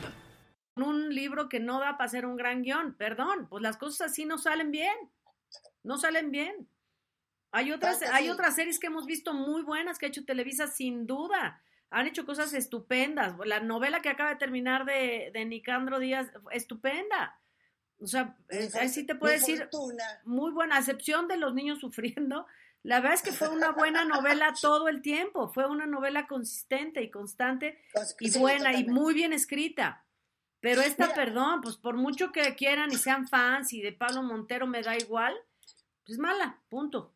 libro 1.21 1.49
que 1.49 1.59
no 1.59 1.79
da 1.79 1.97
para 1.97 2.09
ser 2.09 2.25
un 2.25 2.35
gran 2.35 2.63
guion, 2.63 2.93
perdón, 2.95 3.47
pues 3.49 3.61
las 3.61 3.77
cosas 3.77 4.11
así 4.11 4.25
no 4.25 4.37
salen 4.37 4.71
bien, 4.71 4.95
no 5.83 5.97
salen 5.97 6.31
bien. 6.31 6.67
Hay 7.51 7.71
otras, 7.71 8.01
hay 8.01 8.29
otras 8.29 8.55
series 8.55 8.79
que 8.79 8.87
hemos 8.87 9.05
visto 9.05 9.33
muy 9.33 9.61
buenas 9.61 9.97
que 9.97 10.05
ha 10.05 10.09
hecho 10.09 10.25
Televisa 10.25 10.67
sin 10.67 11.05
duda. 11.05 11.61
Han 11.89 12.07
hecho 12.07 12.25
cosas 12.25 12.53
estupendas. 12.53 13.35
La 13.45 13.59
novela 13.59 14.01
que 14.01 14.09
acaba 14.09 14.29
de 14.29 14.37
terminar 14.37 14.85
de, 14.85 15.31
de 15.33 15.45
Nicandro 15.45 15.99
Díaz, 15.99 16.31
estupenda. 16.51 17.37
O 17.99 18.07
sea, 18.07 18.35
así 18.79 19.05
te 19.05 19.15
puedo 19.15 19.33
decir, 19.33 19.69
muy 20.23 20.51
buena, 20.51 20.77
a 20.77 20.79
excepción 20.79 21.27
de 21.27 21.37
los 21.37 21.53
niños 21.53 21.79
sufriendo. 21.79 22.47
La 22.83 22.99
verdad 22.99 23.13
es 23.13 23.21
que 23.21 23.31
fue 23.31 23.49
una 23.49 23.71
buena 23.71 24.05
novela 24.05 24.53
todo 24.61 24.87
el 24.87 25.01
tiempo. 25.01 25.49
Fue 25.49 25.67
una 25.67 25.85
novela 25.85 26.25
consistente 26.27 27.03
y 27.03 27.11
constante 27.11 27.79
y 28.19 28.37
buena 28.39 28.73
y 28.73 28.85
muy 28.85 29.13
bien 29.13 29.33
escrita. 29.33 30.03
Pero 30.61 30.81
esta, 30.81 31.13
perdón, 31.13 31.61
pues 31.61 31.75
por 31.77 31.95
mucho 31.95 32.31
que 32.31 32.55
quieran 32.55 32.91
y 32.91 32.97
sean 32.97 33.27
fans 33.27 33.73
y 33.73 33.81
de 33.81 33.93
Pablo 33.93 34.21
Montero 34.21 34.67
me 34.67 34.83
da 34.83 34.95
igual, 34.95 35.33
pues 36.05 36.19
mala, 36.19 36.63
punto. 36.69 37.15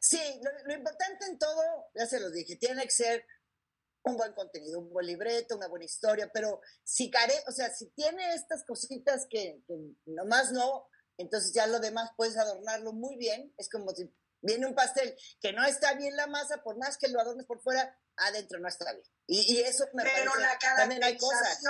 Sí, 0.00 0.20
lo, 0.66 0.74
importante 0.74 1.26
en 1.26 1.38
todo, 1.38 1.90
ya 1.94 2.06
se 2.06 2.20
lo 2.20 2.30
dije, 2.30 2.56
tiene 2.56 2.84
que 2.84 2.90
ser 2.90 3.26
un 4.04 4.16
buen 4.16 4.32
contenido, 4.34 4.78
un 4.78 4.92
buen 4.92 5.06
libreto, 5.06 5.56
una 5.56 5.68
buena 5.68 5.84
historia, 5.84 6.30
pero 6.32 6.60
si 6.84 7.10
care, 7.10 7.34
o 7.48 7.52
sea, 7.52 7.70
si 7.70 7.90
tiene 7.90 8.34
estas 8.34 8.64
cositas 8.64 9.26
que, 9.28 9.62
que 9.66 9.76
nomás 10.06 10.52
no, 10.52 10.88
entonces 11.18 11.52
ya 11.52 11.66
lo 11.66 11.80
demás 11.80 12.10
puedes 12.16 12.36
adornarlo 12.36 12.92
muy 12.92 13.16
bien, 13.16 13.52
es 13.58 13.68
como 13.68 13.90
si 13.90 14.14
viene 14.42 14.66
un 14.66 14.74
pastel 14.74 15.14
que 15.40 15.52
no 15.52 15.64
está 15.64 15.94
bien 15.94 16.16
la 16.16 16.28
masa, 16.28 16.62
por 16.62 16.78
más 16.78 16.96
que 16.98 17.08
lo 17.08 17.20
adornes 17.20 17.46
por 17.46 17.60
fuera, 17.62 17.98
adentro 18.16 18.58
no 18.58 18.68
está 18.68 18.92
bien. 18.92 19.04
Y, 19.26 19.60
eso 19.60 19.86
me 19.92 20.02
pero 20.02 20.34
la 20.36 20.58
también 20.76 21.02
hay 21.04 21.16
cosas 21.16 21.60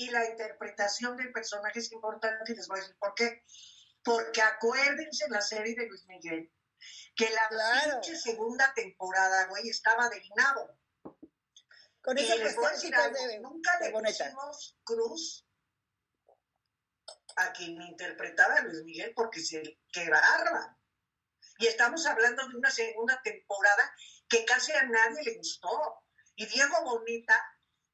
y 0.00 0.08
la 0.08 0.24
interpretación 0.24 1.14
del 1.18 1.30
personaje 1.30 1.78
es 1.78 1.92
importante 1.92 2.52
y 2.52 2.56
les 2.56 2.66
voy 2.68 2.78
a 2.78 2.80
decir 2.80 2.96
por 2.98 3.14
qué. 3.14 3.44
Porque 4.02 4.40
acuérdense 4.40 5.26
en 5.26 5.32
la 5.32 5.42
serie 5.42 5.74
de 5.74 5.86
Luis 5.86 6.06
Miguel 6.06 6.50
que 7.14 7.28
la 7.28 8.00
segunda 8.02 8.72
temporada, 8.72 9.46
güey, 9.48 9.68
estaba 9.68 10.08
del 10.08 10.26
nabo. 10.34 10.70
Con 12.00 12.16
y 12.16 12.22
les 12.22 12.56
voy 12.56 12.64
a 12.64 12.70
decir 12.70 12.94
algo, 12.94 13.18
nunca 13.42 13.78
le 13.78 13.90
pusimos 13.90 14.78
cruz 14.84 15.46
a 17.36 17.52
quien 17.52 17.82
interpretaba 17.82 18.54
a 18.54 18.62
Luis 18.62 18.82
Miguel 18.84 19.12
porque 19.14 19.40
se 19.40 19.80
que 19.92 20.08
barba. 20.08 20.78
Y 21.58 21.66
estamos 21.66 22.06
hablando 22.06 22.48
de 22.48 22.56
una 22.56 22.70
segunda 22.70 23.20
temporada 23.22 23.94
que 24.26 24.46
casi 24.46 24.72
a 24.72 24.82
nadie 24.84 25.24
le 25.24 25.36
gustó. 25.36 26.06
Y 26.36 26.46
Diego 26.46 26.84
Bonita 26.84 27.38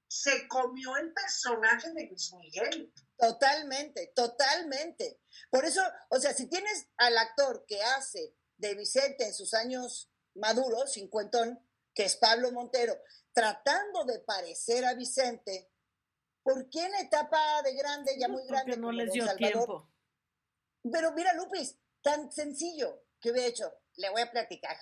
se 0.09 0.47
comió 0.49 0.97
el 0.97 1.13
personaje 1.13 1.93
de 1.93 2.07
Luis 2.07 2.33
Miguel. 2.35 2.93
Totalmente, 3.17 4.13
totalmente. 4.15 5.21
Por 5.51 5.65
eso, 5.65 5.83
o 6.11 6.19
sea, 6.19 6.33
si 6.33 6.49
tienes 6.49 6.89
al 6.97 7.17
actor 7.19 7.65
que 7.67 7.83
hace 7.83 8.35
de 8.57 8.75
Vicente 8.75 9.27
en 9.27 9.35
sus 9.35 9.55
años 9.55 10.11
maduros, 10.35 10.93
cincuentón, 10.93 11.59
que 11.95 12.05
es 12.05 12.17
Pablo 12.17 12.53
Montero, 12.53 12.97
tratando 13.33 14.05
de 14.05 14.21
parecer 14.21 14.85
a 14.85 14.95
Vicente, 14.95 15.71
¿por 16.43 16.69
qué 16.71 16.85
en 16.85 16.93
la 16.93 17.01
etapa 17.01 17.63
de 17.63 17.75
grande, 17.75 18.17
ya 18.19 18.29
muy 18.29 18.47
grande? 18.47 18.77
no 18.77 18.93
les 18.93 19.13
dio 19.13 19.27
tiempo. 19.37 19.91
Pero 20.91 21.13
mira, 21.13 21.33
Lupis, 21.35 21.77
tan 22.03 22.31
sencillo 22.31 23.05
que 23.21 23.31
hubiera 23.31 23.49
hecho, 23.49 23.73
le 23.97 24.11
voy 24.11 24.23
a 24.23 24.31
platicar. 24.31 24.77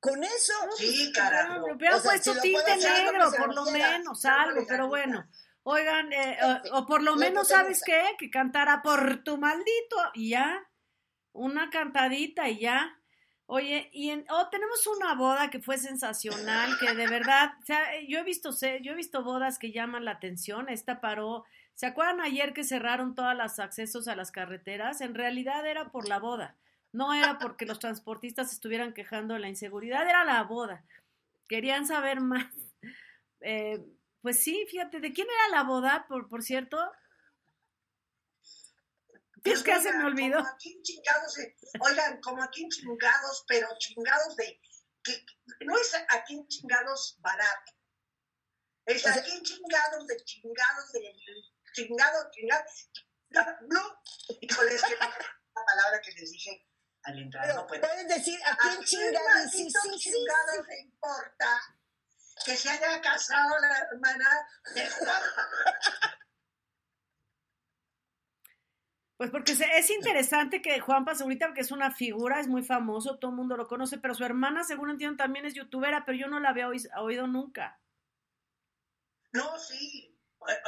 Con 0.00 0.24
eso. 0.24 0.54
Sí, 0.78 1.12
carajo. 1.12 1.66
Hubiera 1.74 2.00
puesto 2.00 2.32
tinte 2.40 2.76
negro, 2.76 3.30
por 3.36 3.54
lo 3.54 3.66
menos, 3.66 4.24
algo, 4.24 4.64
pero 4.66 4.88
bueno. 4.88 5.28
Oigan, 5.62 6.10
eh, 6.12 6.38
o, 6.72 6.86
por 6.86 7.02
lo 7.02 7.16
menos, 7.16 7.48
¿sabes 7.48 7.82
qué? 7.84 8.02
Que 8.18 8.30
cantara 8.30 8.80
por 8.82 9.22
tu 9.22 9.36
maldito 9.36 9.96
y 10.14 10.30
ya. 10.30 10.66
Una 11.32 11.68
cantadita 11.68 12.48
y 12.48 12.60
ya. 12.60 12.96
Oye, 13.44 13.90
y 13.92 14.10
en, 14.10 14.24
oh, 14.30 14.48
tenemos 14.48 14.86
una 14.86 15.14
boda 15.14 15.50
que 15.50 15.60
fue 15.60 15.76
sensacional, 15.76 16.78
que 16.78 16.94
de 16.94 17.06
verdad, 17.08 17.52
o 17.60 17.66
sea, 17.66 17.84
yo 18.08 18.20
he 18.20 18.22
visto, 18.22 18.50
yo 18.80 18.92
he 18.92 18.94
visto 18.94 19.22
bodas 19.22 19.58
que 19.58 19.72
llaman 19.72 20.04
la 20.04 20.12
atención. 20.12 20.68
Esta 20.68 21.00
paró. 21.00 21.44
¿Se 21.74 21.86
acuerdan 21.86 22.20
ayer 22.20 22.54
que 22.54 22.64
cerraron 22.64 23.14
todos 23.14 23.34
los 23.34 23.58
accesos 23.58 24.08
a 24.08 24.16
las 24.16 24.32
carreteras? 24.32 25.00
En 25.02 25.14
realidad 25.14 25.66
era 25.66 25.90
por 25.90 26.08
la 26.08 26.18
boda. 26.18 26.56
No 26.92 27.12
era 27.14 27.38
porque 27.38 27.66
los 27.66 27.78
transportistas 27.78 28.52
estuvieran 28.52 28.92
quejando 28.92 29.34
de 29.34 29.40
la 29.40 29.48
inseguridad, 29.48 30.08
era 30.08 30.24
la 30.24 30.42
boda. 30.42 30.84
Querían 31.48 31.86
saber 31.86 32.20
más. 32.20 32.46
Eh, 33.42 33.82
pues 34.20 34.42
sí, 34.42 34.66
fíjate, 34.68 35.00
¿de 35.00 35.12
quién 35.12 35.26
era 35.30 35.56
la 35.56 35.62
boda, 35.62 36.04
por, 36.08 36.28
por 36.28 36.42
cierto? 36.42 36.78
Es 39.44 39.62
que 39.62 39.80
se 39.80 39.92
me 39.92 40.04
olvidó. 40.04 40.44
chingados, 40.58 41.38
oigan, 41.80 42.20
como 42.20 42.42
aquí 42.42 42.68
chingados, 42.68 43.44
pero 43.48 43.68
chingados 43.78 44.36
de. 44.36 44.60
Que, 45.02 45.24
no 45.60 45.76
es 45.78 45.94
aquí 46.10 46.46
chingados 46.48 47.16
barato. 47.20 47.72
Es 48.84 49.06
aquí 49.06 49.42
chingados 49.42 50.06
de 50.06 50.16
chingados 50.24 50.92
de 50.92 51.14
chingados, 51.72 52.30
chingados 52.32 52.90
Blue. 53.62 54.38
Híjole, 54.40 54.74
es 54.74 54.82
que 54.82 54.96
la 54.96 55.64
palabra 55.64 56.00
que 56.02 56.12
les 56.12 56.32
dije 56.32 56.66
al 57.04 57.18
entrar 57.18 57.44
Pero 57.46 57.60
no 57.60 57.66
puedo. 57.66 57.80
puedes 57.80 58.08
decir 58.08 58.38
a 58.44 58.52
¿A 58.52 58.56
quién 58.56 58.84
chingados? 58.84 59.50
Sí, 59.52 59.70
sí, 59.70 59.78
sí, 59.98 60.10
chingado 60.10 60.62
le 60.68 60.80
importa 60.80 61.60
que 62.44 62.56
se 62.56 62.70
haya 62.70 63.00
casado 63.00 63.58
la 63.60 63.78
hermana 63.78 64.28
de 64.74 64.88
Juan? 64.88 65.22
Pues 69.16 69.30
porque 69.30 69.52
es 69.52 69.90
interesante 69.90 70.62
que 70.62 70.80
Juan 70.80 71.04
ahorita 71.06 71.46
porque 71.48 71.60
es 71.60 71.70
una 71.72 71.90
figura, 71.90 72.40
es 72.40 72.48
muy 72.48 72.62
famoso, 72.62 73.18
todo 73.18 73.30
el 73.32 73.36
mundo 73.36 73.54
lo 73.56 73.68
conoce, 73.68 73.98
pero 73.98 74.14
su 74.14 74.24
hermana, 74.24 74.64
según 74.64 74.88
entiendo, 74.88 75.18
también 75.18 75.44
es 75.44 75.52
youtuber, 75.52 75.94
pero 76.06 76.16
yo 76.16 76.26
no 76.28 76.40
la 76.40 76.48
había 76.48 76.68
oí- 76.68 76.88
oído 76.96 77.26
nunca. 77.26 77.78
No, 79.32 79.58
sí. 79.58 80.09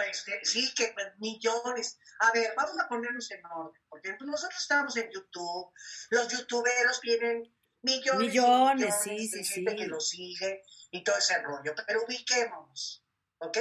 Este, 0.06 0.44
sí, 0.44 0.72
que 0.74 0.94
millones. 1.18 1.98
A 2.20 2.32
ver, 2.32 2.52
vamos 2.56 2.78
a 2.78 2.88
ponernos 2.88 3.30
en 3.30 3.44
orden. 3.46 3.82
Porque 3.88 4.16
nosotros 4.20 4.60
estamos 4.60 4.96
en 4.96 5.10
YouTube. 5.10 5.72
Los 6.10 6.28
youtuberos 6.28 7.00
tienen 7.00 7.54
millones, 7.82 8.22
y 8.22 8.28
Millones, 8.28 8.94
sí, 9.02 9.28
de 9.30 9.44
sí, 9.44 9.54
gente 9.54 9.70
sí. 9.72 9.76
que 9.76 9.86
los 9.86 10.08
sigue 10.08 10.62
y 10.90 11.02
todo 11.02 11.16
ese 11.16 11.40
rollo. 11.42 11.74
Pero 11.86 12.04
ubiquémonos. 12.04 13.04
¿Ok? 13.38 13.58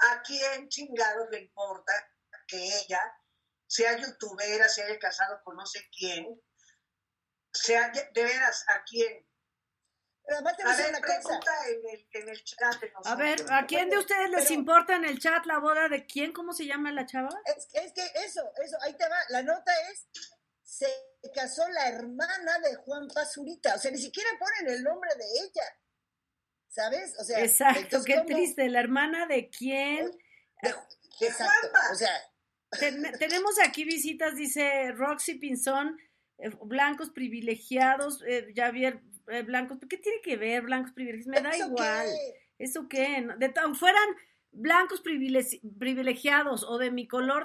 ¿A 0.00 0.22
quién 0.22 0.68
chingados 0.68 1.28
le 1.30 1.40
importa 1.40 1.92
que 2.46 2.56
ella 2.56 3.00
sea 3.66 3.96
youtubera, 3.98 4.68
se 4.68 4.82
haya 4.82 4.98
casado 4.98 5.40
con 5.44 5.56
no 5.56 5.66
sé 5.66 5.88
quién? 5.96 6.40
Sea, 7.52 7.90
de 7.90 8.22
veras, 8.22 8.64
¿a 8.68 8.82
quién? 8.84 9.26
Pero 10.30 10.38
además 10.38 10.56
te 10.56 10.62
voy 10.62 10.72
a 10.72 10.76
decir 10.76 10.90
una 10.90 11.00
cosa. 11.00 11.40
en 11.66 11.90
el, 11.90 12.08
en 12.12 12.28
el 12.28 12.44
chat. 12.44 12.76
A 13.04 13.14
ver. 13.16 13.44
¿a 13.50 13.66
quién 13.66 13.90
de 13.90 13.98
ustedes 13.98 14.30
les 14.30 14.42
Pero- 14.44 14.54
importa 14.54 14.94
en 14.94 15.04
el 15.04 15.18
chat 15.18 15.44
la 15.44 15.58
boda 15.58 15.88
de 15.88 16.06
quién? 16.06 16.32
¿Cómo 16.32 16.52
se 16.52 16.66
llama 16.66 16.92
la 16.92 17.04
chava? 17.04 17.30
Es, 17.46 17.66
es 17.72 17.92
que 17.92 18.04
eso, 18.24 18.40
eso, 18.64 18.76
ahí 18.82 18.94
te 18.96 19.08
va. 19.08 19.16
La 19.30 19.42
nota 19.42 19.72
es, 19.90 20.06
se 20.62 20.86
casó 21.34 21.66
la 21.70 21.88
hermana 21.88 22.60
de 22.60 22.76
Juan 22.76 23.08
Pazurita. 23.12 23.74
O 23.74 23.78
sea, 23.78 23.90
ni 23.90 23.98
siquiera 23.98 24.30
ponen 24.38 24.72
el 24.72 24.84
nombre 24.84 25.10
de 25.16 25.24
ella. 25.24 25.64
¿Sabes? 26.68 27.16
O 27.18 27.24
sea, 27.24 27.40
Exacto, 27.40 27.80
entonces, 27.80 28.06
qué 28.06 28.14
¿cómo? 28.22 28.26
triste. 28.26 28.68
¿La 28.68 28.78
hermana 28.78 29.26
de 29.26 29.50
quién? 29.50 30.12
De- 30.62 30.74
De 31.18 31.26
exacto. 31.26 31.70
O 31.90 31.94
sea, 31.96 32.12
Ten- 32.78 33.12
tenemos 33.18 33.58
aquí 33.58 33.82
visitas, 33.82 34.36
dice 34.36 34.92
Roxy 34.92 35.34
Pinzón, 35.40 35.98
eh, 36.42 36.50
blancos 36.64 37.10
privilegiados, 37.10 38.22
eh, 38.26 38.52
Javier, 38.54 39.00
eh, 39.28 39.42
blancos, 39.42 39.78
¿qué 39.88 39.96
tiene 39.96 40.20
que 40.22 40.36
ver 40.36 40.62
blancos 40.62 40.92
privilegiados? 40.92 41.26
Me 41.42 41.48
da 41.48 41.50
¿eso 41.54 41.66
igual. 41.66 42.06
qué? 42.06 42.40
¿Eso 42.58 42.88
qué? 42.88 43.26
De 43.38 43.48
tan 43.48 43.74
fueran 43.74 44.08
blancos 44.52 45.02
privile- 45.04 45.60
privilegiados 45.78 46.64
o 46.64 46.78
de 46.78 46.90
mi 46.90 47.06
color 47.06 47.44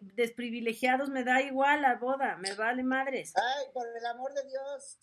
desprivilegiados, 0.00 1.08
me 1.10 1.24
da 1.24 1.42
igual 1.42 1.82
la 1.82 1.96
boda, 1.96 2.36
me 2.36 2.54
vale 2.54 2.82
madres. 2.82 3.32
Ay, 3.36 3.66
por 3.72 3.86
el 3.96 4.06
amor 4.06 4.32
de 4.32 4.44
Dios. 4.48 4.98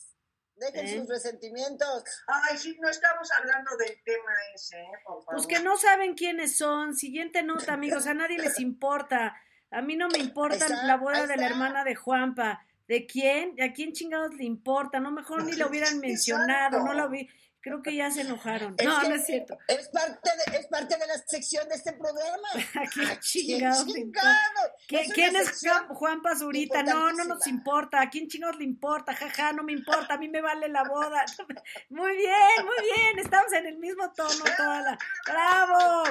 Dejen 0.56 0.86
¿Eh? 0.86 0.98
sus 1.00 1.10
resentimientos. 1.10 2.04
Ay, 2.28 2.58
sí, 2.58 2.78
no 2.80 2.88
estamos 2.88 3.30
hablando 3.32 3.76
del 3.78 4.02
tema 4.04 4.32
ese, 4.54 4.80
¿eh? 4.80 4.88
por 5.04 5.24
favor. 5.24 5.34
Pues 5.36 5.48
que 5.48 5.60
no 5.64 5.78
saben 5.78 6.14
quiénes 6.14 6.56
son. 6.56 6.96
Siguiente 6.96 7.42
nota, 7.42 7.74
amigos, 7.74 8.06
a 8.06 8.14
nadie 8.14 8.38
les 8.38 8.60
importa. 8.60 9.36
A 9.72 9.82
mí 9.82 9.96
no 9.96 10.08
me 10.10 10.20
importa 10.20 10.56
está, 10.68 10.86
la 10.86 10.98
boda 10.98 11.26
de 11.26 11.38
la 11.38 11.48
hermana 11.48 11.84
de 11.84 11.96
Juanpa. 11.96 12.64
¿De 12.88 13.06
quién? 13.06 13.56
¿A 13.62 13.72
quién 13.72 13.94
chingados 13.94 14.34
le 14.36 14.44
importa? 14.44 15.00
No, 15.00 15.12
mejor 15.12 15.44
ni 15.44 15.54
lo 15.54 15.68
hubieran 15.68 16.00
mencionado, 16.00 16.84
no 16.84 16.94
lo 16.94 17.10
vi. 17.10 17.30
Creo 17.64 17.82
que 17.82 17.96
ya 17.96 18.12
se 18.12 18.22
enojaron. 18.22 18.76
Es 18.78 18.86
No, 18.86 19.04
no 19.04 19.16
es 19.16 19.26
cierto. 19.26 19.58
Es 19.70 19.88
parte, 19.88 20.30
de, 20.30 20.58
es 20.58 20.68
parte 20.68 20.98
de 20.98 21.08
la 21.08 21.18
sección 21.26 21.66
de 21.70 21.76
este 21.76 21.94
programa. 21.94 22.50
¿A 22.76 22.88
quién 22.88 23.08
¿A 23.08 23.20
quién 23.20 23.20
chingados 23.22 23.88
una 23.88 25.14
¿Quién 25.14 25.36
es 25.38 25.64
Juan, 25.88 26.22
Pazurita? 26.22 26.84
No, 26.84 27.14
no 27.14 27.24
nos 27.24 27.48
importa. 27.48 28.02
¿A 28.02 28.10
quién 28.10 28.28
chingados 28.28 28.58
le 28.58 28.66
importa? 28.66 29.16
Jaja, 29.16 29.54
no 29.54 29.64
me 29.64 29.72
importa. 29.72 30.16
A 30.16 30.18
mí 30.18 30.28
me 30.28 30.42
vale 30.42 30.68
la 30.68 30.84
boda. 30.84 31.24
Muy 31.90 32.18
bien, 32.18 32.66
muy 32.66 32.94
bien. 32.94 33.20
Estamos 33.20 33.54
en 33.54 33.68
el 33.68 33.78
mismo 33.78 34.12
tono 34.12 34.44
toda 34.58 34.82
la... 34.82 34.98
¡Bravo! 35.26 36.04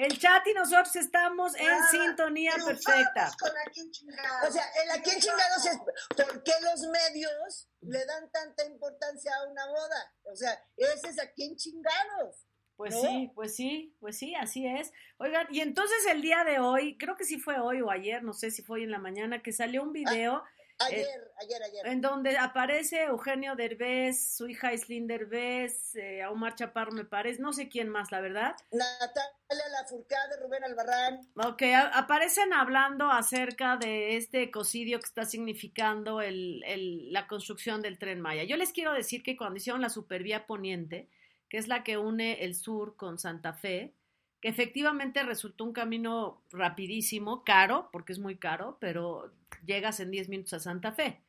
El 0.00 0.18
chat 0.18 0.46
y 0.46 0.54
nosotros 0.54 0.96
estamos 0.96 1.54
en 1.56 1.82
sintonía 1.90 2.52
perfecta. 2.52 3.30
con 3.38 3.50
a 3.50 3.70
quién 3.70 3.90
chingados. 3.90 4.48
O 4.48 4.52
sea, 4.52 4.64
el 4.82 4.90
a 4.92 5.02
quién 5.02 5.20
chingados 5.20 5.66
es 5.66 5.78
por 6.16 6.42
qué 6.42 6.52
los 6.62 6.80
medios 6.88 7.68
le 7.82 8.06
dan 8.06 8.30
tanta 8.30 8.64
importancia 8.64 9.30
a 9.34 9.50
una 9.50 9.66
boda. 9.66 10.14
O 10.22 10.34
sea, 10.34 10.58
ese 10.78 11.08
es 11.08 11.18
a 11.18 11.30
quién 11.32 11.54
chingados. 11.54 12.46
Pues 12.76 12.94
¿No? 12.94 13.02
sí, 13.02 13.30
pues 13.34 13.54
sí, 13.54 13.94
pues 14.00 14.16
sí, 14.16 14.34
así 14.34 14.66
es. 14.66 14.90
Oigan, 15.18 15.46
y 15.50 15.60
entonces 15.60 15.98
el 16.10 16.22
día 16.22 16.44
de 16.44 16.60
hoy, 16.60 16.96
creo 16.96 17.14
que 17.14 17.24
sí 17.24 17.38
fue 17.38 17.60
hoy 17.60 17.82
o 17.82 17.90
ayer, 17.90 18.22
no 18.22 18.32
sé 18.32 18.50
si 18.50 18.62
fue 18.62 18.78
hoy 18.78 18.84
en 18.84 18.92
la 18.92 18.98
mañana, 18.98 19.42
que 19.42 19.52
salió 19.52 19.82
un 19.82 19.92
video 19.92 20.42
Ayer, 20.80 21.30
ayer, 21.40 21.62
ayer. 21.62 21.86
en 21.86 22.00
donde 22.00 22.38
aparece 22.38 23.02
Eugenio 23.04 23.54
Derbez, 23.54 24.36
su 24.36 24.48
hija 24.48 24.72
Islín 24.72 25.06
Derbez, 25.06 25.94
eh, 25.96 26.24
Omar 26.26 26.54
Chaparro 26.54 26.92
me 26.92 27.04
parece, 27.04 27.40
no 27.42 27.52
sé 27.52 27.68
quién 27.68 27.88
más, 27.88 28.10
la 28.10 28.20
verdad. 28.20 28.54
Natalia 28.72 29.68
Lafourcade, 29.72 30.36
Rubén 30.42 30.64
Albarrán. 30.64 31.20
Ok, 31.36 31.62
aparecen 31.92 32.52
hablando 32.52 33.10
acerca 33.10 33.76
de 33.76 34.16
este 34.16 34.42
ecocidio 34.42 34.98
que 35.00 35.06
está 35.06 35.24
significando 35.24 36.20
el, 36.22 36.62
el- 36.66 37.12
la 37.12 37.26
construcción 37.26 37.82
del 37.82 37.98
tren 37.98 38.20
Maya. 38.20 38.44
Yo 38.44 38.56
les 38.56 38.72
quiero 38.72 38.92
decir 38.92 39.22
que 39.22 39.36
cuando 39.36 39.56
hicieron 39.58 39.82
la 39.82 39.90
supervía 39.90 40.46
poniente, 40.46 41.08
que 41.48 41.58
es 41.58 41.68
la 41.68 41.82
que 41.84 41.98
une 41.98 42.44
el 42.44 42.54
sur 42.54 42.96
con 42.96 43.18
Santa 43.18 43.52
Fe, 43.52 43.92
que 44.40 44.48
efectivamente 44.48 45.22
resultó 45.22 45.64
un 45.64 45.72
camino 45.72 46.42
rapidísimo, 46.50 47.44
caro, 47.44 47.88
porque 47.92 48.12
es 48.12 48.18
muy 48.18 48.36
caro, 48.36 48.78
pero 48.80 49.32
llegas 49.66 50.00
en 50.00 50.10
10 50.10 50.28
minutos 50.28 50.54
a 50.54 50.60
Santa 50.60 50.92
Fe. 50.92 51.20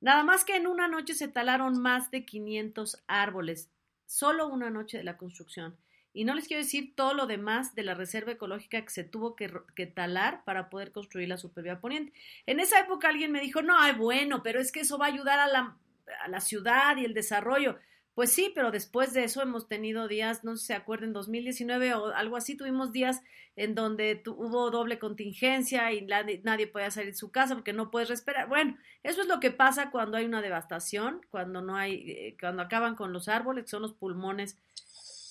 Nada 0.00 0.22
más 0.22 0.44
que 0.44 0.56
en 0.56 0.66
una 0.66 0.88
noche 0.88 1.14
se 1.14 1.28
talaron 1.28 1.80
más 1.80 2.10
de 2.10 2.24
500 2.24 3.02
árboles, 3.06 3.70
solo 4.06 4.48
una 4.48 4.70
noche 4.70 4.98
de 4.98 5.04
la 5.04 5.16
construcción. 5.16 5.76
Y 6.12 6.24
no 6.24 6.34
les 6.34 6.48
quiero 6.48 6.62
decir 6.62 6.94
todo 6.96 7.14
lo 7.14 7.26
demás 7.26 7.74
de 7.74 7.84
la 7.84 7.94
reserva 7.94 8.32
ecológica 8.32 8.82
que 8.82 8.90
se 8.90 9.04
tuvo 9.04 9.36
que, 9.36 9.52
que 9.76 9.86
talar 9.86 10.42
para 10.44 10.68
poder 10.68 10.90
construir 10.90 11.28
la 11.28 11.36
supervía 11.36 11.80
poniente. 11.80 12.12
En 12.46 12.58
esa 12.58 12.80
época 12.80 13.08
alguien 13.08 13.30
me 13.30 13.40
dijo, 13.40 13.62
no, 13.62 13.78
ay, 13.78 13.92
bueno, 13.94 14.42
pero 14.42 14.60
es 14.60 14.72
que 14.72 14.80
eso 14.80 14.98
va 14.98 15.06
a 15.06 15.12
ayudar 15.12 15.38
a 15.38 15.46
la, 15.46 15.76
a 16.22 16.28
la 16.28 16.40
ciudad 16.40 16.96
y 16.96 17.04
el 17.04 17.14
desarrollo. 17.14 17.78
Pues 18.14 18.32
sí, 18.32 18.52
pero 18.54 18.70
después 18.70 19.12
de 19.14 19.24
eso 19.24 19.40
hemos 19.40 19.66
tenido 19.68 20.06
días, 20.08 20.44
no 20.44 20.56
sé 20.56 20.60
si 20.60 20.66
se 20.68 20.74
acuerdan, 20.74 21.12
2019 21.12 21.94
o 21.94 22.06
algo 22.14 22.36
así, 22.36 22.56
tuvimos 22.56 22.92
días 22.92 23.22
en 23.56 23.74
donde 23.74 24.14
tu- 24.16 24.34
hubo 24.34 24.70
doble 24.70 24.98
contingencia 24.98 25.92
y 25.92 26.02
nadie, 26.02 26.40
nadie 26.44 26.66
podía 26.66 26.90
salir 26.90 27.10
de 27.12 27.16
su 27.18 27.30
casa 27.30 27.54
porque 27.54 27.72
no 27.72 27.90
puedes 27.90 28.08
respirar. 28.08 28.48
Bueno, 28.48 28.76
eso 29.02 29.22
es 29.22 29.28
lo 29.28 29.40
que 29.40 29.50
pasa 29.50 29.90
cuando 29.90 30.16
hay 30.18 30.24
una 30.26 30.42
devastación, 30.42 31.20
cuando 31.30 31.62
no 31.62 31.76
hay, 31.76 32.10
eh, 32.10 32.36
cuando 32.38 32.62
acaban 32.62 32.94
con 32.96 33.12
los 33.12 33.28
árboles, 33.28 33.64
que 33.64 33.70
son 33.70 33.82
los 33.82 33.94
pulmones 33.94 34.56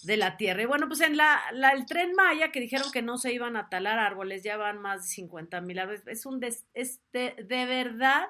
de 0.04 0.16
la 0.18 0.38
tierra. 0.38 0.62
Y 0.62 0.66
bueno, 0.66 0.88
pues 0.88 1.02
en 1.02 1.18
la, 1.18 1.40
la- 1.52 1.72
el 1.72 1.86
tren 1.86 2.14
Maya, 2.16 2.52
que 2.52 2.62
dijeron 2.62 2.92
que 2.92 3.02
no 3.02 3.18
se 3.18 3.34
iban 3.34 3.58
a 3.58 3.70
talar 3.70 4.00
árboles, 4.00 4.44
ya 4.44 4.56
van 4.58 4.82
más 4.82 5.02
de 5.04 5.08
50 5.10 5.60
mil 5.62 5.78
árboles. 5.80 6.02
Es 6.08 6.26
un 6.26 6.40
des- 6.40 6.66
es 6.74 7.02
de, 7.12 7.36
de 7.46 7.66
verdad. 7.66 8.28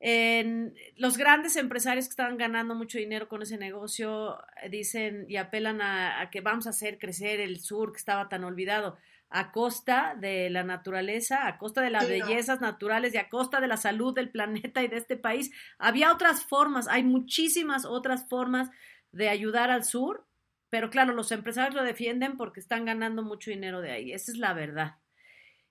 En- 0.00 0.74
los 0.96 1.16
grandes 1.16 1.56
empresarios 1.56 2.06
que 2.06 2.10
estaban 2.10 2.36
ganando 2.36 2.74
mucho 2.74 2.98
dinero 2.98 3.28
con 3.28 3.42
ese 3.42 3.56
negocio 3.58 4.38
eh, 4.62 4.68
dicen 4.68 5.24
y 5.28 5.36
apelan 5.36 5.80
a, 5.80 6.20
a 6.20 6.30
que 6.30 6.40
vamos 6.40 6.66
a 6.66 6.70
hacer 6.70 6.98
crecer 6.98 7.40
el 7.40 7.60
sur 7.60 7.92
que 7.92 7.98
estaba 7.98 8.28
tan 8.28 8.44
olvidado 8.44 8.98
a 9.30 9.50
costa 9.50 10.14
de 10.20 10.48
la 10.50 10.62
naturaleza, 10.62 11.48
a 11.48 11.58
costa 11.58 11.80
de 11.80 11.90
las 11.90 12.06
Sí, 12.06 12.18
no. 12.18 12.26
bellezas 12.26 12.60
naturales 12.60 13.14
y 13.14 13.18
a 13.18 13.28
costa 13.28 13.60
de 13.60 13.66
la 13.66 13.76
salud 13.76 14.14
del 14.14 14.30
planeta 14.30 14.82
y 14.82 14.88
de 14.88 14.96
este 14.98 15.16
país. 15.16 15.50
Había 15.78 16.12
otras 16.12 16.44
formas, 16.44 16.86
hay 16.88 17.02
muchísimas 17.02 17.84
otras 17.84 18.28
formas 18.28 18.70
de 19.10 19.28
ayudar 19.28 19.70
al 19.70 19.84
sur, 19.84 20.26
pero 20.70 20.90
claro, 20.90 21.14
los 21.14 21.32
empresarios 21.32 21.74
lo 21.74 21.82
defienden 21.82 22.36
porque 22.36 22.60
están 22.60 22.84
ganando 22.84 23.22
mucho 23.22 23.50
dinero 23.50 23.80
de 23.80 23.92
ahí. 23.92 24.12
Esa 24.12 24.30
es 24.32 24.38
la 24.38 24.52
verdad. 24.52 24.96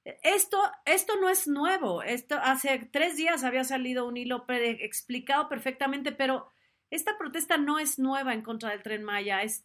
Esto, 0.05 0.61
esto 0.85 1.15
no 1.21 1.29
es 1.29 1.47
nuevo. 1.47 2.03
Esto 2.03 2.37
hace 2.41 2.89
tres 2.91 3.15
días 3.15 3.43
había 3.43 3.63
salido 3.63 4.05
un 4.05 4.17
hilo 4.17 4.45
explicado 4.49 5.47
perfectamente, 5.49 6.11
pero 6.11 6.49
esta 6.89 7.17
protesta 7.17 7.57
no 7.57 7.79
es 7.79 7.99
nueva 7.99 8.33
en 8.33 8.41
contra 8.41 8.69
del 8.71 8.83
tren 8.83 9.03
Maya. 9.03 9.43
Es 9.43 9.63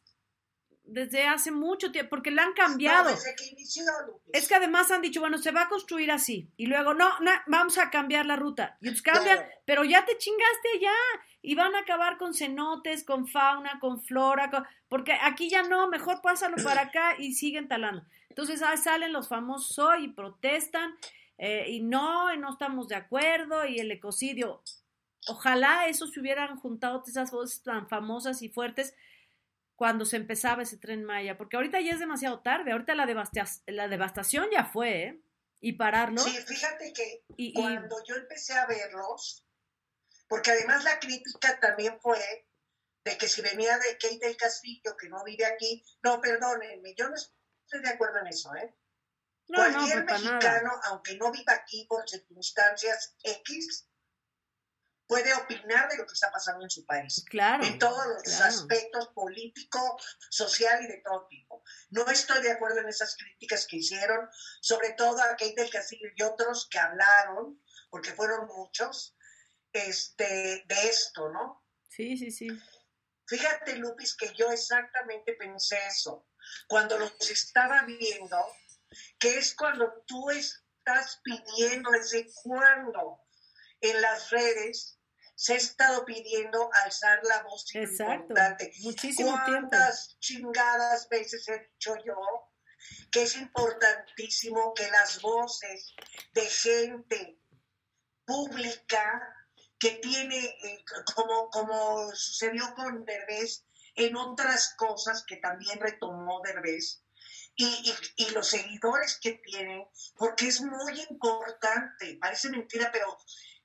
desde 0.85 1.27
hace 1.27 1.51
mucho 1.51 1.93
tiempo, 1.93 2.09
porque 2.11 2.31
la 2.31 2.45
han 2.45 2.55
cambiado. 2.55 3.11
No, 3.11 3.17
que 3.37 3.47
inició. 3.51 3.83
Es 4.33 4.49
que 4.49 4.55
además 4.55 4.91
han 4.91 5.03
dicho, 5.03 5.21
bueno, 5.21 5.37
se 5.37 5.51
va 5.51 5.63
a 5.63 5.69
construir 5.69 6.11
así. 6.11 6.49
Y 6.57 6.65
luego, 6.67 6.95
no, 6.95 7.19
no, 7.21 7.31
vamos 7.47 7.77
a 7.77 7.91
cambiar 7.91 8.25
la 8.25 8.37
ruta. 8.37 8.79
Y 8.81 8.89
pues 8.89 9.03
cambian, 9.03 9.37
Claro. 9.37 9.53
pero 9.67 9.85
ya 9.85 10.07
te 10.07 10.17
chingaste 10.17 10.81
ya. 10.81 10.95
Y 11.43 11.55
van 11.57 11.75
a 11.75 11.81
acabar 11.81 12.17
con 12.17 12.33
cenotes, 12.33 13.05
con 13.05 13.29
fauna, 13.29 13.79
con 13.81 14.03
flora, 14.03 14.51
con- 14.51 14.67
porque 14.89 15.13
aquí 15.21 15.51
ya 15.51 15.63
no, 15.63 15.89
mejor 15.89 16.23
pásalo 16.23 16.57
para 16.65 16.83
acá 16.83 17.17
y 17.19 17.35
siguen 17.35 17.69
talando. 17.69 18.03
Entonces 18.39 18.63
ahí 18.63 18.77
salen 18.77 19.13
los 19.13 19.27
famosos 19.27 19.77
hoy 19.81 20.05
y 20.05 20.09
protestan 20.11 20.97
eh, 21.39 21.65
y 21.71 21.81
no, 21.81 22.33
y 22.33 22.39
no 22.39 22.53
estamos 22.53 22.87
de 22.87 22.95
acuerdo 22.95 23.67
y 23.67 23.81
el 23.81 23.91
ecocidio. 23.91 24.63
Ojalá 25.27 25.89
eso 25.89 26.07
se 26.07 26.21
hubieran 26.21 26.57
juntado 26.61 27.03
esas 27.05 27.33
voces 27.33 27.65
tan 27.65 27.89
famosas 27.89 28.41
y 28.43 28.49
fuertes 28.49 28.95
cuando 29.75 30.05
se 30.05 30.19
empezaba 30.19 30.63
ese 30.63 30.77
tren 30.77 31.03
Maya, 31.05 31.37
porque 31.37 31.57
ahorita 31.57 31.81
ya 31.81 31.91
es 31.91 31.99
demasiado 31.99 32.39
tarde, 32.39 32.71
ahorita 32.71 32.95
la, 32.95 33.07
devasta- 33.07 33.61
la 33.67 33.89
devastación 33.89 34.47
ya 34.53 34.65
fue, 34.65 35.03
¿eh? 35.03 35.21
y 35.61 35.73
pararlo. 35.73 36.21
Sí, 36.23 36.31
fíjate 36.47 36.93
que 36.93 37.25
Y- 37.37 37.49
y- 37.49 37.53
cuando 37.55 37.97
yo 38.05 38.15
empecé 38.15 38.53
a 38.55 38.67
verlos, 38.67 39.45
porque 40.29 40.53
además 40.53 40.85
la 40.85 41.01
crítica 41.01 41.59
también 41.59 41.99
fue 42.01 42.19
de 43.05 43.19
que 43.19 43.27
si 43.27 43.43
venía 43.43 43.77
de 43.79 43.99
Kate 44.01 44.19
del 44.25 44.37
Castillo, 44.37 44.97
que 44.97 45.09
no 45.09 45.25
vive 45.25 45.45
aquí, 45.45 45.83
no, 46.05 46.21
perdónenme, 46.21 46.95
yo 46.95 47.09
no 47.09 47.17
estoy 47.69 47.83
de 47.83 47.91
acuerdo 47.91 48.21
en 48.21 48.29
eso, 48.29 48.55
¿eh? 48.55 48.75
No, 49.49 49.59
Cualquier 49.59 50.05
pues 50.07 50.23
mexicano, 50.23 50.69
nada. 50.69 50.81
aunque 50.87 51.17
no 51.17 51.31
viva 51.31 51.53
aquí 51.53 51.87
por 51.89 52.09
circunstancias 52.09 53.15
X, 53.23 53.89
puede 55.07 55.33
opinar 55.35 55.89
de 55.89 55.97
lo 55.97 56.07
que 56.07 56.13
está 56.13 56.31
pasando 56.31 56.65
en 56.65 56.71
su 56.71 56.85
país. 56.85 57.25
Claro. 57.31 57.65
en 57.65 57.79
todos 57.79 58.07
los 58.07 58.23
claro. 58.23 58.45
aspectos 58.45 59.09
político, 59.15 59.99
social 60.31 60.85
y 60.85 60.87
de 60.87 61.01
todo 61.03 61.27
tipo. 61.29 61.63
No 61.91 62.07
estoy 62.09 62.43
de 62.43 62.53
acuerdo 62.53 62.81
en 62.81 62.89
esas 62.89 63.17
críticas 63.17 63.67
que 63.67 63.77
hicieron, 63.77 64.29
sobre 64.61 64.93
todo 64.93 65.21
a 65.23 65.31
Kate 65.31 65.55
del 65.57 65.71
Castillo 65.71 66.09
y 66.15 66.23
otros 66.23 66.69
que 66.71 66.79
hablaron, 66.79 67.63
porque 67.89 68.13
fueron 68.13 68.47
muchos, 68.47 69.17
este, 69.73 70.65
de 70.67 70.89
esto, 70.89 71.31
¿no? 71.31 71.65
Sí, 71.89 72.19
sí, 72.19 72.31
sí. 72.31 72.49
Fíjate, 73.27 73.77
Lupis, 73.77 74.15
que 74.15 74.33
yo 74.35 74.51
exactamente 74.51 75.35
pensé 75.35 75.79
eso. 75.87 76.28
Cuando 76.67 76.99
los 76.99 77.13
estaba 77.31 77.83
viendo, 77.85 78.39
que 79.19 79.39
es 79.39 79.55
cuando 79.55 80.05
tú 80.07 80.31
estás 80.31 81.21
pidiendo, 81.23 81.91
¿desde 81.91 82.31
cuándo 82.43 83.21
en 83.81 84.01
las 84.01 84.31
redes 84.31 84.99
se 85.35 85.55
ha 85.55 85.57
estado 85.57 86.05
pidiendo 86.05 86.69
alzar 86.85 87.21
la 87.25 87.43
voz 87.43 87.65
Exacto. 87.75 88.15
importante? 88.15 88.73
Muchísimo 88.81 89.31
tiempo. 89.45 89.69
¿Cuántas 89.71 90.19
chingadas 90.21 91.09
veces 91.09 91.49
he 91.49 91.59
dicho 91.73 91.95
yo 92.05 92.17
que 93.11 93.23
es 93.23 93.37
importantísimo 93.37 94.73
que 94.75 94.91
las 94.91 95.21
voces 95.21 95.95
de 96.33 96.43
gente 96.43 97.39
pública 98.25 99.35
que 99.79 99.93
tiene, 99.93 100.39
eh, 100.39 100.85
como, 101.15 101.49
como 101.51 102.11
sucedió 102.15 102.75
con 102.75 103.05
Derbez, 103.05 103.65
en 103.99 104.17
otras 104.17 104.75
cosas 104.77 105.25
que 105.27 105.37
también 105.37 105.79
retomó 105.81 106.41
Derbez, 106.43 107.03
y, 107.57 107.67
y, 107.67 108.25
y 108.25 108.31
los 108.31 108.47
seguidores 108.49 109.19
que 109.21 109.33
tienen, 109.33 109.85
porque 110.17 110.47
es 110.47 110.61
muy 110.61 111.01
importante, 111.11 112.17
parece 112.21 112.51
mentira, 112.51 112.91
pero 112.93 113.19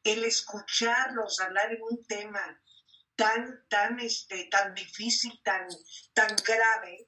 el 0.03 0.23
escucharlos 0.23 1.39
hablar 1.39 1.71
en 1.71 1.81
un 1.83 2.03
tema 2.05 2.59
tan, 3.15 3.67
tan, 3.69 3.99
este, 3.99 4.45
tan 4.45 4.73
difícil, 4.73 5.39
tan, 5.43 5.67
tan 6.13 6.35
grave, 6.43 7.07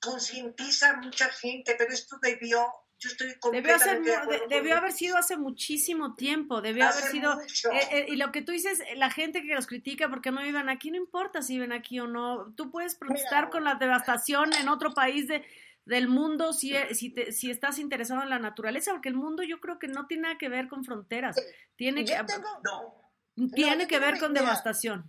concientiza 0.00 0.90
a 0.90 0.96
mucha 0.96 1.28
gente, 1.28 1.74
pero 1.76 1.92
esto 1.92 2.16
debió, 2.22 2.66
yo 2.98 3.10
estoy 3.10 3.34
Debió, 3.52 3.76
de 3.78 4.00
de- 4.00 4.42
debió 4.48 4.76
haber 4.76 4.92
sido 4.92 5.18
hace 5.18 5.36
muchísimo 5.36 6.14
tiempo, 6.14 6.60
debió 6.62 6.86
Hace 6.86 7.00
haber 7.00 7.10
sido... 7.12 7.40
eh, 7.72 7.88
eh, 7.92 8.06
y 8.08 8.16
lo 8.16 8.32
que 8.32 8.42
tú 8.42 8.52
dices, 8.52 8.82
la 8.96 9.10
gente 9.10 9.42
que 9.42 9.54
los 9.54 9.66
critica 9.66 10.08
porque 10.08 10.30
no 10.30 10.42
viven 10.42 10.68
aquí, 10.68 10.90
no 10.90 10.96
importa 10.96 11.42
si 11.42 11.54
viven 11.54 11.72
aquí 11.72 12.00
o 12.00 12.06
no. 12.06 12.52
Tú 12.56 12.70
puedes 12.70 12.94
protestar 12.94 13.44
Mira. 13.44 13.50
con 13.50 13.64
la 13.64 13.74
devastación 13.74 14.52
en 14.54 14.68
otro 14.68 14.94
país 14.94 15.28
de, 15.28 15.44
del 15.84 16.08
mundo 16.08 16.52
si, 16.52 16.74
eh, 16.74 16.94
si, 16.94 17.10
te- 17.10 17.32
si 17.32 17.50
estás 17.50 17.78
interesado 17.78 18.22
en 18.22 18.30
la 18.30 18.38
naturaleza, 18.38 18.92
porque 18.92 19.08
el 19.10 19.14
mundo 19.14 19.42
yo 19.42 19.60
creo 19.60 19.78
que 19.78 19.88
no 19.88 20.06
tiene 20.06 20.22
nada 20.24 20.38
que 20.38 20.48
ver 20.48 20.66
con 20.68 20.82
fronteras, 20.84 21.36
tiene 21.76 22.04
que, 22.04 22.14
tengo, 22.26 22.48
No, 23.36 23.50
tiene 23.54 23.86
que 23.86 23.98
ver 23.98 24.18
con 24.18 24.32
mira, 24.32 24.42
devastación. 24.42 25.04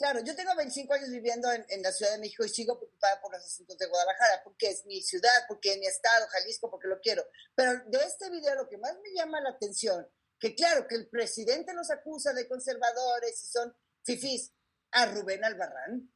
Claro, 0.00 0.20
yo 0.24 0.34
tengo 0.34 0.56
25 0.56 0.94
años 0.94 1.10
viviendo 1.10 1.52
en, 1.52 1.82
la 1.82 1.92
Ciudad 1.92 2.12
de 2.12 2.20
México 2.20 2.42
y 2.42 2.48
sigo 2.48 2.78
preocupada 2.78 3.20
por 3.20 3.34
los 3.34 3.44
asuntos 3.44 3.76
de 3.76 3.86
Guadalajara, 3.86 4.42
porque 4.42 4.70
es 4.70 4.86
mi 4.86 5.02
ciudad, 5.02 5.44
porque 5.46 5.72
es 5.72 5.78
mi 5.78 5.86
estado, 5.86 6.26
Jalisco, 6.28 6.70
porque 6.70 6.88
lo 6.88 6.98
quiero. 7.00 7.22
Pero 7.54 7.84
de 7.84 7.98
este 8.06 8.30
video 8.30 8.54
lo 8.54 8.66
que 8.66 8.78
más 8.78 8.94
me 9.02 9.12
llama 9.14 9.42
la 9.42 9.50
atención, 9.50 10.10
que 10.38 10.54
claro, 10.54 10.88
que 10.88 10.94
el 10.94 11.10
presidente 11.10 11.74
los 11.74 11.90
acusa 11.90 12.32
de 12.32 12.48
conservadores 12.48 13.44
y 13.44 13.46
son 13.48 13.76
fifís, 14.02 14.54
a 14.92 15.04
Rubén 15.04 15.44
Albarrán. 15.44 16.10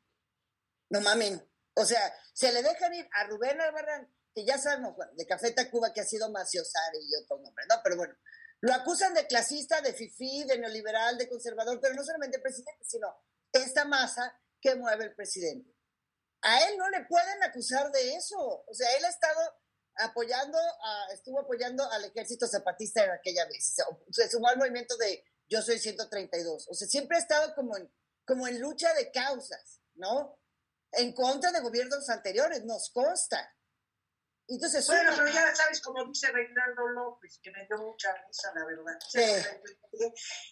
No 0.89 1.03
mamen. 1.03 1.47
O 1.75 1.85
sea, 1.85 2.01
se 2.33 2.53
le 2.53 2.63
dejan 2.63 2.95
ir 2.95 3.07
a 3.13 3.25
Rubén 3.25 3.61
Albarrán, 3.61 4.11
que 4.35 4.47
ya 4.47 4.57
sabemos, 4.57 4.97
bueno, 4.97 5.13
de 5.15 5.27
Café 5.27 5.51
Tacuba, 5.51 5.93
que 5.93 6.01
ha 6.01 6.07
sido 6.07 6.31
Maciosare 6.31 7.01
y 7.03 7.23
otro 7.23 7.37
nombre, 7.37 7.67
¿no? 7.69 7.77
Pero 7.85 7.99
bueno, 7.99 8.15
lo 8.63 8.73
acusan 8.73 9.13
de 9.13 9.27
clasista, 9.27 9.83
de 9.83 9.93
fifí, 9.93 10.45
de 10.45 10.57
neoliberal, 10.57 11.19
de 11.19 11.29
conservador, 11.29 11.79
pero 11.83 11.95
no 11.95 12.03
solamente 12.03 12.39
presidente, 12.39 12.83
sino 12.87 13.15
esta 13.55 13.85
masa 13.85 14.39
que 14.61 14.75
mueve 14.75 15.05
el 15.05 15.15
presidente. 15.15 15.75
A 16.43 16.69
él 16.69 16.77
no 16.77 16.89
le 16.91 17.05
pueden 17.07 17.43
acusar 17.43 17.91
de 17.91 18.15
eso. 18.17 18.39
O 18.39 18.75
sea, 18.75 18.91
él 18.97 19.05
ha 19.05 19.09
estado 19.09 19.41
apoyando, 19.97 20.59
a- 20.59 21.13
estuvo 21.13 21.41
apoyando 21.41 21.89
al 21.91 22.05
ejército 22.05 22.47
zapatista 22.47 23.05
en 23.05 23.11
aquella 23.13 23.47
vez. 23.47 23.75
Se- 24.11 24.29
sumó 24.29 24.49
al 24.49 24.59
movimiento 24.59 24.97
de 24.97 25.25
Yo 25.49 25.63
Soy 25.63 25.79
132. 25.79 26.67
O 26.69 26.75
sea, 26.75 26.89
siempre 26.89 27.17
ha 27.17 27.21
estado 27.21 27.55
como 27.55 27.77
en, 27.77 27.91
como 28.27 28.47
en 28.49 28.61
lucha 28.61 28.93
de 28.95 29.11
causas, 29.13 29.81
¿no? 29.95 30.39
En 30.93 31.13
contra 31.13 31.51
de 31.53 31.61
gobiernos 31.61 32.09
anteriores, 32.09 32.65
nos 32.65 32.91
consta. 32.91 33.54
Entonces, 34.47 34.87
Bueno, 34.87 35.11
pero 35.17 35.29
ya 35.29 35.55
sabes, 35.55 35.81
como 35.81 36.05
dice 36.05 36.31
Reinaldo 36.31 36.87
López, 36.89 37.41
que 37.43 37.51
me 37.51 37.67
dio 37.67 37.79
mucha 37.79 38.13
risa, 38.27 38.53
la 38.55 38.65
verdad. 38.67 38.99
Sí. 39.09 39.21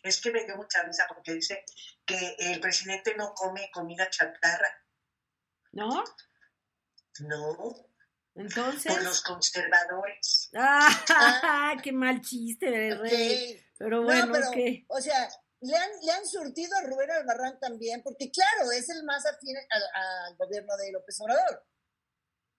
Es 0.03 0.21
que 0.21 0.31
me 0.31 0.45
dio 0.45 0.57
mucha 0.57 0.83
risa 0.83 1.05
porque 1.09 1.35
dice 1.35 1.65
que 2.07 2.37
el 2.39 2.61
presidente 2.61 3.15
no 3.17 3.35
come 3.35 3.71
comida 3.73 4.09
chatarra. 4.09 4.69
¿No? 5.73 6.05
No, 7.21 7.75
Entonces... 8.35 8.93
por 8.93 9.03
los 9.03 9.23
conservadores. 9.23 10.51
¡Ah! 10.57 11.77
¡Qué 11.83 11.93
mal 11.93 12.23
chiste, 12.23 12.71
de 12.71 12.95
rey! 12.97 13.55
Ok. 13.55 13.65
Pero 13.77 13.97
No, 13.99 14.05
bueno, 14.05 14.33
pero, 14.33 14.51
¿qué? 14.53 14.87
o 14.89 15.01
sea, 15.01 15.29
le 15.61 15.77
han, 15.77 15.91
le 16.03 16.13
han 16.13 16.27
surtido 16.27 16.77
a 16.77 16.83
Rubén 16.83 17.11
Albarrán 17.11 17.59
también, 17.61 18.03
porque 18.03 18.31
claro, 18.31 18.71
es 18.73 18.89
el 18.89 19.05
más 19.05 19.27
afín 19.27 19.57
al, 19.57 19.83
al 19.83 20.37
gobierno 20.37 20.77
de 20.77 20.93
López 20.93 21.21
Obrador. 21.21 21.67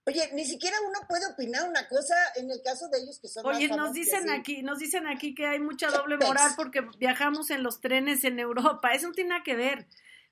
Oye, 0.05 0.29
ni 0.33 0.43
siquiera 0.45 0.75
uno 0.87 0.99
puede 1.07 1.25
opinar 1.27 1.69
una 1.69 1.87
cosa 1.87 2.15
en 2.35 2.51
el 2.51 2.61
caso 2.61 2.89
de 2.89 2.99
ellos 2.99 3.19
que 3.19 3.29
son 3.29 3.45
más 3.45 3.55
Oye, 3.55 3.69
nos 3.69 3.93
dicen 3.93 4.29
así. 4.29 4.39
aquí, 4.39 4.61
nos 4.61 4.79
dicen 4.79 5.07
aquí 5.07 5.33
que 5.33 5.45
hay 5.45 5.59
mucha 5.59 5.87
¿Qué 5.87 5.97
doble 5.97 6.17
moral 6.17 6.51
porque 6.57 6.81
viajamos 6.97 7.49
en 7.51 7.63
los 7.63 7.79
trenes 7.79 8.23
en 8.25 8.39
Europa. 8.39 8.91
Eso 8.91 9.07
no 9.07 9.13
tiene 9.13 9.29
nada 9.29 9.43
que 9.43 9.55
ver. 9.55 9.87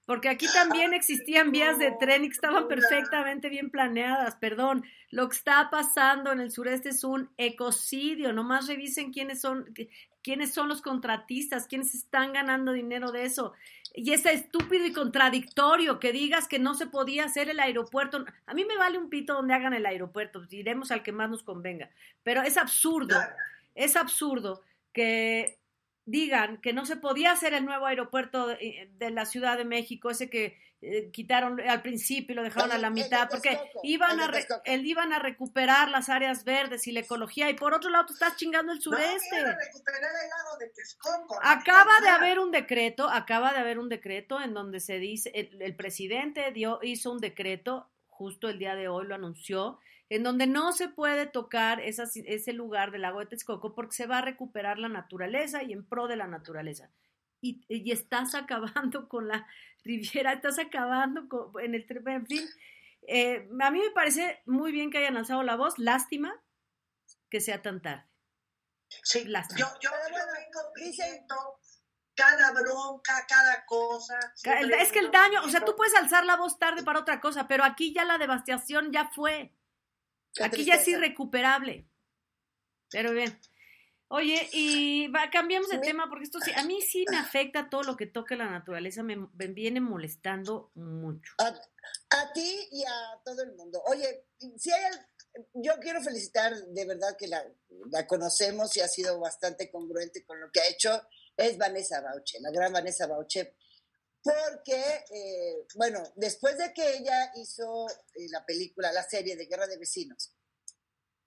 Porque 0.05 0.29
aquí 0.29 0.47
también 0.51 0.93
existían 0.93 1.51
vías 1.51 1.77
de 1.77 1.91
tren 1.91 2.25
y 2.25 2.27
que 2.27 2.33
estaban 2.33 2.67
perfectamente 2.67 3.49
bien 3.49 3.69
planeadas. 3.69 4.35
Perdón, 4.35 4.83
lo 5.09 5.29
que 5.29 5.37
está 5.37 5.69
pasando 5.71 6.31
en 6.31 6.41
el 6.41 6.51
sureste 6.51 6.89
es 6.89 7.03
un 7.03 7.29
ecocidio. 7.37 8.33
Nomás 8.33 8.67
revisen 8.67 9.13
quiénes 9.13 9.39
son, 9.39 9.73
quiénes 10.21 10.53
son 10.53 10.67
los 10.67 10.81
contratistas, 10.81 11.67
quiénes 11.67 11.93
están 11.93 12.33
ganando 12.33 12.73
dinero 12.73 13.11
de 13.11 13.25
eso. 13.25 13.53
Y 13.93 14.13
es 14.13 14.25
estúpido 14.25 14.85
y 14.85 14.93
contradictorio 14.93 15.99
que 15.99 16.13
digas 16.13 16.47
que 16.47 16.59
no 16.59 16.75
se 16.75 16.87
podía 16.87 17.25
hacer 17.25 17.49
el 17.49 17.59
aeropuerto. 17.59 18.25
A 18.45 18.53
mí 18.53 18.63
me 18.63 18.77
vale 18.77 18.97
un 18.97 19.09
pito 19.09 19.33
donde 19.33 19.53
hagan 19.53 19.73
el 19.73 19.85
aeropuerto, 19.85 20.43
iremos 20.49 20.91
al 20.91 21.03
que 21.03 21.11
más 21.11 21.29
nos 21.29 21.43
convenga. 21.43 21.89
Pero 22.23 22.41
es 22.41 22.57
absurdo, 22.57 23.17
es 23.75 23.95
absurdo 23.95 24.61
que 24.93 25.59
digan 26.05 26.57
que 26.61 26.73
no 26.73 26.85
se 26.85 26.95
podía 26.95 27.31
hacer 27.31 27.53
el 27.53 27.65
nuevo 27.65 27.85
aeropuerto 27.85 28.47
de, 28.47 28.89
de 28.97 29.11
la 29.11 29.25
Ciudad 29.25 29.57
de 29.57 29.65
México, 29.65 30.09
ese 30.09 30.29
que 30.29 30.57
eh, 30.83 31.11
quitaron 31.11 31.59
al 31.61 31.81
principio 31.81 32.33
y 32.33 32.35
lo 32.35 32.43
dejaron 32.43 32.71
a 32.71 32.77
la 32.77 32.89
mitad, 32.89 33.29
porque 33.29 33.59
iban 33.83 34.19
a, 34.19 34.27
re- 34.27 34.47
el- 34.65 34.85
iban 34.85 35.13
a 35.13 35.19
recuperar 35.19 35.89
las 35.89 36.09
áreas 36.09 36.43
verdes 36.43 36.87
y 36.87 36.91
la 36.91 37.01
ecología, 37.01 37.49
y 37.49 37.53
por 37.53 37.73
otro 37.73 37.89
lado 37.91 38.07
tú 38.07 38.13
estás 38.13 38.35
chingando 38.35 38.71
el 38.71 38.81
sureste. 38.81 39.29
vienen 39.31 39.51
a 39.51 39.57
recuperar 39.57 40.01
el 40.23 40.29
lago 40.29 40.57
de 40.59 40.69
Texcoco. 40.69 41.39
Acaba 41.43 41.99
de 42.01 42.09
haber 42.09 42.39
un 42.39 42.51
decreto, 42.51 43.09
acaba 43.09 43.53
de 43.53 43.59
haber 43.59 43.77
un 43.79 43.89
decreto 43.89 44.41
en 44.41 44.53
donde 44.53 44.79
se 44.79 44.97
dice, 44.97 45.31
el, 45.35 45.61
el 45.61 45.75
presidente 45.75 46.51
dio, 46.51 46.79
hizo 46.81 47.11
un 47.11 47.19
decreto, 47.19 47.89
justo 48.07 48.49
el 48.49 48.57
día 48.59 48.75
de 48.75 48.87
hoy 48.87 49.05
lo 49.07 49.15
anunció, 49.15 49.79
en 50.09 50.23
donde 50.23 50.45
no 50.47 50.73
se 50.73 50.89
puede 50.89 51.25
tocar 51.25 51.79
esas- 51.79 52.17
ese 52.17 52.53
lugar 52.53 52.91
del 52.91 53.03
lago 53.03 53.19
de 53.19 53.27
Texcoco 53.27 53.73
porque 53.75 53.95
se 53.95 54.07
va 54.07 54.17
a 54.17 54.21
recuperar 54.21 54.77
la 54.77 54.89
naturaleza 54.89 55.63
y 55.63 55.71
en 55.73 55.85
pro 55.85 56.07
de 56.07 56.15
la 56.17 56.27
naturaleza. 56.27 56.89
Y, 57.39 57.63
y 57.69 57.91
estás 57.91 58.35
acabando 58.35 59.07
con 59.07 59.27
la 59.27 59.47
Riviera, 59.83 60.33
estás 60.33 60.59
acabando 60.59 61.27
con, 61.27 61.51
en 61.63 61.75
el 61.75 61.85
tren, 61.85 62.07
en 62.07 62.27
fin. 62.27 62.49
Eh, 63.07 63.47
a 63.59 63.71
mí 63.71 63.79
me 63.79 63.91
parece 63.91 64.41
muy 64.45 64.71
bien 64.71 64.91
que 64.91 64.99
hayan 64.99 65.17
alzado 65.17 65.43
la 65.43 65.55
voz, 65.55 65.79
lástima 65.79 66.41
que 67.29 67.41
sea 67.41 67.61
tan 67.61 67.81
tarde. 67.81 68.05
Sí, 69.03 69.23
Lástima. 69.23 69.59
yo, 69.59 69.67
yo, 69.79 69.89
vengo 69.89 70.73
pidiendo 70.75 71.35
cada 72.13 72.51
bronca, 72.51 73.25
cada 73.27 73.65
cosa. 73.65 74.19
Es 74.79 74.91
que 74.91 74.99
el 74.99 75.11
daño, 75.11 75.43
o 75.43 75.49
sea, 75.49 75.63
tú 75.63 75.75
puedes 75.75 75.95
alzar 75.95 76.25
la 76.25 76.35
voz 76.35 76.59
tarde 76.59 76.83
para 76.83 76.99
otra 76.99 77.21
cosa, 77.21 77.47
pero 77.47 77.63
aquí 77.63 77.93
ya 77.93 78.03
la 78.03 78.17
devastación 78.17 78.91
ya 78.91 79.09
fue. 79.09 79.53
Aquí 80.41 80.65
ya 80.65 80.75
es 80.75 80.87
irrecuperable. 80.87 81.87
Pero 82.89 83.11
bien. 83.11 83.39
Oye, 84.13 84.49
y 84.51 85.07
va, 85.07 85.29
cambiamos 85.31 85.69
de 85.69 85.79
tema 85.79 86.09
porque 86.09 86.25
esto 86.25 86.39
sí, 86.41 86.51
a 86.53 86.63
mí 86.63 86.81
sí 86.81 87.05
me 87.09 87.17
afecta 87.17 87.69
todo 87.69 87.83
lo 87.83 87.95
que 87.95 88.07
toque 88.07 88.35
la 88.35 88.49
naturaleza, 88.49 89.03
me, 89.03 89.15
me 89.15 89.47
viene 89.47 89.79
molestando 89.79 90.71
mucho. 90.75 91.33
A, 91.37 91.47
a 91.47 92.33
ti 92.33 92.67
y 92.71 92.83
a 92.83 93.21
todo 93.23 93.41
el 93.43 93.53
mundo. 93.55 93.81
Oye, 93.85 94.25
si 94.57 94.71
hay 94.71 94.81
yo 95.53 95.73
quiero 95.79 96.01
felicitar, 96.01 96.53
de 96.53 96.85
verdad 96.85 97.15
que 97.17 97.27
la, 97.27 97.41
la, 97.89 98.05
conocemos 98.05 98.75
y 98.75 98.81
ha 98.81 98.87
sido 98.87 99.19
bastante 99.19 99.71
congruente 99.71 100.25
con 100.25 100.39
lo 100.39 100.51
que 100.51 100.59
ha 100.59 100.67
hecho, 100.67 101.01
es 101.37 101.57
Vanessa 101.57 102.01
Bauche, 102.01 102.39
la 102.41 102.51
gran 102.51 102.73
Vanessa 102.73 103.07
Bauche, 103.07 103.55
porque, 104.21 105.05
eh, 105.09 105.65
bueno, 105.75 106.03
después 106.15 106.57
de 106.57 106.73
que 106.73 106.97
ella 106.97 107.31
hizo 107.35 107.87
eh, 107.89 108.27
la 108.29 108.45
película, 108.45 108.91
la 108.91 109.03
serie 109.03 109.35
de 109.35 109.45
Guerra 109.45 109.67
de 109.67 109.77
Vecinos, 109.77 110.35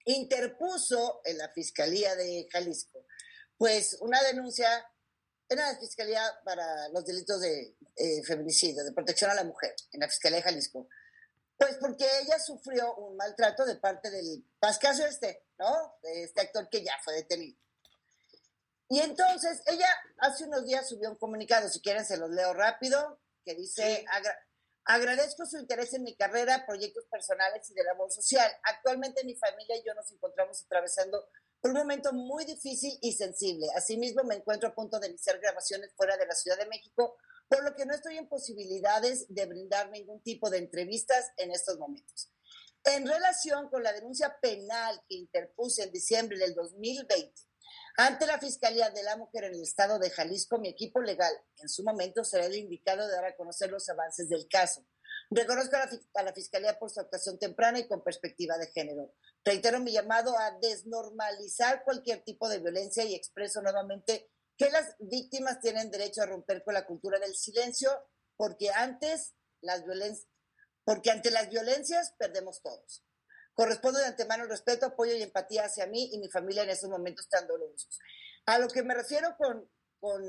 interpuso 0.05 1.21
en 1.25 1.37
la 1.37 1.49
Fiscalía 1.49 2.15
de 2.15 2.47
Jalisco, 2.51 3.05
pues 3.57 3.97
una 4.01 4.21
denuncia 4.23 4.67
en 5.49 5.57
la 5.57 5.75
Fiscalía 5.77 6.21
para 6.43 6.89
los 6.89 7.05
delitos 7.05 7.41
de 7.41 7.75
eh, 7.95 8.23
feminicidio, 8.23 8.83
de 8.83 8.93
protección 8.93 9.31
a 9.31 9.35
la 9.35 9.43
mujer, 9.43 9.75
en 9.91 9.99
la 9.99 10.07
Fiscalía 10.07 10.37
de 10.37 10.43
Jalisco. 10.43 10.87
Pues 11.57 11.77
porque 11.79 12.05
ella 12.21 12.37
sufrió 12.39 12.95
un 12.95 13.15
maltrato 13.15 13.65
de 13.65 13.75
parte 13.75 14.09
del 14.09 14.45
Pascasio 14.59 15.05
este, 15.05 15.45
¿no? 15.57 15.97
De 16.01 16.23
este 16.23 16.41
actor 16.41 16.69
que 16.69 16.83
ya 16.83 16.93
fue 17.03 17.13
detenido. 17.13 17.57
Y 18.89 18.99
entonces 18.99 19.61
ella 19.65 19.87
hace 20.19 20.43
unos 20.45 20.65
días 20.65 20.87
subió 20.87 21.09
un 21.09 21.17
comunicado, 21.17 21.69
si 21.69 21.79
quieren 21.79 22.05
se 22.05 22.17
los 22.17 22.29
leo 22.29 22.53
rápido, 22.53 23.19
que 23.43 23.55
dice, 23.55 24.05
agradezco 24.85 25.45
su 25.45 25.57
interés 25.57 25.93
en 25.93 26.03
mi 26.03 26.15
carrera, 26.15 26.65
proyectos 26.65 27.05
personales 27.05 27.69
y 27.69 27.73
de 27.73 27.83
labor 27.83 28.11
social. 28.11 28.49
Actualmente 28.63 29.23
mi 29.23 29.35
familia 29.35 29.77
y 29.77 29.83
yo 29.85 29.93
nos 29.93 30.11
encontramos 30.11 30.63
atravesando 30.63 31.27
un 31.61 31.73
momento 31.73 32.13
muy 32.13 32.45
difícil 32.45 32.97
y 33.01 33.13
sensible. 33.13 33.67
Asimismo, 33.75 34.23
me 34.23 34.35
encuentro 34.35 34.69
a 34.69 34.75
punto 34.75 34.99
de 34.99 35.09
iniciar 35.09 35.39
grabaciones 35.39 35.93
fuera 35.95 36.15
de 36.17 36.27
la 36.27 36.35
Ciudad 36.35 36.57
de 36.57 36.67
México, 36.67 37.17
por 37.47 37.63
lo 37.63 37.75
que 37.75 37.85
no 37.85 37.93
estoy 37.95 38.17
en 38.17 38.29
posibilidades 38.29 39.25
de 39.29 39.45
brindar 39.47 39.89
ningún 39.89 40.21
tipo 40.21 40.49
de 40.49 40.59
entrevistas 40.59 41.31
en 41.37 41.51
estos 41.51 41.79
momentos. 41.79 42.31
En 42.83 43.07
relación 43.07 43.69
con 43.69 43.81
la 43.81 43.93
denuncia 43.93 44.37
penal 44.39 45.01
que 45.09 45.15
interpuse 45.15 45.83
en 45.83 45.91
diciembre 45.91 46.37
del 46.37 46.53
2020 46.53 47.33
ante 47.97 48.25
la 48.25 48.39
Fiscalía 48.39 48.89
de 48.89 49.03
la 49.03 49.15
Mujer 49.15 49.45
en 49.45 49.53
el 49.53 49.61
Estado 49.61 49.99
de 49.99 50.09
Jalisco, 50.09 50.57
mi 50.57 50.69
equipo 50.69 51.01
legal 51.01 51.33
en 51.57 51.69
su 51.69 51.83
momento 51.83 52.23
será 52.25 52.45
el 52.45 52.55
indicado 52.55 53.07
de 53.07 53.13
dar 53.13 53.25
a 53.25 53.35
conocer 53.35 53.69
los 53.69 53.87
avances 53.89 54.27
del 54.27 54.47
caso. 54.49 54.85
Reconozco 55.29 55.75
a 56.13 56.23
la, 56.23 56.33
Fiscalía 56.33 56.77
por 56.77 56.91
su 56.91 56.99
actuación 56.99 57.39
temprana 57.39 57.79
y 57.79 57.87
con 57.87 58.03
perspectiva 58.03 58.57
de 58.57 58.67
género. 58.67 59.13
Reitero 59.43 59.79
mi 59.79 59.91
llamado 59.91 60.37
a 60.37 60.51
desnormalizar 60.61 61.83
cualquier 61.83 62.23
tipo 62.23 62.49
de 62.49 62.59
violencia 62.59 63.03
y 63.05 63.15
expreso 63.15 63.61
nuevamente 63.61 64.29
que 64.57 64.69
las 64.69 64.95
víctimas 64.99 65.59
tienen 65.61 65.89
derecho 65.89 66.21
a 66.21 66.27
romper 66.27 66.63
con 66.63 66.73
la 66.73 66.85
cultura 66.85 67.19
del 67.19 67.35
silencio 67.35 67.91
porque 68.37 68.71
antes 68.71 69.33
las 69.61 69.83
porque 70.83 71.11
ante 71.11 71.31
las 71.31 71.49
violencias 71.49 72.13
perdemos 72.19 72.61
todos. 72.61 73.03
Corresponde 73.55 74.01
de 74.01 74.07
antemano 74.07 74.43
el 74.43 74.49
respeto, 74.49 74.85
apoyo 74.85 75.15
y 75.15 75.23
empatía 75.23 75.65
hacia 75.65 75.87
mí 75.87 76.09
y 76.11 76.19
mi 76.19 76.29
familia 76.29 76.63
en 76.63 76.69
estos 76.69 76.89
momentos 76.89 77.27
tan 77.29 77.47
dolorosos. 77.47 77.99
A 78.45 78.59
lo 78.59 78.67
que 78.67 78.83
me 78.83 78.93
refiero 78.93 79.35
con, 79.37 79.67
con 79.99 80.21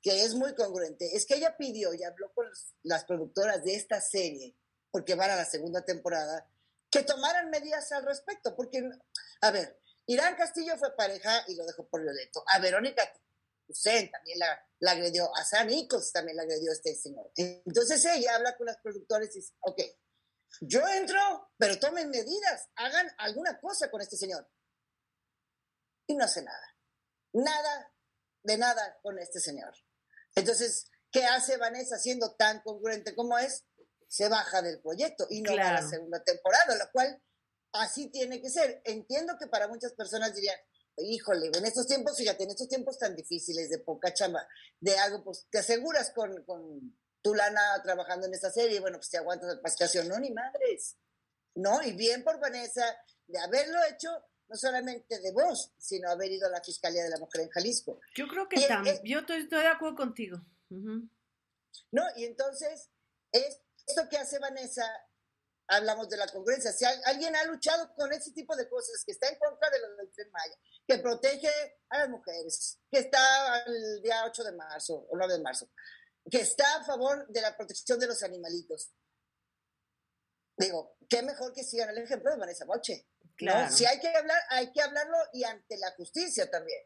que 0.00 0.22
es 0.22 0.34
muy 0.34 0.54
congruente, 0.54 1.16
es 1.16 1.26
que 1.26 1.34
ella 1.34 1.56
pidió 1.56 1.92
y 1.92 2.04
habló 2.04 2.32
con 2.32 2.46
las 2.84 3.04
productoras 3.04 3.64
de 3.64 3.74
esta 3.74 4.00
serie, 4.00 4.56
porque 4.92 5.16
van 5.16 5.30
a 5.30 5.36
la 5.36 5.44
segunda 5.44 5.84
temporada, 5.84 6.48
que 6.90 7.02
tomaran 7.02 7.50
medidas 7.50 7.90
al 7.90 8.06
respecto, 8.06 8.54
porque, 8.54 8.88
a 9.40 9.50
ver, 9.50 9.80
Irán 10.06 10.36
Castillo 10.36 10.78
fue 10.78 10.94
pareja 10.94 11.44
y 11.48 11.56
lo 11.56 11.66
dejó 11.66 11.88
por 11.88 12.02
violeto. 12.02 12.44
A 12.46 12.60
Verónica 12.60 13.02
Hussein 13.66 14.08
también 14.10 14.38
la, 14.38 14.64
la, 14.78 14.92
agredió, 14.92 15.34
a 15.36 15.44
San 15.44 15.66
Nichols 15.66 16.12
también 16.12 16.36
la 16.36 16.44
agredió 16.44 16.70
este 16.70 16.94
señor. 16.94 17.30
Entonces 17.36 18.04
ella 18.04 18.36
habla 18.36 18.56
con 18.56 18.66
las 18.66 18.76
productores 18.76 19.34
y 19.34 19.40
dice, 19.40 19.54
ok, 19.60 19.82
yo 20.60 20.86
entro, 20.88 21.50
pero 21.56 21.78
tomen 21.78 22.10
medidas, 22.10 22.68
hagan 22.76 23.06
alguna 23.18 23.58
cosa 23.60 23.90
con 23.90 24.00
este 24.00 24.16
señor. 24.16 24.48
Y 26.06 26.14
no 26.14 26.24
hace 26.24 26.42
nada. 26.42 26.76
Nada 27.32 27.92
de 28.42 28.56
nada 28.56 28.98
con 29.02 29.18
este 29.18 29.40
señor. 29.40 29.74
Entonces, 30.34 30.86
¿qué 31.10 31.24
hace 31.24 31.56
Vanessa 31.56 31.98
siendo 31.98 32.34
tan 32.36 32.60
congruente 32.60 33.14
como 33.14 33.38
es? 33.38 33.64
Se 34.08 34.28
baja 34.28 34.62
del 34.62 34.80
proyecto 34.80 35.26
y 35.28 35.42
no 35.42 35.56
va 35.56 35.70
a 35.70 35.80
la 35.80 35.88
segunda 35.88 36.22
temporada, 36.22 36.76
lo 36.76 36.90
cual 36.92 37.20
así 37.72 38.08
tiene 38.10 38.40
que 38.40 38.50
ser. 38.50 38.80
Entiendo 38.84 39.36
que 39.38 39.48
para 39.48 39.66
muchas 39.66 39.92
personas 39.94 40.34
dirían, 40.34 40.56
híjole, 40.98 41.50
en 41.52 41.64
estos 41.64 41.86
tiempos, 41.86 42.16
fíjate, 42.16 42.44
en 42.44 42.50
estos 42.50 42.68
tiempos 42.68 42.98
tan 42.98 43.16
difíciles 43.16 43.68
de 43.68 43.78
poca 43.78 44.14
chamba, 44.14 44.46
de 44.80 44.96
algo, 44.98 45.24
pues 45.24 45.46
te 45.50 45.58
aseguras 45.58 46.12
con, 46.12 46.44
con 46.44 46.96
tu 47.26 47.34
lana 47.34 47.82
trabajando 47.82 48.28
en 48.28 48.34
esta 48.34 48.52
serie, 48.52 48.78
bueno, 48.78 48.98
pues 48.98 49.10
te 49.10 49.18
aguantas 49.18 49.56
la 49.56 49.60
pascación, 49.60 50.06
no, 50.06 50.16
ni 50.20 50.30
madres, 50.30 50.96
¿no? 51.56 51.82
Y 51.82 51.92
bien 51.92 52.22
por 52.22 52.38
Vanessa 52.38 52.84
de 53.26 53.40
haberlo 53.40 53.78
hecho, 53.90 54.08
no 54.46 54.54
solamente 54.54 55.18
de 55.18 55.32
vos, 55.32 55.72
sino 55.76 56.08
haber 56.08 56.30
ido 56.30 56.46
a 56.46 56.50
la 56.50 56.62
Fiscalía 56.62 57.02
de 57.02 57.10
la 57.10 57.18
Mujer 57.18 57.40
en 57.40 57.50
Jalisco. 57.50 57.98
Yo 58.14 58.28
creo 58.28 58.48
que 58.48 58.60
también, 58.68 59.00
yo 59.02 59.18
estoy, 59.18 59.48
de 59.48 59.66
acuerdo 59.66 59.96
contigo. 59.96 60.38
No, 60.70 62.04
y 62.14 62.26
entonces, 62.26 62.90
es, 63.32 63.60
esto 63.88 64.08
que 64.08 64.18
hace 64.18 64.38
Vanessa 64.38 64.84
hablamos 65.66 66.08
de 66.08 66.18
la 66.18 66.28
congruencia. 66.28 66.72
Si 66.72 66.84
alguien 66.84 67.34
ha 67.34 67.44
luchado 67.44 67.92
con 67.96 68.12
ese 68.12 68.30
tipo 68.30 68.54
de 68.54 68.68
cosas, 68.68 69.02
que 69.04 69.10
está 69.10 69.28
en 69.28 69.38
contra 69.40 69.68
de 69.70 69.80
lo 69.80 69.96
del 69.96 70.12
Tren 70.12 70.30
Maya, 70.30 70.54
que 70.86 70.98
protege 70.98 71.50
a 71.88 71.98
las 71.98 72.08
mujeres, 72.08 72.78
que 72.88 73.00
está 73.00 73.64
el 73.66 74.00
día 74.00 74.24
8 74.26 74.44
de 74.44 74.52
marzo 74.52 74.94
o 75.10 75.16
9 75.16 75.32
de 75.34 75.42
marzo, 75.42 75.68
que 76.30 76.40
está 76.40 76.64
a 76.76 76.84
favor 76.84 77.26
de 77.28 77.40
la 77.40 77.56
protección 77.56 77.98
de 77.98 78.06
los 78.06 78.22
animalitos. 78.22 78.92
Digo, 80.58 80.96
qué 81.08 81.22
mejor 81.22 81.52
que 81.52 81.62
sigan 81.62 81.90
el 81.90 81.98
ejemplo 81.98 82.30
de 82.30 82.38
Vanessa 82.38 82.64
Boche. 82.64 83.08
Claro. 83.36 83.70
Si 83.70 83.84
hay 83.84 84.00
que 84.00 84.08
hablar, 84.08 84.40
hay 84.48 84.72
que 84.72 84.80
hablarlo 84.80 85.16
y 85.32 85.44
ante 85.44 85.76
la 85.78 85.90
justicia 85.92 86.50
también. 86.50 86.80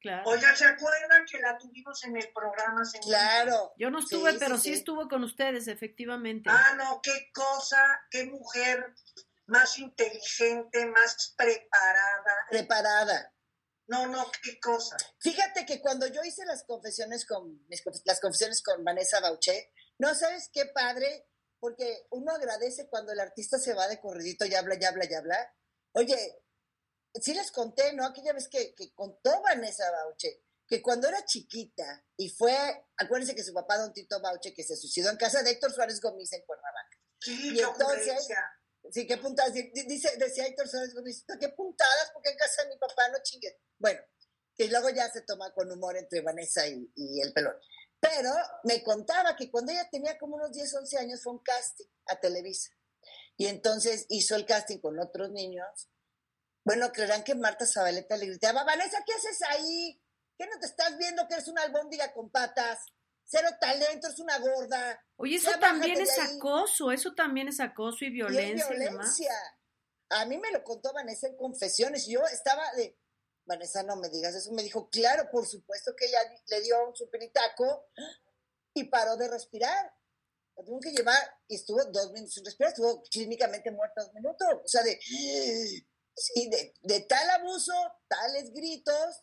Claro. 0.00 0.22
Oiga, 0.26 0.54
¿se 0.54 0.64
acuerdan 0.64 1.24
que 1.24 1.40
la 1.40 1.58
tuvimos 1.58 2.04
en 2.04 2.16
el 2.16 2.32
programa? 2.32 2.82
Claro. 3.02 3.72
Yo 3.76 3.90
no 3.90 3.98
estuve, 3.98 4.34
pero 4.38 4.56
sí, 4.56 4.72
estuvo 4.72 5.08
con 5.08 5.24
ustedes, 5.24 5.66
efectivamente. 5.66 6.48
Ah, 6.52 6.74
no, 6.76 7.00
qué 7.02 7.30
cosa, 7.34 7.82
qué 8.10 8.26
mujer 8.26 8.94
más 9.46 9.78
inteligente, 9.78 10.86
más 10.86 11.34
preparada. 11.36 12.46
Preparada. 12.50 13.32
No, 13.88 14.06
no, 14.06 14.30
qué 14.42 14.58
cosa. 14.58 14.96
Fíjate 15.20 15.64
que 15.64 15.80
cuando 15.80 16.06
yo 16.06 16.22
hice 16.24 16.44
las 16.44 16.64
confesiones 16.64 17.24
con 17.24 17.66
las 18.04 18.20
confesiones 18.20 18.62
con 18.62 18.82
Vanessa 18.82 19.20
Bauché, 19.20 19.72
no 19.98 20.14
sabes 20.14 20.50
qué 20.52 20.66
padre, 20.66 21.28
porque 21.60 22.06
uno 22.10 22.32
agradece 22.32 22.88
cuando 22.88 23.12
el 23.12 23.20
artista 23.20 23.58
se 23.58 23.74
va 23.74 23.88
de 23.88 24.00
corridito 24.00 24.44
y 24.44 24.54
habla, 24.54 24.76
y 24.80 24.84
habla, 24.84 25.04
y 25.08 25.14
habla. 25.14 25.54
Oye, 25.92 26.42
sí 27.14 27.32
les 27.32 27.50
conté, 27.52 27.92
¿no? 27.92 28.04
Aquella 28.04 28.32
vez 28.32 28.48
que, 28.48 28.74
que 28.74 28.92
contó 28.92 29.40
Vanessa 29.42 29.90
Bauche, 29.90 30.42
que 30.66 30.82
cuando 30.82 31.08
era 31.08 31.24
chiquita 31.24 32.04
y 32.16 32.28
fue, 32.30 32.56
acuérdense 32.96 33.34
que 33.34 33.44
su 33.44 33.54
papá, 33.54 33.78
don 33.78 33.92
Tito 33.92 34.20
Bauche, 34.20 34.52
que 34.52 34.64
se 34.64 34.76
suicidó 34.76 35.10
en 35.10 35.16
casa 35.16 35.42
de 35.42 35.50
Héctor 35.50 35.72
Suárez 35.72 36.00
Gómez 36.00 36.32
en 36.32 36.42
Cuernavaca. 36.44 36.98
Sí, 37.20 37.54
y 37.54 37.60
entonces, 37.60 38.28
sí, 38.90 39.06
qué 39.06 39.16
puntadas, 39.18 39.52
dice, 39.52 40.16
decía 40.18 40.46
Héctor 40.46 40.68
Suárez 40.68 40.94
Gómez, 40.94 41.24
qué 41.40 41.48
puntadas, 41.50 42.10
porque 42.12 42.30
en 42.30 42.36
casa 42.36 42.62
de 42.62 42.70
mi 42.70 42.76
papá 42.78 43.08
no 43.08 43.18
chingue. 43.22 43.60
Bueno, 43.78 44.00
que 44.56 44.68
luego 44.68 44.90
ya 44.90 45.10
se 45.10 45.22
toma 45.22 45.52
con 45.52 45.70
humor 45.70 45.96
entre 45.96 46.20
Vanessa 46.20 46.66
y, 46.66 46.90
y 46.94 47.20
el 47.20 47.32
pelón. 47.32 47.56
Pero 48.00 48.30
me 48.64 48.82
contaba 48.82 49.36
que 49.36 49.50
cuando 49.50 49.72
ella 49.72 49.88
tenía 49.90 50.18
como 50.18 50.36
unos 50.36 50.52
10, 50.52 50.74
11 50.74 50.98
años 50.98 51.22
fue 51.22 51.32
un 51.32 51.42
casting 51.42 51.86
a 52.06 52.20
Televisa. 52.20 52.70
Y 53.36 53.46
entonces 53.46 54.06
hizo 54.08 54.34
el 54.36 54.46
casting 54.46 54.78
con 54.78 54.98
otros 54.98 55.30
niños 55.30 55.88
bueno, 56.66 56.90
creerán 56.90 57.22
que 57.22 57.36
Marta 57.36 57.64
Zabaleta 57.64 58.16
le 58.16 58.26
gritaba, 58.26 58.64
Vanessa, 58.64 58.98
¿qué 59.06 59.12
haces 59.12 59.40
ahí? 59.50 60.02
¿Qué 60.36 60.46
no 60.46 60.58
te 60.58 60.66
estás 60.66 60.98
viendo 60.98 61.28
que 61.28 61.34
eres 61.34 61.46
una 61.46 61.62
albóndiga 61.62 62.12
con 62.12 62.28
patas? 62.28 62.80
Cero 63.26 63.48
talento, 63.60 64.08
es 64.08 64.18
una 64.20 64.38
gorda. 64.38 65.04
Oye, 65.16 65.36
eso 65.36 65.50
también 65.58 66.00
es 66.00 66.18
acoso, 66.18 66.92
eso 66.92 67.12
también 67.14 67.48
es 67.48 67.60
acoso 67.60 68.04
y 68.04 68.10
violencia. 68.10 68.66
Y 68.72 68.78
violencia. 68.78 69.32
A 70.10 70.24
mí 70.26 70.38
me 70.38 70.52
lo 70.52 70.62
contó 70.62 70.92
Vanessa 70.92 71.26
en 71.26 71.36
confesiones. 71.36 72.06
Yo 72.06 72.24
estaba 72.26 72.72
de, 72.74 72.96
Vanessa, 73.44 73.82
no 73.82 73.96
me 73.96 74.08
digas 74.08 74.34
eso. 74.34 74.52
Me 74.52 74.62
dijo, 74.62 74.88
claro, 74.90 75.28
por 75.30 75.46
supuesto 75.46 75.94
que 75.96 76.06
ella 76.06 76.18
le 76.46 76.60
dio 76.60 76.88
un 76.88 76.94
superitaco 76.94 77.88
y 78.74 78.84
paró 78.84 79.16
de 79.16 79.28
respirar. 79.28 79.92
La 80.54 80.64
tuvo 80.64 80.80
que 80.80 80.92
llevar 80.92 81.18
y 81.48 81.56
estuvo 81.56 81.84
dos 81.84 82.12
minutos 82.12 82.34
sin 82.34 82.44
respirar, 82.44 82.72
estuvo 82.72 83.02
clínicamente 83.10 83.70
muerta 83.72 84.04
dos 84.04 84.14
minutos. 84.14 84.48
O 84.64 84.68
sea, 84.68 84.82
de, 84.82 84.98
Sí, 86.16 86.48
de, 86.82 87.00
tal 87.00 87.28
abuso, 87.30 87.74
tales 88.08 88.50
gritos. 88.52 89.22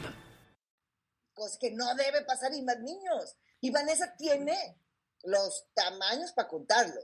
Pues 1.41 1.57
que 1.57 1.71
no 1.71 1.95
debe 1.95 2.21
pasar 2.23 2.53
y 2.53 2.61
más 2.61 2.79
niños. 2.81 3.35
Y 3.61 3.71
Vanessa 3.71 4.15
tiene 4.15 4.79
los 5.23 5.65
tamaños 5.73 6.33
para 6.33 6.47
contarlo, 6.47 7.01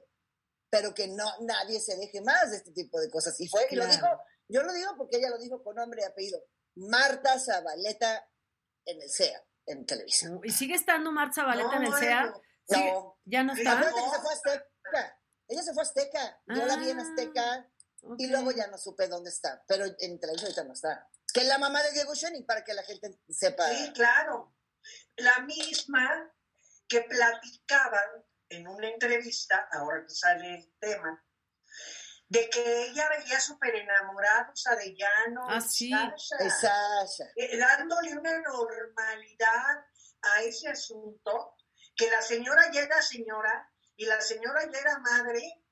pero 0.69 0.93
que 0.93 1.07
no 1.07 1.25
nadie 1.41 1.79
se 1.79 1.97
deje 1.97 2.21
más 2.21 2.51
de 2.51 2.57
este 2.57 2.71
tipo 2.71 2.99
de 2.99 3.09
cosas. 3.09 3.39
Y 3.41 3.47
fue, 3.47 3.65
y 3.71 3.75
lo 3.75 3.85
Claro. 3.85 3.95
dijo, 3.95 4.21
yo 4.47 4.61
lo 4.61 4.73
digo 4.73 4.91
porque 4.95 5.17
ella 5.17 5.31
lo 5.31 5.39
dijo 5.39 5.63
con 5.63 5.75
nombre 5.75 6.03
y 6.03 6.05
apellido. 6.05 6.39
Marta 6.75 7.39
Zabaleta 7.39 8.29
en 8.85 9.01
el 9.01 9.09
CEA, 9.09 9.43
en 9.65 9.87
Televisa. 9.87 10.29
¿Y 10.43 10.51
sigue 10.51 10.75
estando 10.75 11.11
Marta 11.11 11.41
Zabaleta 11.41 11.77
en 11.77 11.83
el 11.85 11.89
No, 11.89 11.97
CEA? 11.97 12.21
bueno. 12.21 12.41
Sigue- 12.69 12.91
No. 12.93 13.17
¿Ya 13.25 13.43
no 13.43 13.53
está? 13.53 13.71
Acuérdate 13.71 14.01
que 14.03 14.09
se 14.11 14.21
fue 14.21 14.29
a 14.29 14.33
Azteca. 14.35 15.21
Ella 15.47 15.63
se 15.63 15.73
fue 15.73 15.81
a 15.81 15.85
Azteca. 15.85 16.41
Yo 16.45 16.65
la 16.67 16.75
vi 16.77 16.89
en 16.91 16.99
Ah, 16.99 17.01
Azteca 17.01 17.71
y 18.19 18.25
ok. 18.25 18.31
luego 18.31 18.51
ya 18.51 18.67
no 18.67 18.77
supe 18.77 19.07
dónde 19.07 19.31
está. 19.31 19.63
Pero 19.67 19.85
en 19.97 20.19
Televisa 20.19 20.43
ahorita 20.45 20.63
no 20.63 20.73
está. 20.73 21.09
Que 21.33 21.41
es 21.41 21.47
la 21.47 21.57
mamá 21.57 21.83
de 21.83 21.91
Diego 21.91 22.15
Schoening, 22.15 22.45
para 22.45 22.63
que 22.63 22.73
la 22.73 22.83
gente 22.83 23.19
sepa. 23.29 23.67
Sí, 23.69 23.91
claro. 23.93 24.55
La 25.17 25.39
misma 25.41 26.33
que 26.87 27.01
platicaban 27.01 28.25
en 28.49 28.67
una 28.67 28.87
entrevista, 28.87 29.67
ahora 29.71 30.03
que 30.03 30.13
sale 30.13 30.55
el 30.55 30.73
tema, 30.79 31.23
de 32.29 32.49
que 32.49 32.87
ella 32.87 33.09
veía 33.09 33.39
súper 33.39 33.75
enamorados 33.75 34.65
a 34.67 34.71
Arellano 34.71 35.41
Ah, 35.49 35.57
y 35.57 35.61
sí. 35.61 35.91
Sasha. 35.91 37.25
eh, 37.35 37.57
dándole 37.57 38.17
una 38.17 38.39
normalidad 38.39 39.85
a 40.21 40.41
ese 40.43 40.69
asunto, 40.69 41.55
que 41.95 42.09
la 42.09 42.21
señora 42.21 42.71
ya 42.71 42.81
era 42.81 43.01
señora 43.01 43.71
y 43.95 44.05
la 44.05 44.19
señora 44.21 44.61
ya 44.71 44.79
era 44.79 44.99
madre 44.99 45.63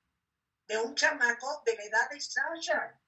de 0.66 0.78
un 0.78 0.94
chamaco 0.94 1.62
de 1.64 1.76
la 1.76 1.84
edad 1.84 2.10
de 2.10 2.20
Sasha. 2.20 3.00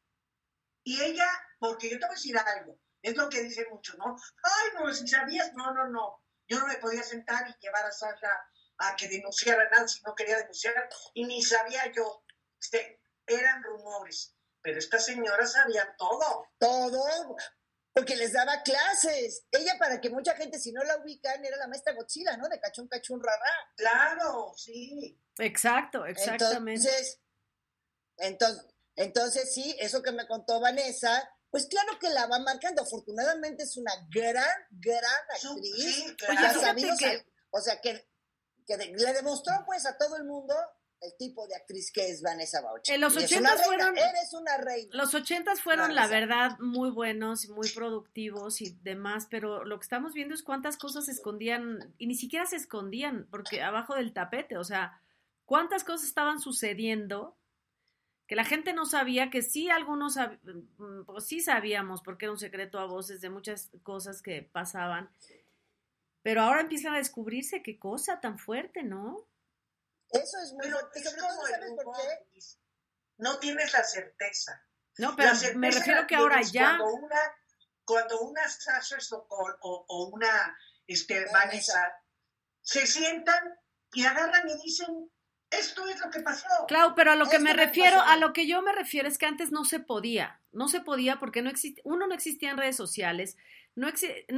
Y 0.89 0.99
ella, 1.03 1.29
porque 1.59 1.91
yo 1.91 1.99
te 1.99 2.07
voy 2.07 2.15
a 2.15 2.17
decir 2.17 2.39
algo, 2.39 2.81
es 3.03 3.15
lo 3.15 3.29
que 3.29 3.43
dicen 3.43 3.67
muchos, 3.71 3.99
¿no? 3.99 4.17
Ay, 4.43 4.69
no, 4.75 4.91
si 4.95 5.07
sabías, 5.07 5.53
no, 5.53 5.75
no, 5.75 5.87
no. 5.89 6.25
Yo 6.47 6.59
no 6.59 6.67
me 6.67 6.79
podía 6.79 7.03
sentar 7.03 7.47
y 7.47 7.55
llevar 7.61 7.85
a 7.85 7.93
Sasha 7.93 8.31
a 8.79 8.97
que 8.97 9.07
denunciara 9.07 9.69
nada 9.69 9.87
si 9.87 10.01
no 10.01 10.15
quería 10.15 10.39
denunciar, 10.39 10.89
y 11.13 11.27
ni 11.27 11.43
sabía 11.43 11.93
yo. 11.93 12.25
Este, 12.59 13.03
eran 13.27 13.63
rumores, 13.65 14.35
pero 14.63 14.79
esta 14.79 14.99
señora 14.99 15.47
sabía 15.47 15.95
todo. 15.99 16.47
Todo. 16.57 17.37
Porque 17.93 18.17
les 18.17 18.33
daba 18.33 18.63
clases. 18.63 19.45
Ella, 19.51 19.77
para 19.79 20.01
que 20.01 20.09
mucha 20.09 20.35
gente, 20.37 20.59
si 20.59 20.73
no 20.73 20.83
la 20.85 20.97
ubican, 20.97 21.45
era 21.45 21.59
la 21.59 21.69
maestra 21.69 21.93
Godzilla, 21.93 22.35
¿no? 22.39 22.49
De 22.49 22.59
cachón, 22.59 22.89
cachón, 22.89 23.23
rará. 23.23 23.75
Claro, 23.77 24.55
sí. 24.57 25.21
Exacto, 25.37 26.07
exactamente. 26.07 26.89
Entonces, 26.89 27.21
entonces, 28.17 28.78
entonces, 28.99 29.53
sí, 29.55 29.75
eso 29.81 30.03
que 30.03 30.13
me 30.13 30.27
contó 30.27 30.61
Vanessa, 30.61 31.29
pues 31.51 31.67
claro 31.67 31.99
que 31.99 32.11
la 32.11 32.27
va 32.27 32.39
marcando. 32.41 32.83
Afortunadamente 32.83 33.63
es 33.63 33.77
una 33.77 33.93
gran, 34.11 34.45
gran 34.71 35.03
actriz. 35.35 35.75
sí, 35.77 36.17
que 36.17 36.27
claro. 36.27 36.61
que- 36.99 37.27
o 37.51 37.61
sea, 37.61 37.81
que, 37.81 38.07
que 38.67 38.77
le 38.77 39.13
demostró 39.15 39.55
pues 39.65 39.87
a 39.87 39.97
todo 39.97 40.17
el 40.17 40.25
mundo 40.25 40.55
el 41.01 41.17
tipo 41.17 41.47
de 41.47 41.55
actriz 41.55 41.93
que 41.93 42.11
es 42.11 42.21
Vanessa 42.23 42.61
Bauch. 42.61 42.89
En 42.89 43.01
los 43.01 43.15
Y 43.15 43.19
es 43.19 43.25
80 43.27 43.41
una 43.41 43.51
reina, 43.55 43.65
fueron- 43.87 43.97
Eres 43.99 44.33
una 44.35 44.57
reina. 44.59 44.91
Los 44.93 45.15
ochentas 45.15 45.61
fueron, 45.63 45.95
la 45.95 46.09
verdad, 46.09 46.59
muy 46.59 46.91
buenos 46.91 47.45
y 47.45 47.49
muy 47.53 47.71
productivos 47.71 48.61
y 48.61 48.77
demás, 48.83 49.29
pero 49.31 49.65
lo 49.65 49.79
que 49.79 49.85
estamos 49.85 50.13
viendo 50.13 50.35
es 50.35 50.43
cuántas 50.43 50.77
cosas 50.77 51.05
se 51.07 51.13
escondían, 51.13 51.95
y 51.99 52.09
ni 52.09 52.17
siquiera 52.17 52.47
se 52.47 52.57
escondían, 52.57 53.29
porque 53.31 53.63
abajo 53.63 53.95
del 53.95 54.13
tapete, 54.13 54.59
o 54.59 54.65
sea, 54.65 55.01
cuántas 55.45 55.85
cosas 55.85 56.09
estaban 56.09 56.41
sucediendo 56.41 57.38
que 58.29 58.37
la 58.37 58.45
gente 58.45 58.73
no 58.75 58.87
sabía, 58.87 59.31
que 59.31 59.43
sí 59.43 59.71
algunos, 59.71 60.17
sab- 60.17 60.39
mm, 60.43 61.05
pues 61.07 61.27
sí 61.27 61.41
sabíamos, 61.41 62.03
porque 62.03 62.27
era 62.27 62.33
un 62.33 62.39
secreto 62.39 62.79
a 62.79 62.85
voces 62.87 63.21
de 63.21 63.31
muchas 63.31 63.71
cosas 63.83 64.23
que 64.23 64.43
pasaban, 64.43 65.11
pero 66.23 66.43
ahora 66.43 66.61
empiezan 66.61 66.95
a 66.95 66.99
descubrirse 66.99 67.63
qué 67.63 67.79
cosa 67.79 68.21
tan 68.21 68.39
fuerte, 68.39 68.83
¿no? 68.83 69.27
Eso 70.11 70.39
es 70.45 70.53
muy 70.53 70.63
Pero 70.63 70.79
es 70.95 71.05
Sobre 71.05 71.21
todo, 71.23 71.47
¿sabes 71.49 71.73
por 71.83 71.97
qué? 71.97 72.41
No 73.17 73.39
tienes 73.41 73.73
la 73.73 73.83
certeza. 73.83 74.63
No, 74.99 75.17
pero 75.17 75.35
certeza 75.35 75.59
me 75.59 75.71
refiero 75.71 76.07
que 76.07 76.15
ahora 76.15 76.43
ya... 76.43 76.77
Cuando 76.79 76.95
una, 77.07 77.21
cuando 77.85 78.21
una 78.21 78.49
Sasha 78.49 79.01
Sokol 79.01 79.57
o, 79.63 79.85
o 79.89 80.09
una 80.09 80.57
este. 80.87 81.25
Vanessa 81.33 81.95
se 82.61 82.87
sientan 82.87 83.59
y 83.93 84.05
agarran 84.05 84.49
y 84.49 84.63
dicen, 84.63 85.11
esto 85.51 85.87
es 85.89 86.01
lo 86.01 86.11
que 86.11 86.21
pasó. 86.21 86.47
Claro, 86.67 86.95
pero 86.95 87.13
a 87.13 87.17
lo 87.17 87.27
que 87.27 87.39
me 87.39 87.51
que 87.51 87.57
me 87.57 87.65
refiero, 87.65 87.97
pasó. 87.97 88.11
a 88.11 88.17
lo 88.17 88.33
que 88.33 88.47
yo 88.47 88.63
me 88.63 88.73
refiero 88.73 89.09
es 89.09 89.19
que 89.19 89.27
antes 89.27 89.51
no 89.51 89.65
se 89.65 89.81
podía, 89.81 90.41
no 90.53 90.69
se 90.69 90.81
podía 90.81 91.19
porque 91.19 91.43
no 91.43 91.51
existe, 91.51 91.81
uno 91.85 92.07
no 92.07 92.15
existía 92.15 92.51
en 92.51 92.59
redes 92.59 92.77
sociales, 92.77 93.37
no 93.75 93.89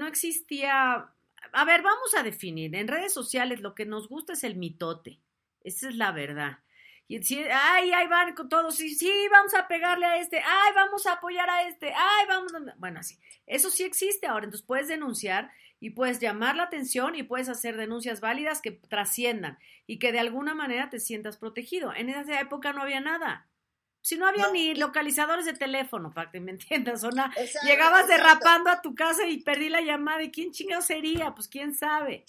existía, 0.07 1.11
a 1.53 1.65
ver, 1.65 1.83
vamos 1.83 2.15
a 2.17 2.23
definir, 2.23 2.75
en 2.75 2.89
redes 2.89 3.13
sociales 3.13 3.61
lo 3.61 3.75
que 3.75 3.87
nos 3.87 4.09
gusta 4.09 4.35
es 4.35 4.45
el 4.45 4.57
mitote, 4.57 5.21
esa 5.65 5.89
es 5.89 5.97
la 5.97 6.13
verdad. 6.13 6.59
Y 7.09 7.21
si, 7.25 7.43
ay, 7.43 7.91
ahí 7.91 8.07
van 8.07 8.35
con 8.37 8.49
todos, 8.49 8.77
sí, 8.77 8.95
sí, 8.95 9.13
vamos 9.33 9.53
a 9.55 9.67
pegarle 9.67 10.07
a 10.07 10.19
este, 10.19 10.39
ay, 10.39 10.73
vamos 10.77 11.07
a 11.07 11.15
apoyar 11.15 11.51
a 11.51 11.67
este, 11.67 11.93
ay, 11.93 12.27
vamos, 12.29 12.55
a... 12.55 12.61
bueno, 12.77 13.01
así, 13.01 13.19
eso 13.47 13.69
sí 13.71 13.83
existe 13.83 14.29
ahora, 14.29 14.45
entonces 14.45 14.65
puedes 14.65 14.87
denunciar 14.87 15.51
y 15.81 15.91
puedes 15.91 16.21
llamar 16.21 16.57
la 16.57 16.65
atención 16.65 17.15
y 17.17 17.23
puedes 17.23 17.49
hacer 17.49 17.77
denuncias 17.77 18.21
válidas 18.21 18.61
que 18.61 18.71
trasciendan 18.73 19.59
y 19.87 19.99
que 19.99 20.13
de 20.13 20.21
alguna 20.21 20.55
manera 20.55 20.91
te 20.91 21.01
sientas 21.01 21.39
protegido. 21.39 21.93
En 21.95 22.11
esa 22.11 22.39
época 22.41 22.73
no 22.73 22.83
había 22.83 23.01
nada. 23.01 23.49
Si 24.03 24.17
no 24.17 24.27
había 24.27 24.47
No. 24.47 24.53
ni 24.53 24.75
localizadores 24.75 25.45
de 25.45 25.53
teléfono, 25.53 26.13
para 26.15 26.31
que 26.31 26.41
me 26.41 26.53
entiendas, 26.53 27.05
o 27.05 27.11
na- 27.11 27.33
Exacto, 27.37 27.67
llegabas 27.69 28.05
exacto. 28.05 28.23
derrapando 28.23 28.71
a 28.71 28.81
tu 28.81 28.95
casa 28.95 29.27
y 29.27 29.43
perdí 29.43 29.69
la 29.69 29.83
llamada, 29.83 30.23
¿y 30.23 30.31
quién 30.31 30.53
chingado 30.53 30.81
sería? 30.81 31.35
Pues 31.35 31.49
quién 31.49 31.75
sabe, 31.75 32.25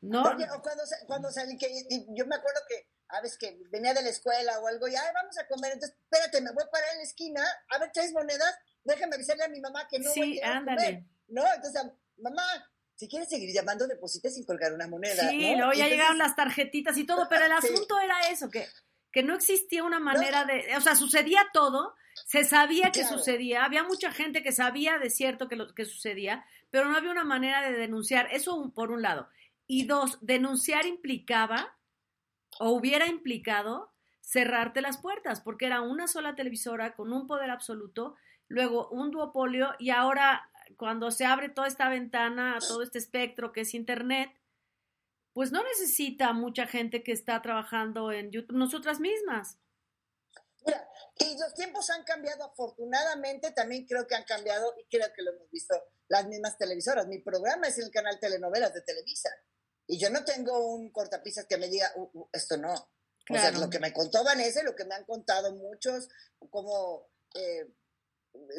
¿no? 0.00 0.22
O 0.22 0.62
cuando, 0.62 0.82
cuando 1.06 1.30
salí, 1.30 1.56
que 1.56 1.68
yo 2.08 2.26
me 2.26 2.34
acuerdo 2.34 2.60
que 2.68 2.88
a 3.08 3.20
veces 3.20 3.38
que 3.38 3.56
venía 3.70 3.94
de 3.94 4.02
la 4.02 4.08
escuela 4.08 4.58
o 4.58 4.66
algo 4.66 4.88
y, 4.88 4.96
ay, 4.96 5.10
vamos 5.14 5.38
a 5.38 5.46
comer, 5.46 5.72
entonces, 5.74 5.96
espérate, 6.02 6.40
me 6.40 6.50
voy 6.52 6.64
a 6.64 6.70
parar 6.70 6.88
en 6.92 6.98
la 6.98 7.04
esquina, 7.04 7.42
a 7.68 7.78
ver, 7.78 7.92
¿traes 7.92 8.12
monedas? 8.12 8.58
Déjame 8.82 9.14
avisarle 9.14 9.44
a 9.44 9.48
mi 9.48 9.60
mamá 9.60 9.86
que 9.88 9.98
no 10.00 10.10
voy 10.10 10.20
a 10.20 10.24
Sí, 10.24 10.32
llegar 10.34 10.52
a 10.52 10.56
ándale. 10.56 10.76
comer, 10.86 11.04
¿no? 11.28 11.44
Entonces, 11.54 11.82
mamá, 12.16 12.42
si 13.02 13.08
quieres 13.08 13.28
seguir 13.28 13.52
llamando, 13.52 13.88
deposita 13.88 14.30
sin 14.30 14.44
colgar 14.44 14.72
una 14.72 14.86
moneda, 14.86 15.28
Sí, 15.28 15.38
¿no? 15.40 15.56
luego 15.56 15.58
ya 15.58 15.66
Entonces, 15.72 15.90
llegaron 15.90 16.18
las 16.18 16.36
tarjetitas 16.36 16.96
y 16.96 17.04
todo, 17.04 17.26
pero 17.28 17.44
el 17.46 17.50
Sí. 17.60 17.66
asunto 17.66 17.98
era 17.98 18.28
eso, 18.30 18.48
que, 18.48 18.64
que 19.10 19.24
no 19.24 19.34
existía 19.34 19.82
una 19.82 19.98
manera 19.98 20.44
de, 20.44 20.76
o 20.76 20.80
sea, 20.80 20.94
sucedía 20.94 21.46
todo, 21.52 21.96
se 22.28 22.44
sabía 22.44 22.92
que 22.92 23.00
Claro. 23.00 23.18
sucedía, 23.18 23.64
había 23.64 23.82
mucha 23.82 24.12
gente 24.12 24.44
que 24.44 24.52
sabía 24.52 24.98
de 24.98 25.10
cierto 25.10 25.48
que 25.48 25.56
lo 25.56 25.74
que 25.74 25.84
sucedía, 25.84 26.44
pero 26.70 26.84
no 26.88 26.96
había 26.96 27.10
una 27.10 27.24
manera 27.24 27.60
de 27.68 27.72
denunciar, 27.76 28.28
eso 28.30 28.72
por 28.72 28.92
un 28.92 29.02
lado. 29.02 29.28
Y 29.66 29.86
dos, 29.86 30.18
denunciar 30.20 30.86
implicaba 30.86 31.76
o 32.60 32.70
hubiera 32.70 33.08
implicado 33.08 33.90
cerrarte 34.20 34.80
las 34.80 34.98
puertas, 34.98 35.40
porque 35.40 35.66
era 35.66 35.80
una 35.80 36.06
sola 36.06 36.36
televisora 36.36 36.94
con 36.94 37.12
un 37.12 37.26
poder 37.26 37.50
absoluto, 37.50 38.14
luego 38.46 38.88
un 38.90 39.10
duopolio 39.10 39.74
y 39.80 39.90
ahora 39.90 40.51
cuando 40.76 41.10
se 41.10 41.24
abre 41.24 41.48
toda 41.48 41.66
esta 41.68 41.88
ventana, 41.88 42.58
todo 42.66 42.82
este 42.82 42.98
espectro 42.98 43.52
que 43.52 43.62
es 43.62 43.74
Internet, 43.74 44.30
pues 45.32 45.50
no 45.52 45.62
necesita 45.62 46.32
mucha 46.32 46.66
gente 46.66 47.02
que 47.02 47.12
está 47.12 47.40
trabajando 47.42 48.12
en 48.12 48.30
YouTube, 48.30 48.56
nosotras 48.56 49.00
mismas. 49.00 49.58
Mira, 50.64 50.86
y 51.18 51.38
los 51.38 51.54
tiempos 51.54 51.90
han 51.90 52.04
cambiado 52.04 52.44
afortunadamente, 52.44 53.50
también 53.52 53.86
creo 53.86 54.06
que 54.06 54.14
han 54.14 54.24
cambiado 54.24 54.74
y 54.78 54.84
creo 54.88 55.08
que 55.14 55.22
lo 55.22 55.32
hemos 55.32 55.50
visto 55.50 55.74
las 56.08 56.26
mismas 56.26 56.56
televisoras. 56.58 57.06
Mi 57.08 57.18
programa 57.18 57.66
es 57.68 57.78
el 57.78 57.90
canal 57.90 58.18
Telenovelas 58.20 58.72
de 58.74 58.82
Televisa 58.82 59.30
y 59.88 59.98
yo 59.98 60.10
no 60.10 60.24
tengo 60.24 60.74
un 60.74 60.92
cortapisas 60.92 61.46
que 61.46 61.56
me 61.56 61.68
diga, 61.68 61.90
"Uh, 61.96 62.10
uh, 62.12 62.28
esto 62.32 62.56
no. 62.56 62.72
O 62.74 63.34
sea, 63.34 63.50
Claro. 63.50 63.60
lo 63.60 63.70
que 63.70 63.78
me 63.78 63.92
contó 63.92 64.22
Vanessa, 64.24 64.62
lo 64.62 64.74
que 64.76 64.84
me 64.84 64.94
han 64.94 65.04
contado 65.04 65.54
muchos, 65.54 66.08
como 66.50 67.08
eh, 67.34 67.66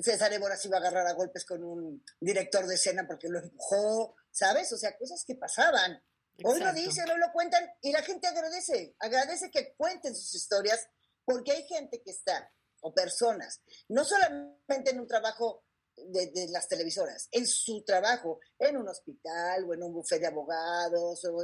César 0.02 0.32
Évora 0.34 0.58
se 0.58 0.68
iba 0.68 0.78
a 0.78 0.80
agarrar 0.80 1.08
a 1.08 1.14
golpes 1.14 1.46
con 1.46 1.64
un 1.64 2.04
director 2.20 2.66
de 2.68 2.76
escena 2.76 3.06
porque 3.08 3.30
lo 3.30 3.40
empujó, 3.40 4.16
¿sabes? 4.32 4.72
O 4.74 4.78
sea, 4.78 4.98
cosas 4.98 5.24
que 5.26 5.36
pasaban. 5.36 6.02
Hoy 6.44 6.60
lo 6.60 6.74
dicen, 6.74 7.10
hoy 7.10 7.20
lo 7.20 7.32
cuentan 7.32 7.64
y 7.82 7.92
la 7.92 8.02
gente 8.02 8.28
agradece, 8.28 8.96
agradece 9.00 9.52
que 9.52 9.76
cuenten 9.76 10.16
sus 10.16 10.34
historias 10.34 10.88
porque 11.26 11.52
hay 11.52 11.64
gente 11.68 12.02
que 12.02 12.12
está, 12.12 12.52
o 12.82 12.94
personas, 12.94 13.62
no 13.88 14.04
solamente 14.04 14.92
en 14.92 15.00
un 15.00 15.08
trabajo 15.08 15.64
de, 15.96 16.48
las 16.50 16.68
televisoras, 16.68 17.30
en 17.32 17.48
su 17.48 17.84
trabajo, 17.84 18.40
en 18.58 18.78
un 18.78 18.88
hospital 18.88 19.66
o 19.66 19.74
en 19.74 19.84
un 19.84 19.94
bufete 19.94 20.22
de 20.22 20.28
abogados, 20.28 21.24
o 21.26 21.38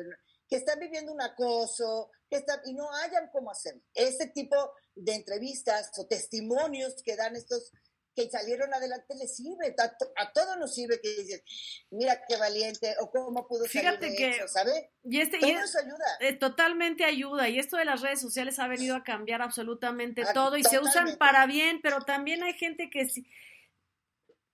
que 0.48 0.58
están 0.58 0.80
viviendo 0.80 1.14
un 1.14 1.22
acoso, 1.22 2.12
que 2.28 2.38
están, 2.38 2.60
y 2.66 2.74
no 2.74 2.92
hayan 2.96 3.30
cómo 3.32 3.52
hacer. 3.52 3.80
Este 3.94 4.28
tipo 4.28 4.74
de 4.96 5.14
entrevistas 5.14 5.92
o 5.98 6.08
testimonios 6.08 6.96
que 7.04 7.16
dan 7.16 7.36
estos 7.36 7.72
que 8.16 8.30
salieron 8.30 8.74
adelante 8.74 9.16
les 9.16 9.36
sirve, 9.36 9.76
a, 10.18 10.32
todos 10.34 10.57
nos 10.57 10.74
sirve 10.74 10.99
que 11.01 11.10
dices, 11.10 11.43
mira 11.89 12.22
qué 12.28 12.38
valiente, 12.38 12.95
o 12.99 13.10
cómo 13.10 13.47
pudo 13.47 13.66
Fíjate 13.66 14.07
salir 14.07 14.18
que, 14.18 14.30
eso, 14.30 14.47
¿sabe? 14.47 14.91
Y 15.03 15.22
este, 15.22 15.38
y 15.38 15.45
ayuda. 15.45 16.39
totalmente 16.39 17.05
ayuda, 17.05 17.49
y 17.49 17.60
esto 17.60 17.78
de 17.78 17.86
las 17.86 18.01
redes 18.01 18.20
sociales 18.22 18.60
ha 18.60 18.68
venido 18.68 18.95
a 18.95 19.03
cambiar 19.03 19.41
absolutamente 19.41 20.24
ah, 20.24 20.34
todo, 20.34 20.57
y 20.57 20.64
se 20.64 20.80
usan 20.80 21.18
para 21.18 21.45
bien, 21.45 21.80
pero 21.82 22.01
también 22.01 22.43
hay 22.43 22.53
gente 22.53 22.89
que, 22.89 23.07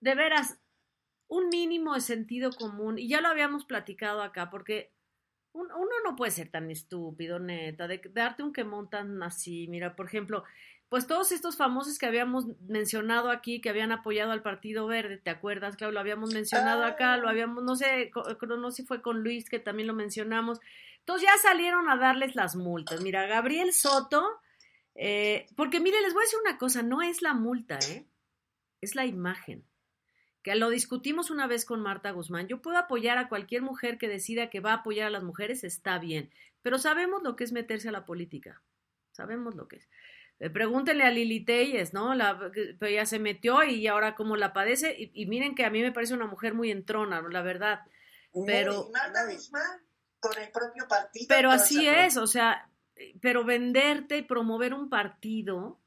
de 0.00 0.14
veras, 0.14 0.56
un 1.28 1.48
mínimo 1.48 1.94
de 1.94 2.00
sentido 2.00 2.50
común, 2.52 2.98
y 2.98 3.08
ya 3.08 3.20
lo 3.20 3.28
habíamos 3.28 3.64
platicado 3.64 4.22
acá, 4.22 4.50
porque 4.50 4.92
uno 5.56 5.94
no 6.04 6.16
puede 6.16 6.32
ser 6.32 6.50
tan 6.50 6.70
estúpido, 6.70 7.38
neta, 7.38 7.88
de 7.88 8.00
darte 8.12 8.42
un 8.42 8.52
quemón 8.52 8.90
tan 8.90 9.22
así. 9.22 9.66
Mira, 9.68 9.96
por 9.96 10.06
ejemplo, 10.06 10.44
pues 10.88 11.06
todos 11.06 11.32
estos 11.32 11.56
famosos 11.56 11.98
que 11.98 12.06
habíamos 12.06 12.46
mencionado 12.68 13.30
aquí, 13.30 13.60
que 13.60 13.70
habían 13.70 13.90
apoyado 13.90 14.30
al 14.30 14.42
Partido 14.42 14.86
Verde, 14.86 15.18
¿te 15.18 15.30
acuerdas? 15.30 15.76
Claro, 15.76 15.92
lo 15.92 16.00
habíamos 16.00 16.32
mencionado 16.32 16.84
acá, 16.84 17.16
lo 17.16 17.26
ah. 17.26 17.30
habíamos, 17.32 17.64
no 17.64 17.74
sé, 17.74 18.12
no 18.14 18.70
sé 18.70 18.82
si 18.82 18.86
fue 18.86 19.02
con 19.02 19.22
Luis 19.22 19.50
que 19.50 19.58
también 19.58 19.88
lo 19.88 19.94
mencionamos. 19.94 20.60
Entonces 21.00 21.28
ya 21.28 21.36
salieron 21.42 21.88
a 21.88 21.96
darles 21.96 22.36
las 22.36 22.54
multas. 22.54 23.00
Mira, 23.00 23.26
Gabriel 23.26 23.72
Soto, 23.72 24.24
eh, 24.94 25.46
porque 25.56 25.80
mire, 25.80 26.00
les 26.02 26.14
voy 26.14 26.22
a 26.22 26.26
decir 26.26 26.38
una 26.44 26.58
cosa, 26.58 26.82
no 26.82 27.02
es 27.02 27.20
la 27.20 27.34
multa, 27.34 27.78
¿eh? 27.88 28.06
Es 28.80 28.94
la 28.94 29.06
imagen. 29.06 29.64
Que 30.42 30.54
lo 30.54 30.70
discutimos 30.70 31.30
una 31.30 31.48
vez 31.48 31.64
con 31.64 31.80
Marta 31.80 32.12
Guzmán. 32.12 32.46
Yo 32.46 32.62
puedo 32.62 32.78
apoyar 32.78 33.18
a 33.18 33.28
cualquier 33.28 33.62
mujer 33.62 33.98
que 33.98 34.08
decida 34.08 34.50
que 34.50 34.60
va 34.60 34.70
a 34.70 34.76
apoyar 34.76 35.08
a 35.08 35.10
las 35.10 35.24
mujeres, 35.24 35.64
está 35.64 35.98
bien, 35.98 36.30
pero 36.62 36.78
sabemos 36.78 37.22
lo 37.24 37.34
que 37.34 37.44
es 37.44 37.52
meterse 37.52 37.88
a 37.88 37.92
la 37.92 38.04
política. 38.04 38.62
Sabemos 39.10 39.54
lo 39.54 39.66
que 39.66 39.76
es. 39.76 39.88
Eh, 40.38 40.50
pregúntenle 40.50 41.04
a 41.04 41.10
Lili 41.10 41.44
Telles, 41.44 41.94
¿no? 41.94 42.14
La, 42.14 42.38
pero 42.38 42.86
ella 42.86 43.06
se 43.06 43.18
metió 43.18 43.62
y 43.64 43.86
ahora 43.86 44.14
cómo 44.14 44.36
la 44.36 44.52
padece. 44.52 44.94
Y, 44.98 45.26
miren 45.26 45.54
que 45.54 45.64
a 45.64 45.70
mí 45.70 45.80
me 45.82 45.92
parece 45.92 46.14
una 46.14 46.26
mujer 46.26 46.54
muy 46.54 46.70
entrona, 46.70 47.22
la 47.22 47.42
verdad. 47.42 47.80
Pero, 48.44 48.90
con 50.20 50.38
el 50.38 50.50
propio 50.50 50.86
partido. 50.88 51.26
Pero 51.28 51.50
así 51.50 51.86
es, 51.88 52.16
o 52.16 52.26
sea, 52.26 52.70
pero 53.20 53.44
venderte 53.44 54.18
y 54.18 54.22
promover 54.22 54.74
un 54.74 54.90
partido 54.90 55.80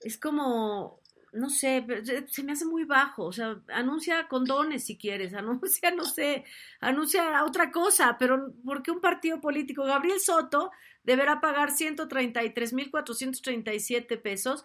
es 0.00 0.18
como, 0.18 0.97
no 1.32 1.50
sé, 1.50 1.84
se 2.28 2.42
me 2.42 2.52
hace 2.52 2.64
muy 2.64 2.84
bajo. 2.84 3.24
O 3.24 3.32
sea, 3.32 3.60
anuncia 3.68 4.28
condones 4.28 4.84
si 4.84 4.96
quieres, 4.96 5.34
anuncia, 5.34 5.90
no 5.90 6.04
sé, 6.04 6.44
anuncia 6.80 7.44
otra 7.44 7.70
cosa, 7.70 8.16
pero 8.18 8.52
¿por 8.64 8.82
qué 8.82 8.90
un 8.90 9.00
partido 9.00 9.40
político? 9.40 9.84
Gabriel 9.84 10.20
Soto 10.20 10.70
deberá 11.02 11.40
pagar 11.40 11.70
133.437 11.70 14.20
pesos. 14.20 14.64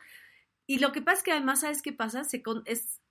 Y 0.66 0.80
lo 0.80 0.92
que 0.92 1.02
pasa 1.02 1.18
es 1.18 1.24
que 1.24 1.32
además, 1.32 1.62
¿sabes 1.62 1.82
qué 1.82 1.94
pasa? 1.94 2.24
Se, 2.24 2.42
es, 2.66 3.02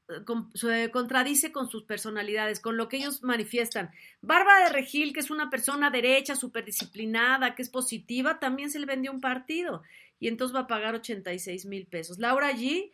se 0.55 0.91
contradice 0.91 1.53
con 1.53 1.69
sus 1.69 1.85
personalidades, 1.85 2.61
con 2.61 2.77
lo 2.77 2.89
que 2.89 2.97
ellos 2.97 3.23
manifiestan. 3.23 3.91
Bárbara 4.21 4.65
de 4.65 4.73
Regil, 4.73 5.13
que 5.13 5.21
es 5.21 5.31
una 5.31 5.51
persona 5.51 5.91
derecha, 5.91 6.35
súper 6.35 6.65
disciplinada, 6.65 7.55
que 7.55 7.63
es 7.63 7.69
positiva, 7.69 8.39
también 8.39 8.71
se 8.71 8.79
le 8.79 8.87
vendió 8.87 9.13
un 9.13 9.21
partido 9.21 9.83
y 10.23 10.29
entonces 10.29 10.55
va 10.55 10.61
a 10.61 10.67
pagar 10.69 10.95
86 10.95 11.67
mil 11.67 11.87
pesos. 11.87 12.21
Laura 12.21 12.53
G., 12.53 12.93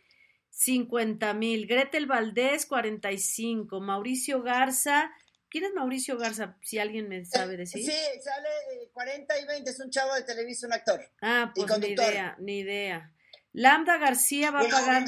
50 0.59 1.33
mil. 1.35 1.67
Gretel 1.67 2.05
Valdés, 2.05 2.65
45. 2.65 3.79
Mauricio 3.79 4.43
Garza, 4.43 5.11
¿Quién 5.49 5.63
es 5.63 5.73
Mauricio 5.73 6.17
Garza? 6.17 6.57
Si 6.61 6.77
alguien 6.77 7.09
me 7.09 7.25
sabe 7.25 7.57
decir. 7.57 7.83
Sí, 7.83 7.97
sale 8.21 8.89
40 8.93 9.35
eh, 9.35 9.41
y 9.41 9.45
20, 9.47 9.71
es 9.71 9.79
un 9.79 9.89
chavo 9.89 10.13
de 10.13 10.21
televisión, 10.21 10.69
un 10.69 10.73
actor. 10.73 11.01
Ah, 11.21 11.51
pues 11.55 11.79
ni 11.79 11.87
idea, 11.87 12.35
ni 12.39 12.59
idea. 12.59 13.11
Lambda 13.53 13.97
García 13.97 14.51
va 14.51 14.59
a 14.59 14.69
pagar. 14.69 15.05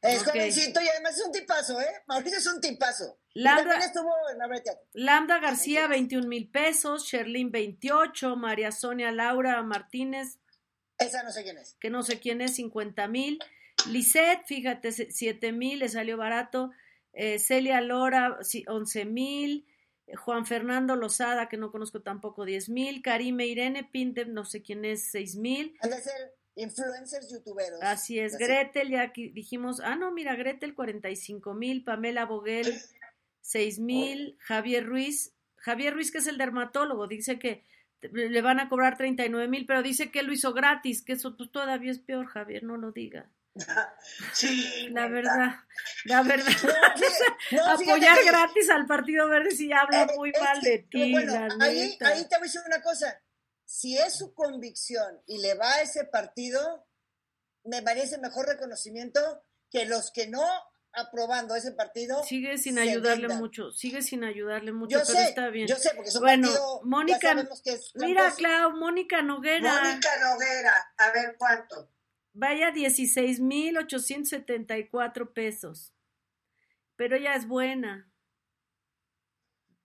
Es 0.00 0.24
jovencito 0.24 0.80
y 0.80 0.88
además 0.88 1.18
es 1.18 1.26
un 1.26 1.32
tipazo, 1.32 1.80
¿eh? 1.80 2.02
Mauricio 2.06 2.38
es 2.38 2.46
un 2.46 2.60
tipazo. 2.60 3.18
Lambda, 3.34 3.78
estuvo 3.78 4.10
en 4.32 4.38
la 4.38 4.62
Lambda 4.94 5.38
García, 5.38 5.86
21 5.86 6.26
mil 6.26 6.50
pesos. 6.50 7.04
Sherlyn, 7.04 7.50
28. 7.52 8.36
María 8.36 8.72
Sonia 8.72 9.12
Laura 9.12 9.62
Martínez. 9.62 10.38
Esa 10.98 11.22
no 11.22 11.30
sé 11.30 11.42
quién 11.42 11.58
es. 11.58 11.76
Que 11.78 11.90
no 11.90 12.02
sé 12.02 12.20
quién 12.20 12.40
es, 12.40 12.54
50 12.54 13.06
mil. 13.08 13.38
Lisette, 13.88 14.44
fíjate, 14.46 14.92
7 14.92 15.52
mil, 15.52 15.80
le 15.80 15.88
salió 15.88 16.16
barato. 16.16 16.70
Eh, 17.12 17.38
Celia 17.38 17.80
Lora, 17.80 18.38
11 18.66 19.04
mil. 19.04 19.66
Juan 20.16 20.46
Fernando 20.46 20.96
Lozada, 20.96 21.48
que 21.48 21.56
no 21.56 21.70
conozco 21.70 22.02
tampoco, 22.02 22.44
10 22.44 22.68
mil. 22.68 23.02
Karime 23.02 23.46
Irene 23.46 23.84
Pinte, 23.84 24.26
no 24.26 24.44
sé 24.44 24.62
quién 24.62 24.84
es, 24.84 25.10
6 25.10 25.36
mil. 25.36 25.76
Han 25.80 25.90
de 25.90 26.00
ser 26.00 26.34
influencers 26.56 27.30
youtuberos. 27.30 27.80
Así 27.82 28.18
es. 28.18 28.36
Gretel, 28.36 28.90
ya 28.90 29.12
dijimos, 29.14 29.80
ah, 29.80 29.96
no, 29.96 30.12
mira, 30.12 30.34
Gretel, 30.34 30.74
45 30.74 31.54
mil. 31.54 31.84
Pamela 31.84 32.26
Boguel, 32.26 32.80
6 33.40 33.78
mil. 33.78 34.36
Javier 34.40 34.86
Ruiz, 34.86 35.34
Javier 35.56 35.94
Ruiz, 35.94 36.10
que 36.10 36.18
es 36.18 36.26
el 36.26 36.38
dermatólogo, 36.38 37.06
dice 37.06 37.38
que 37.38 37.64
le 38.10 38.42
van 38.42 38.58
a 38.58 38.68
cobrar 38.68 38.96
39 38.96 39.46
mil, 39.46 39.64
pero 39.64 39.82
dice 39.82 40.10
que 40.10 40.24
lo 40.24 40.32
hizo 40.32 40.52
gratis, 40.52 41.02
que 41.02 41.12
eso 41.12 41.36
pues, 41.36 41.52
todavía 41.52 41.92
es 41.92 42.00
peor, 42.00 42.26
Javier, 42.26 42.64
no 42.64 42.76
lo 42.76 42.90
diga. 42.90 43.30
Sí, 44.32 44.88
la 44.90 45.08
verdad, 45.08 45.56
la 46.04 46.22
verdad. 46.22 46.52
apoyar 47.68 48.24
gratis 48.24 48.70
al 48.70 48.86
Partido 48.86 49.28
Verde 49.28 49.50
si 49.50 49.72
habla 49.72 50.02
eh, 50.02 50.16
muy 50.16 50.32
mal 50.32 50.60
de 50.60 50.78
ti. 50.78 51.14
ahí, 51.60 51.98
ahí 52.00 52.28
te 52.28 52.36
voy 52.36 52.40
a 52.40 52.40
decir 52.40 52.60
una 52.66 52.82
cosa. 52.82 53.20
Si 53.64 53.96
es 53.96 54.14
su 54.14 54.34
convicción 54.34 55.22
y 55.26 55.38
le 55.38 55.54
va 55.54 55.70
a 55.74 55.82
ese 55.82 56.04
partido, 56.04 56.86
me 57.64 57.82
parece 57.82 58.18
mejor 58.18 58.46
reconocimiento 58.46 59.44
que 59.70 59.86
los 59.86 60.10
que 60.10 60.28
no 60.28 60.44
aprobando 60.92 61.54
ese 61.54 61.72
partido. 61.72 62.22
Sigue 62.24 62.58
sin 62.58 62.78
ayudarle 62.78 63.28
mucho, 63.28 63.70
sigue 63.72 64.02
sin 64.02 64.24
ayudarle 64.24 64.72
mucho, 64.72 65.00
pero 65.06 65.18
está 65.20 65.48
bien. 65.48 65.66
Yo 65.66 65.76
sé, 65.76 65.92
porque 65.94 66.10
es 66.10 66.18
bueno, 66.18 66.50
Mónica, 66.84 67.34
mira, 67.94 68.32
Clau, 68.36 68.72
Mónica 68.76 69.22
Noguera. 69.22 69.82
Mónica 69.82 70.10
Noguera, 70.20 70.94
a 70.98 71.10
ver 71.12 71.36
cuánto. 71.38 71.91
Vaya 72.34 72.70
16,874 72.70 75.34
pesos. 75.34 75.92
Pero 76.96 77.16
ella 77.16 77.34
es 77.34 77.46
buena. 77.46 78.10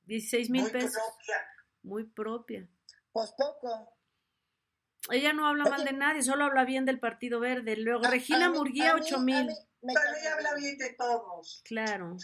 16 0.06 0.50
mil 0.50 0.72
pesos. 0.72 0.94
Propia. 0.94 1.46
Muy 1.84 2.06
propia. 2.06 2.66
Pues 3.12 3.34
poco. 3.38 3.94
Ella 5.10 5.34
no 5.34 5.48
habla 5.48 5.66
mal 5.66 5.84
de 5.86 5.94
nadie, 5.94 6.22
solo 6.22 6.46
habla 6.46 6.66
bien 6.66 6.86
del 6.86 7.00
Partido 7.00 7.40
Verde. 7.40 7.78
Luego, 7.78 8.04
Regina 8.04 8.50
Murguía, 8.50 8.94
8 8.96 9.20
mil. 9.20 9.48
Pero 9.82 10.00
ella 10.20 10.34
habla 10.34 10.54
bien 10.56 10.78
de 10.78 10.94
todos. 10.94 11.62
Claro. 11.66 12.18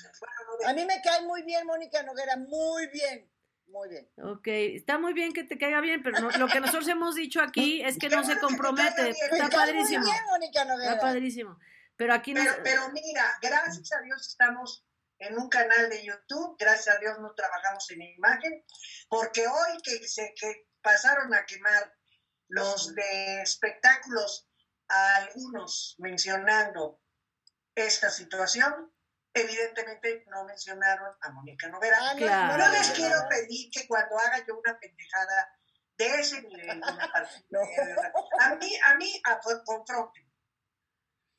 A 0.66 0.74
mí 0.74 0.86
me 0.86 1.02
cae 1.02 1.26
muy 1.26 1.44
bien 1.44 1.66
Mónica 1.66 2.04
Noguera, 2.04 2.36
muy 2.38 2.88
bien. 2.88 3.30
Muy 3.74 3.90
bien. 3.90 4.08
Ok, 4.22 4.48
está 4.48 5.00
muy 5.00 5.14
bien 5.14 5.34
que 5.34 5.44
te 5.44 5.58
caiga 5.58 5.82
bien, 5.82 6.04
pero 6.04 6.30
lo 6.38 6.48
que 6.48 6.60
nosotros 6.60 6.88
hemos 6.88 7.16
dicho 7.16 7.42
aquí 7.42 7.82
es 7.86 7.98
que 7.98 8.08
no 8.08 8.24
se 8.24 8.38
compromete. 8.38 9.10
Está 9.10 9.50
padrísimo. 9.50 10.06
Está 10.06 11.00
padrísimo. 11.00 11.60
Pero 11.98 12.14
aquí 12.14 12.36
no. 12.36 12.44
Pero, 12.64 12.90
mira, 12.92 13.26
gracias 13.42 13.92
a 13.94 14.02
Dios 14.02 14.28
estamos 14.30 14.86
en 15.18 15.40
un 15.40 15.50
canal 15.50 15.90
de 15.90 16.06
YouTube, 16.06 16.56
gracias 16.60 16.96
a 16.96 17.00
Dios 17.00 17.18
no 17.20 17.34
trabajamos 17.34 17.90
en 17.92 18.02
imagen, 18.02 18.64
porque 19.10 19.48
hoy 19.48 19.78
que 19.84 20.08
se 20.08 20.34
que 20.36 20.68
pasaron 20.82 21.34
a 21.34 21.46
quemar 21.46 21.94
los 22.50 22.94
de 22.94 23.42
espectáculos 23.42 24.48
a 24.90 25.16
algunos 25.16 25.96
mencionando 25.98 27.00
esta 27.74 28.10
situación, 28.10 28.94
evidentemente 29.34 30.26
no 30.30 30.46
mencionaron 30.46 31.16
a 31.22 31.32
Mónica 31.32 31.68
Novera. 31.70 31.98
Ah, 32.00 32.58
no, 32.58 32.72
les 32.72 32.92
quiero 32.92 33.18
pedir 33.30 33.70
que 33.72 33.88
cuando 33.88 34.18
haga 34.18 34.46
yo 34.46 34.58
una 34.58 34.78
pendejada 34.80 35.58
de 35.98 36.06
ese 36.20 36.42
nivel, 36.42 36.78
una 36.78 37.12
a 38.40 38.56
mí, 38.56 38.72
a 38.86 38.96
mí, 38.96 39.22
a, 39.26 39.40
confronte. 39.66 40.28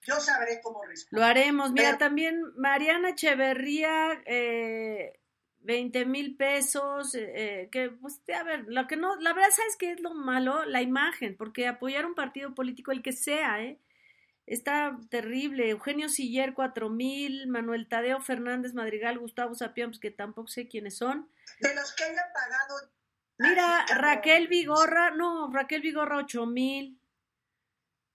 Yo 0.03 0.21
sabré 0.21 0.61
cómo 0.63 0.85
responder. 0.85 1.21
Lo 1.21 1.27
haremos. 1.27 1.73
Mira, 1.73 1.97
también 1.97 2.43
Mariana 2.57 3.11
Echeverría, 3.11 4.23
eh, 4.27 5.19
20 5.61 6.05
mil 6.05 6.37
pesos, 6.37 7.15
eh, 7.15 7.33
eh, 7.35 7.69
que, 7.71 7.91
pues, 7.91 8.21
a 8.35 8.43
ver, 8.43 8.65
lo 8.69 8.87
que 8.87 8.97
no, 8.97 9.17
la 9.17 9.33
verdad, 9.33 9.51
¿sabes 9.51 9.77
qué 9.79 9.93
es 9.93 10.01
lo 10.01 10.13
malo? 10.13 10.65
La 10.67 10.83
imagen, 10.83 11.37
porque 11.37 11.67
apoyar 11.67 12.05
un 12.05 12.15
partido 12.15 12.55
político, 12.55 12.93
el 12.93 13.03
que 13.03 13.13
sea, 13.13 13.63
¿eh? 13.63 13.81
Está 14.47 14.99
terrible. 15.09 15.71
Eugenio 15.71 16.09
Siller, 16.09 16.53
cuatro 16.55 16.91
mil. 16.91 17.47
Manuel 17.47 17.89
Tadeo 17.89 18.21
Fernández 18.21 18.75
Madrigal, 18.75 19.19
Gustavo 19.19 19.55
Sapián, 19.55 19.91
pues 19.91 20.01
que 20.01 20.11
tampoco 20.11 20.49
sé 20.49 20.69
quiénes 20.69 20.97
son. 20.99 21.29
De 21.61 21.75
los 21.75 21.93
que 21.95 22.05
hayan 22.05 22.25
pagado. 22.35 22.91
Mira. 23.39 23.85
Raquel 23.97 24.49
Vigorra, 24.49 25.11
no, 25.11 25.51
Raquel 25.53 25.81
Vigorra, 25.81 26.19
ocho 26.19 26.47
mil. 26.47 26.99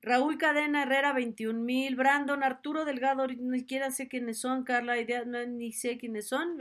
Raúl 0.01 0.37
Cadena 0.37 0.83
Herrera, 0.83 1.11
21 1.13 1.59
mil. 1.59 1.95
Brandon 1.95 2.41
Arturo 2.43 2.85
Delgado, 2.85 3.27
ni 3.27 3.59
siquiera 3.59 3.91
sé 3.91 4.07
quiénes 4.07 4.39
son. 4.39 4.63
Carla 4.63 4.97
Idea, 4.97 5.25
no, 5.25 5.45
ni 5.45 5.73
sé 5.73 5.97
quiénes 5.97 6.27
son. 6.27 6.57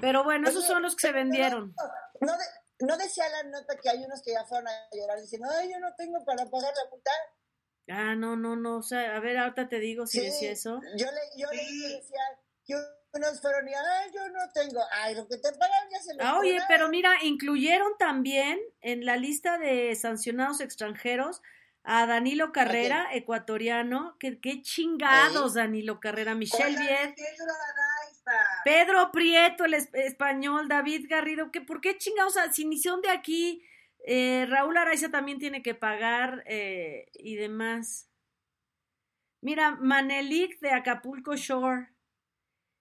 Pero 0.00 0.24
bueno, 0.24 0.48
esos 0.48 0.64
Oye, 0.64 0.72
son 0.72 0.82
los 0.82 0.94
que 0.96 1.06
se 1.06 1.12
no- 1.12 1.14
vendieron. 1.18 1.74
No, 2.20 2.32
no 2.80 2.98
decía 2.98 3.24
la 3.30 3.44
nota 3.44 3.78
que 3.80 3.88
hay 3.88 4.04
unos 4.04 4.20
que 4.22 4.32
ya 4.32 4.44
fueron 4.44 4.68
a 4.68 4.72
llorar 4.92 5.18
diciendo, 5.20 5.48
ay, 5.58 5.70
yo 5.72 5.78
no 5.78 5.94
tengo 5.96 6.22
para 6.24 6.44
pagar 6.44 6.72
la. 6.74 6.90
Ah, 7.88 8.14
no, 8.16 8.36
no, 8.36 8.56
no. 8.56 8.78
O 8.78 8.82
sea, 8.82 9.16
a 9.16 9.20
ver, 9.20 9.38
ahorita 9.38 9.68
te 9.68 9.78
digo 9.78 10.06
si 10.06 10.18
Sí, 10.20 10.26
decía 10.26 10.50
eso. 10.52 10.80
Yo 10.96 11.06
le, 11.06 11.20
yo 11.40 11.48
Sí. 11.52 11.58
que 11.58 11.88
decía 11.96 12.20
que 12.66 12.74
unos 13.12 13.40
fueron 13.40 13.68
y, 13.68 13.72
ay, 13.72 14.10
yo 14.14 14.28
no 14.28 14.40
tengo. 14.52 14.80
Ay, 14.92 15.14
lo 15.14 15.26
que 15.28 15.36
te 15.38 15.50
pagan 15.52 15.88
ya 15.90 16.00
se 16.00 16.14
los 16.14 16.26
Ah, 16.26 16.38
oye, 16.38 16.58
pero 16.68 16.88
mira, 16.88 17.12
incluyeron 17.22 17.92
también 17.98 18.58
en 18.80 19.04
la 19.06 19.16
lista 19.16 19.56
de 19.58 19.94
sancionados 19.94 20.60
extranjeros 20.60 21.40
a 21.84 22.04
Danilo 22.06 22.50
Carrera, 22.52 23.06
ecuatoriano. 23.12 24.16
que 24.18 24.40
qué 24.40 24.60
chingados, 24.62 25.54
Danilo 25.54 26.00
Carrera. 26.00 26.34
Michelle 26.34 26.76
Viet. 26.76 27.14
Pedro 28.64 29.12
Prieto, 29.12 29.64
el 29.64 29.74
es- 29.74 29.88
español, 29.94 30.68
David 30.68 31.06
Garrido, 31.08 31.52
¿qué, 31.52 31.60
¿por 31.60 31.80
qué 31.80 31.96
chingados? 31.96 32.32
O 32.36 32.40
sea, 32.40 32.52
si 32.52 32.64
ni 32.64 32.78
son 32.78 33.00
de 33.00 33.10
aquí, 33.10 33.62
eh, 34.08 34.46
Raúl 34.48 34.76
Araiza 34.76 35.10
también 35.10 35.40
tiene 35.40 35.62
que 35.62 35.74
pagar 35.74 36.44
eh, 36.46 37.10
y 37.12 37.34
demás. 37.34 38.08
Mira, 39.40 39.72
Manelik 39.72 40.60
de 40.60 40.70
Acapulco 40.70 41.34
Shore. 41.34 41.88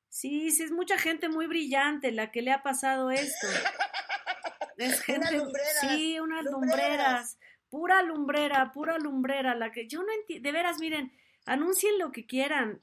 Sí, 0.07 0.51
sí, 0.51 0.63
es 0.63 0.71
mucha 0.71 0.99
gente 0.99 1.28
muy 1.28 1.47
brillante 1.47 2.11
la 2.11 2.32
que 2.32 2.43
le 2.43 2.51
ha 2.51 2.61
pasado 2.61 3.09
esto. 3.11 3.47
Es 4.78 5.01
gente, 5.03 5.38
lumbreras, 5.38 5.80
sí, 5.80 6.19
unas 6.19 6.43
lumbreras. 6.43 6.78
lumbreras. 6.78 7.39
Pura 7.69 8.01
lumbrera, 8.03 8.73
pura 8.73 8.97
lumbrera, 8.97 9.55
la 9.55 9.71
que 9.71 9.88
yo 9.88 10.03
no 10.03 10.11
entiendo, 10.11 10.45
de 10.45 10.51
veras, 10.51 10.80
miren, 10.80 11.13
anuncien 11.45 11.97
lo 11.97 12.11
que 12.11 12.26
quieran, 12.26 12.82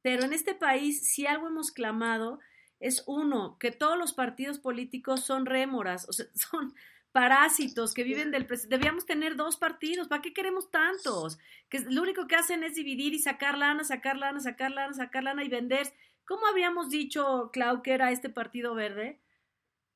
pero 0.00 0.22
en 0.22 0.32
este 0.32 0.54
país, 0.54 1.08
si 1.08 1.26
algo 1.26 1.48
hemos 1.48 1.72
clamado, 1.72 2.38
es 2.78 3.02
uno, 3.08 3.58
que 3.58 3.72
todos 3.72 3.98
los 3.98 4.12
partidos 4.12 4.60
políticos 4.60 5.24
son 5.24 5.44
rémoras, 5.44 6.08
o 6.08 6.12
sea, 6.12 6.26
son 6.34 6.72
parásitos 7.12 7.94
que 7.94 8.02
viven 8.04 8.30
del 8.30 8.46
presidente. 8.46 8.76
Debíamos 8.76 9.06
tener 9.06 9.36
dos 9.36 9.56
partidos, 9.56 10.08
¿para 10.08 10.22
qué 10.22 10.32
queremos 10.32 10.70
tantos? 10.70 11.38
Que 11.68 11.80
lo 11.80 12.02
único 12.02 12.26
que 12.26 12.36
hacen 12.36 12.64
es 12.64 12.74
dividir 12.74 13.12
y 13.14 13.18
sacar 13.18 13.56
lana, 13.58 13.84
sacar 13.84 14.16
lana, 14.16 14.40
sacar 14.40 14.70
lana, 14.70 14.94
sacar 14.94 15.22
lana 15.22 15.44
y 15.44 15.48
vender. 15.48 15.92
¿Cómo 16.26 16.46
habíamos 16.46 16.88
dicho, 16.88 17.50
Clau, 17.52 17.82
que 17.82 17.92
era 17.94 18.10
este 18.10 18.30
partido 18.30 18.74
verde? 18.74 19.20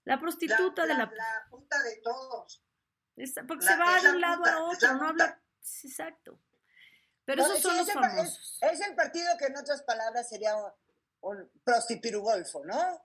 La 0.04 0.20
prostituta 0.20 0.82
de 0.86 0.94
la... 0.94 1.10
La 1.12 1.46
puta 1.50 1.82
de 1.82 1.96
todos. 2.02 2.62
es- 3.16 3.34
porque 3.48 3.64
la- 3.64 3.72
se 3.72 3.78
va 3.78 4.00
de 4.02 4.10
un 4.10 4.20
lado 4.20 4.38
puta, 4.38 4.54
a 4.54 4.62
otro, 4.64 4.94
no 4.94 5.08
habla... 5.08 5.40
Exacto. 5.82 6.38
Pero 7.24 7.42
No, 7.42 7.48
esos 7.48 7.56
sí, 7.58 7.62
son 7.62 7.76
los 7.78 7.92
famosos. 7.92 8.58
Es, 8.60 8.80
es 8.80 8.86
el 8.88 8.94
partido 8.94 9.26
que 9.38 9.46
en 9.46 9.56
otras 9.56 9.82
palabras 9.82 10.28
sería 10.28 10.54
un, 10.56 10.70
un 11.22 11.50
prostipirugolfo, 11.64 12.64
¿no? 12.64 13.02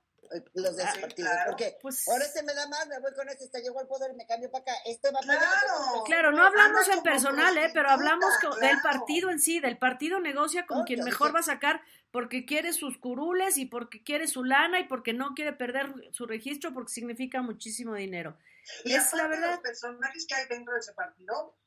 Los 0.54 0.78
de 0.78 0.84
ese 0.84 0.98
Ah, 0.98 1.02
partido. 1.02 1.30
claro. 1.30 1.50
Porque 1.52 1.78
Pues- 1.82 2.08
ahora 2.08 2.24
este 2.26 2.44
me 2.44 2.54
da 2.54 2.68
más, 2.70 2.88
me 2.88 3.00
voy 3.00 3.14
con 3.14 3.28
este, 3.28 3.46
este 3.46 3.62
llegó 3.62 3.80
al 3.82 3.88
poder, 3.88 4.14
me 4.16 4.26
cambio 4.26 4.50
para 4.50 4.62
acá. 4.62 4.74
Este 4.86 5.12
va 5.12 5.20
a 5.20 5.24
Claro. 5.24 6.04
Claro, 6.06 6.32
no 6.32 6.44
hablamos 6.46 6.82
Anda 6.88 6.94
en 6.94 7.04
personal, 7.04 7.58
¿eh? 7.58 7.70
pero 7.74 7.90
hablamos 7.90 8.34
co- 8.40 8.56
del 8.56 8.80
claro. 8.80 8.82
partido 8.84 9.30
en 9.30 9.40
sí, 9.40 9.60
del 9.60 9.78
partido 9.78 10.20
negocia 10.22 10.66
con 10.66 10.84
quien 10.86 11.04
mejor 11.04 11.28
dije- 11.30 11.34
va 11.34 11.40
a 11.40 11.44
sacar 11.44 11.82
porque 12.12 12.46
quiere 12.46 12.72
sus 12.72 12.98
curules 12.98 13.58
y 13.58 13.66
porque 13.66 14.04
quiere 14.04 14.28
su 14.28 14.44
lana 14.46 14.80
y 14.80 14.86
porque 14.88 15.12
no 15.12 15.34
quiere 15.36 15.52
perder 15.54 15.94
su 16.14 16.26
registro 16.28 16.74
porque 16.74 16.94
significa 16.94 17.42
muchísimo 17.42 17.96
dinero. 17.96 18.38
Y 18.86 18.94
Es 18.94 19.12
la 19.14 19.28
verdad. 19.28 19.52
los 19.52 19.60
personajes 19.60 20.26
que 20.28 20.36
hay 20.36 20.48
dentro 20.48 20.74
de 20.76 20.80
ese 20.80 20.94
partido, 20.94 21.58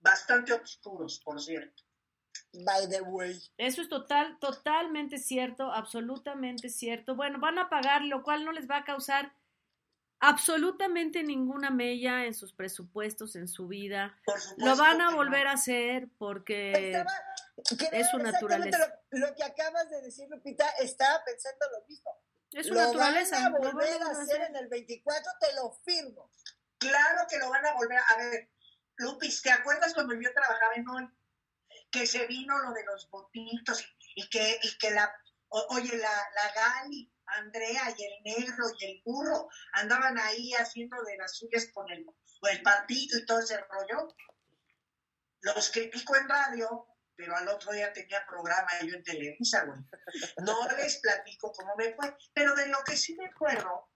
bastante 0.00 0.52
oscuros, 0.52 1.20
por 1.24 1.40
cierto. 1.40 1.83
By 2.52 2.88
the 2.88 3.02
way. 3.02 3.40
Eso 3.58 3.82
es 3.82 3.88
total, 3.88 4.38
totalmente 4.38 5.18
cierto, 5.18 5.72
absolutamente 5.72 6.68
cierto. 6.68 7.14
Bueno, 7.16 7.38
van 7.40 7.58
a 7.58 7.68
pagar, 7.68 8.02
lo 8.02 8.22
cual 8.22 8.44
no 8.44 8.52
les 8.52 8.68
va 8.68 8.78
a 8.78 8.84
causar 8.84 9.32
absolutamente 10.20 11.22
ninguna 11.22 11.70
mella 11.70 12.24
en 12.24 12.34
sus 12.34 12.52
presupuestos, 12.52 13.36
en 13.36 13.48
su 13.48 13.66
vida. 13.68 14.16
Por 14.24 14.40
supuesto 14.40 14.64
Lo 14.64 14.76
van 14.76 15.00
a 15.00 15.10
volver 15.14 15.44
no. 15.44 15.50
a 15.50 15.52
hacer 15.54 16.08
porque... 16.18 16.90
Estaba- 16.92 17.12
es 17.56 17.70
su 18.10 18.16
exactamente 18.16 18.32
naturaleza. 18.32 19.00
Lo, 19.10 19.26
lo 19.28 19.34
que 19.36 19.44
acabas 19.44 19.88
de 19.90 20.00
decir, 20.02 20.28
Lupita, 20.28 20.68
estaba 20.80 21.22
pensando 21.24 21.66
lo 21.70 21.86
mismo. 21.86 22.10
Es 22.52 22.66
su 22.66 22.74
lo 22.74 22.80
naturaleza. 22.80 23.36
van 23.36 23.44
a 23.46 23.50
lo 23.50 23.60
van 23.60 23.72
volver 23.74 24.02
a 24.02 24.06
hacer 24.10 24.40
en 24.42 24.56
el 24.56 24.68
24, 24.68 25.32
te 25.40 25.54
lo 25.54 25.72
firmo. 25.84 26.30
Claro 26.78 27.26
que 27.28 27.38
lo 27.38 27.50
van 27.50 27.64
a 27.66 27.74
volver 27.74 27.98
a 27.98 28.16
ver. 28.16 28.50
Lupis, 28.96 29.42
¿te 29.42 29.50
acuerdas 29.50 29.94
cuando 29.94 30.14
yo 30.14 30.32
trabajaba 30.32 30.74
en 30.74 30.88
hoy? 30.88 31.08
Que 31.94 32.06
se 32.08 32.26
vino 32.26 32.58
lo 32.58 32.72
de 32.72 32.84
los 32.84 33.08
votitos 33.08 33.80
y, 33.82 34.22
y 34.22 34.28
que, 34.28 34.58
y 34.62 34.78
que 34.78 34.90
la, 34.90 35.06
o- 35.48 35.66
oye, 35.76 35.96
la, 35.96 36.28
la 36.34 36.52
Gali, 36.52 37.12
Andrea 37.26 37.94
y 37.96 38.04
el 38.04 38.22
negro 38.24 38.64
y 38.78 38.84
el 38.84 39.02
burro 39.04 39.48
andaban 39.74 40.18
ahí 40.18 40.52
haciendo 40.54 41.00
de 41.04 41.16
las 41.16 41.36
suyas 41.38 41.68
con 41.72 41.88
el, 41.92 42.04
con 42.04 42.50
el 42.50 42.62
partido 42.62 43.16
y 43.18 43.26
todo 43.26 43.38
ese 43.38 43.58
rollo. 43.58 44.08
Los 45.42 45.70
critico 45.70 46.16
en 46.16 46.28
radio, 46.28 46.86
pero 47.14 47.36
al 47.36 47.46
otro 47.48 47.70
día 47.72 47.92
tenía 47.92 48.26
programa 48.26 48.70
yo 48.82 48.96
en 48.96 49.04
Televisa, 49.04 49.64
güey. 49.64 49.78
No 50.44 50.66
les 50.76 50.98
platico 51.00 51.52
cómo 51.52 51.76
me 51.76 51.94
fue, 51.94 52.16
pero 52.32 52.56
de 52.56 52.66
lo 52.68 52.82
que 52.82 52.96
sí 52.96 53.14
me 53.14 53.26
acuerdo 53.26 53.92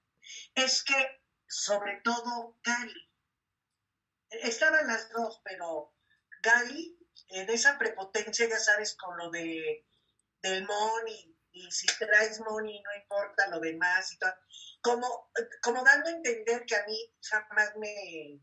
es 0.55 0.85
que, 0.85 1.23
sobre 1.49 2.01
todo, 2.05 2.59
Gali, 2.63 3.11
estaban 4.31 4.87
las 4.87 5.11
dos, 5.11 5.41
pero 5.43 5.97
Gali, 6.43 6.98
en 7.29 7.51
esa 7.51 7.79
prepotencia, 7.79 8.49
ya 8.49 8.59
sabes, 8.59 8.95
con 8.97 9.17
lo 9.17 9.31
de 9.31 9.85
del 10.43 10.65
money, 10.67 11.37
y 11.53 11.71
si 11.73 11.87
traes 11.99 12.41
money 12.41 12.81
no 12.81 12.91
importa 13.03 13.49
lo 13.49 13.59
demás 13.59 14.13
y 14.13 14.19
todo, 14.19 14.33
como, 14.81 15.31
como 15.63 15.83
dando 15.83 16.09
a 16.09 16.13
entender 16.13 16.65
que 16.65 16.77
a 16.77 16.85
mí 16.87 16.97
jamás 17.23 17.73
me, 17.77 18.41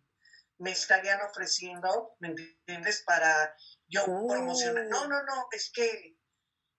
me 0.58 0.72
estarían 0.72 1.22
ofreciendo, 1.22 2.16
¿me 2.20 2.30
entiendes? 2.30 3.04
Para 3.06 3.56
yo 3.88 4.04
Oh. 4.08 4.28
promocionar. 4.28 4.86
No, 4.88 5.08
no, 5.08 5.24
no, 5.24 5.48
es 5.52 5.72
que 5.74 6.18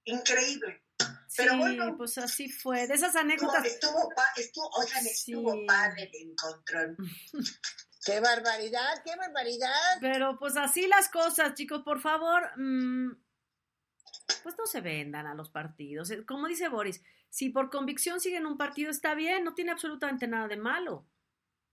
increíble. 0.05 0.85
Sí, 1.29 1.43
Pero 1.43 1.57
bueno. 1.59 1.97
pues 1.97 2.17
así 2.19 2.49
fue. 2.51 2.87
De 2.87 2.95
esas 2.95 3.17
anécdotas. 3.17 3.65
estuvo, 3.65 4.13
estuvo, 4.37 4.69
oigan, 4.79 5.07
estuvo 5.07 5.53
Sí. 5.53 5.65
padre 5.67 6.11
el 6.13 6.31
encontrón. 6.31 6.97
¡Qué 8.07 8.21
barbaridad, 8.21 9.03
qué 9.05 9.17
barbaridad! 9.17 9.99
Pero 10.01 10.39
pues 10.39 10.57
así 10.57 10.87
las 10.87 11.09
cosas, 11.09 11.55
chicos, 11.55 11.83
por 11.83 12.01
favor, 12.01 12.51
mm, 12.57 13.11
pues 14.45 14.57
no 14.57 14.67
se 14.67 14.81
vendan 14.81 15.27
a 15.27 15.35
los 15.35 15.51
partidos. 15.51 16.11
Eh, 16.13 16.25
Como 16.25 16.47
dice 16.47 16.69
Boris, 16.69 17.03
si 17.29 17.51
por 17.51 17.69
convicción 17.71 18.21
siguen 18.21 18.47
un 18.47 18.57
partido 18.57 18.91
está 18.91 19.15
bien, 19.15 19.43
no 19.45 19.55
tiene 19.55 19.73
absolutamente 19.73 20.29
nada 20.29 20.47
de 20.47 20.57
malo. 20.57 21.07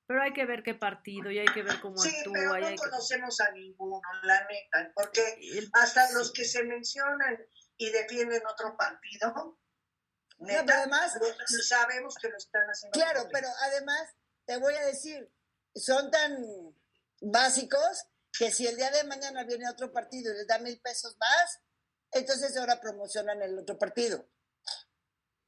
Pero 0.05 0.21
hay 0.21 0.33
que 0.33 0.45
ver 0.45 0.63
qué 0.63 0.73
partido 0.73 1.31
y 1.31 1.39
hay 1.39 1.47
que 1.53 1.63
ver 1.63 1.79
cómo 1.79 1.97
Sí, 1.97 2.09
actúa. 2.17 2.33
pero 2.33 2.57
y 2.57 2.61
no 2.61 2.67
hay 2.67 2.75
que- 2.75 2.81
conocemos 2.89 3.39
a 3.39 3.51
ninguno, 3.51 4.01
la 4.23 4.45
neta, 4.47 4.91
porque 4.95 5.21
el- 5.53 5.69
hasta 5.73 6.07
sí. 6.07 6.13
los 6.15 6.33
que 6.33 6.43
se 6.45 6.63
mencionan 6.63 7.39
y 7.77 7.89
defienden 7.91 8.41
otro 8.47 8.75
partido, 8.75 9.57
neta, 10.39 10.65
pero 10.65 10.77
además- 10.79 11.17
sabemos 11.67 12.15
que 12.21 12.27
lo 12.29 12.37
están 12.37 12.63
haciendo. 12.67 12.99
Claro, 12.99 13.29
pero 13.31 13.47
además 13.61 14.13
te 14.45 14.57
voy 14.57 14.73
a 14.73 14.85
decir, 14.85 15.31
son 15.75 16.11
tan 16.11 16.37
básicos 17.21 18.05
que 18.37 18.51
si 18.51 18.67
el 18.67 18.75
día 18.75 18.91
de 18.91 19.03
mañana 19.05 19.43
viene 19.43 19.69
otro 19.69 19.91
partido 19.91 20.33
y 20.33 20.37
les 20.37 20.47
da 20.47 20.59
mil 20.59 20.79
pesos 20.81 21.15
más, 21.19 21.61
entonces 22.11 22.55
ahora 22.57 22.79
promocionan 22.79 23.41
el 23.41 23.57
otro 23.59 23.77
partido. 23.77 24.27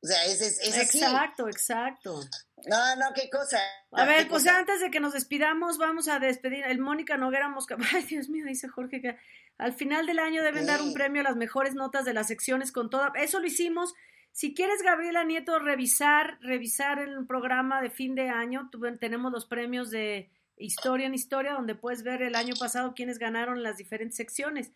O 0.05 0.07
sea, 0.07 0.23
es, 0.25 0.39
es. 0.39 0.77
Exacto, 0.77 1.47
exacto. 1.47 2.21
No, 2.67 2.95
no, 2.95 3.13
qué 3.15 3.27
cosa. 3.27 3.59
A 3.91 4.05
ver, 4.05 4.27
pues 4.27 4.43
cosa. 4.43 4.59
antes 4.59 4.79
de 4.79 4.91
que 4.91 4.99
nos 4.99 5.13
despidamos, 5.13 5.79
vamos 5.79 6.07
a 6.07 6.19
despedir. 6.19 6.63
El 6.63 6.77
Mónica 6.77 7.17
Noguera 7.17 7.49
Mosca. 7.49 7.75
Ay, 7.93 8.03
Dios 8.03 8.29
mío, 8.29 8.45
dice 8.45 8.67
Jorge 8.67 9.01
que 9.01 9.17
al 9.57 9.73
final 9.73 10.05
del 10.05 10.19
año 10.19 10.43
deben 10.43 10.67
dar 10.67 10.81
un 10.81 10.93
premio 10.93 11.21
a 11.21 11.23
las 11.23 11.35
mejores 11.35 11.73
notas 11.73 12.05
de 12.05 12.13
las 12.13 12.27
secciones 12.27 12.71
con 12.71 12.91
toda. 12.91 13.13
Eso 13.15 13.39
lo 13.39 13.47
hicimos. 13.47 13.95
Si 14.35 14.53
quieres, 14.53 14.81
Gabriela 14.83 15.23
Nieto, 15.23 15.59
revisar, 15.59 16.37
revisar 16.41 16.99
el 16.99 17.25
programa 17.25 17.81
de 17.81 17.89
fin 17.89 18.15
de 18.15 18.27
año, 18.27 18.69
tenemos 18.99 19.31
los 19.31 19.45
premios 19.45 19.91
de 19.91 20.29
Historia 20.57 21.05
en 21.05 21.13
Historia, 21.13 21.53
donde 21.53 21.73
puedes 21.73 22.03
ver 22.03 22.21
el 22.21 22.35
año 22.35 22.53
pasado 22.59 22.93
quiénes 22.93 23.17
ganaron 23.17 23.63
las 23.63 23.77
diferentes 23.77 24.17
secciones. 24.17 24.73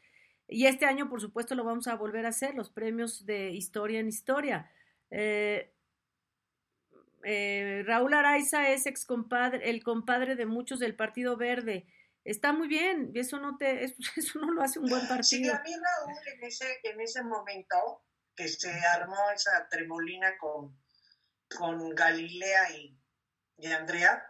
Y 0.48 0.68
este 0.68 0.86
año, 0.86 1.10
por 1.10 1.20
supuesto, 1.20 1.56
lo 1.56 1.66
vamos 1.66 1.88
a 1.90 1.96
volver 1.96 2.26
a 2.26 2.30
hacer, 2.30 2.56
los 2.56 2.70
premios 2.70 3.26
de 3.26 3.50
Historia 3.52 4.00
en 4.00 4.08
Historia. 4.08 4.72
Eh, 5.12 5.74
eh, 7.26 7.84
Raúl 7.86 8.14
Araiza 8.14 8.70
es 8.70 8.86
ex 8.86 9.06
compadre, 9.06 9.70
el 9.70 9.84
compadre 9.84 10.38
de 10.38 10.46
muchos 10.46 10.80
del 10.80 10.96
Partido 10.96 11.36
Verde. 11.36 11.86
está 12.24 12.54
muy 12.54 12.70
bien, 12.70 13.12
eso 13.14 13.40
no 13.40 13.58
te, 13.58 13.84
eso, 13.84 13.96
eso 14.16 14.40
no 14.40 14.54
lo 14.54 14.62
hace 14.62 14.80
un 14.80 14.88
buen 14.88 15.02
Sí, 15.02 15.08
partido. 15.10 15.54
a 15.54 15.62
mí 15.64 15.72
Raúl 15.74 16.18
en 16.34 16.44
ese, 16.46 16.66
en 16.84 17.02
ese 17.02 17.24
momento 17.24 17.76
que 18.40 18.48
se 18.48 18.72
armó 18.86 19.30
esa 19.32 19.68
tremolina 19.68 20.38
con, 20.38 20.82
con 21.58 21.94
Galilea 21.94 22.72
y, 22.72 22.98
y 23.58 23.68
Andrea, 23.68 24.26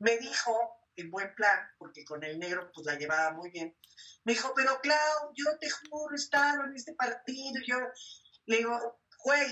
me 0.00 0.18
dijo, 0.18 0.52
en 0.96 1.08
buen 1.08 1.32
plan, 1.36 1.60
porque 1.78 2.04
con 2.04 2.24
el 2.24 2.40
negro 2.40 2.72
pues 2.74 2.84
la 2.84 2.96
llevaba 2.96 3.30
muy 3.30 3.50
bien, 3.50 3.78
me 4.24 4.32
dijo, 4.32 4.52
pero 4.56 4.80
Clau, 4.80 5.30
yo 5.34 5.56
te 5.60 5.70
juro, 5.70 6.16
he 6.16 6.16
estado 6.16 6.64
en 6.64 6.74
este 6.74 6.94
partido, 6.94 7.60
yo 7.64 7.78
le 8.46 8.56
digo, 8.56 9.00
güey, 9.22 9.46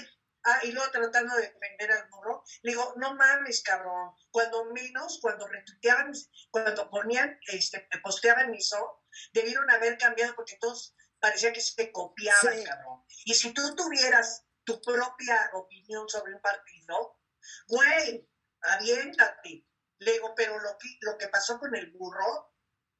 ah, 0.46 0.58
y 0.64 0.72
luego 0.72 0.90
tratando 0.90 1.36
de 1.36 1.42
defender 1.42 1.92
al 1.92 2.08
burro, 2.08 2.42
le 2.62 2.72
digo, 2.72 2.94
no 2.96 3.14
mames, 3.14 3.62
cabrón, 3.62 4.16
cuando 4.32 4.64
menos, 4.72 5.20
cuando 5.22 5.46
retuiteaban, 5.46 6.12
cuando 6.50 6.90
ponían, 6.90 7.38
este, 7.46 7.88
posteaban 8.02 8.52
eso, 8.52 9.04
debieron 9.32 9.70
haber 9.70 9.96
cambiado 9.96 10.34
porque 10.34 10.58
todos 10.60 10.96
parecía 11.22 11.52
que 11.52 11.60
se 11.60 11.92
copiaban, 11.92 12.58
Sí. 12.58 12.64
cabrón. 12.64 13.04
Y 13.24 13.34
si 13.34 13.54
tú 13.54 13.74
tuvieras 13.76 14.44
tu 14.64 14.80
propia 14.82 15.50
opinión 15.54 16.08
sobre 16.08 16.34
un 16.34 16.40
partido, 16.40 17.20
güey, 17.68 18.28
aviéntate. 18.60 19.66
Le 19.98 20.12
digo, 20.12 20.34
pero 20.36 20.58
lo 20.58 20.76
que, 20.78 20.88
lo 21.00 21.16
que 21.16 21.28
pasó 21.28 21.60
con 21.60 21.74
el 21.76 21.92
burro, 21.92 22.52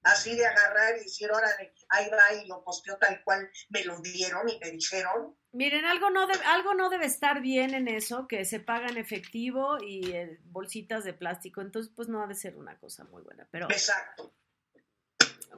así 0.05 0.37
de 0.37 0.47
agarrar 0.47 0.97
y 0.97 1.05
decir, 1.05 1.31
órale, 1.33 1.75
ahí 1.89 2.09
va 2.11 2.33
y 2.35 2.47
lo 2.47 2.63
posteó 2.63 2.97
tal 2.97 3.23
cual 3.25 3.51
me 3.71 3.85
lo 3.85 3.99
dieron 4.01 4.49
y 4.49 4.59
me 4.61 4.71
dijeron, 4.71 5.37
Miren, 5.55 5.85
algo 5.85 6.09
no, 6.11 6.27
debe, 6.27 6.43
algo 6.47 6.73
no 6.75 6.89
debe 6.89 7.05
estar 7.07 7.43
bien 7.43 7.75
en 7.75 7.87
eso, 7.87 8.27
que 8.27 8.45
se 8.47 8.59
paga 8.59 8.87
en 8.89 8.97
efectivo 8.97 9.77
y 9.83 10.13
eh, 10.13 10.39
bolsitas 10.45 11.05
de 11.05 11.13
plástico, 11.13 11.61
entonces 11.61 11.93
pues 11.95 12.09
no 12.09 12.23
ha 12.23 12.27
de 12.27 12.35
ser 12.35 12.57
una 12.57 12.79
cosa 12.79 13.05
muy 13.05 13.23
buena, 13.23 13.47
pero 13.51 13.67
exacto. 13.71 14.35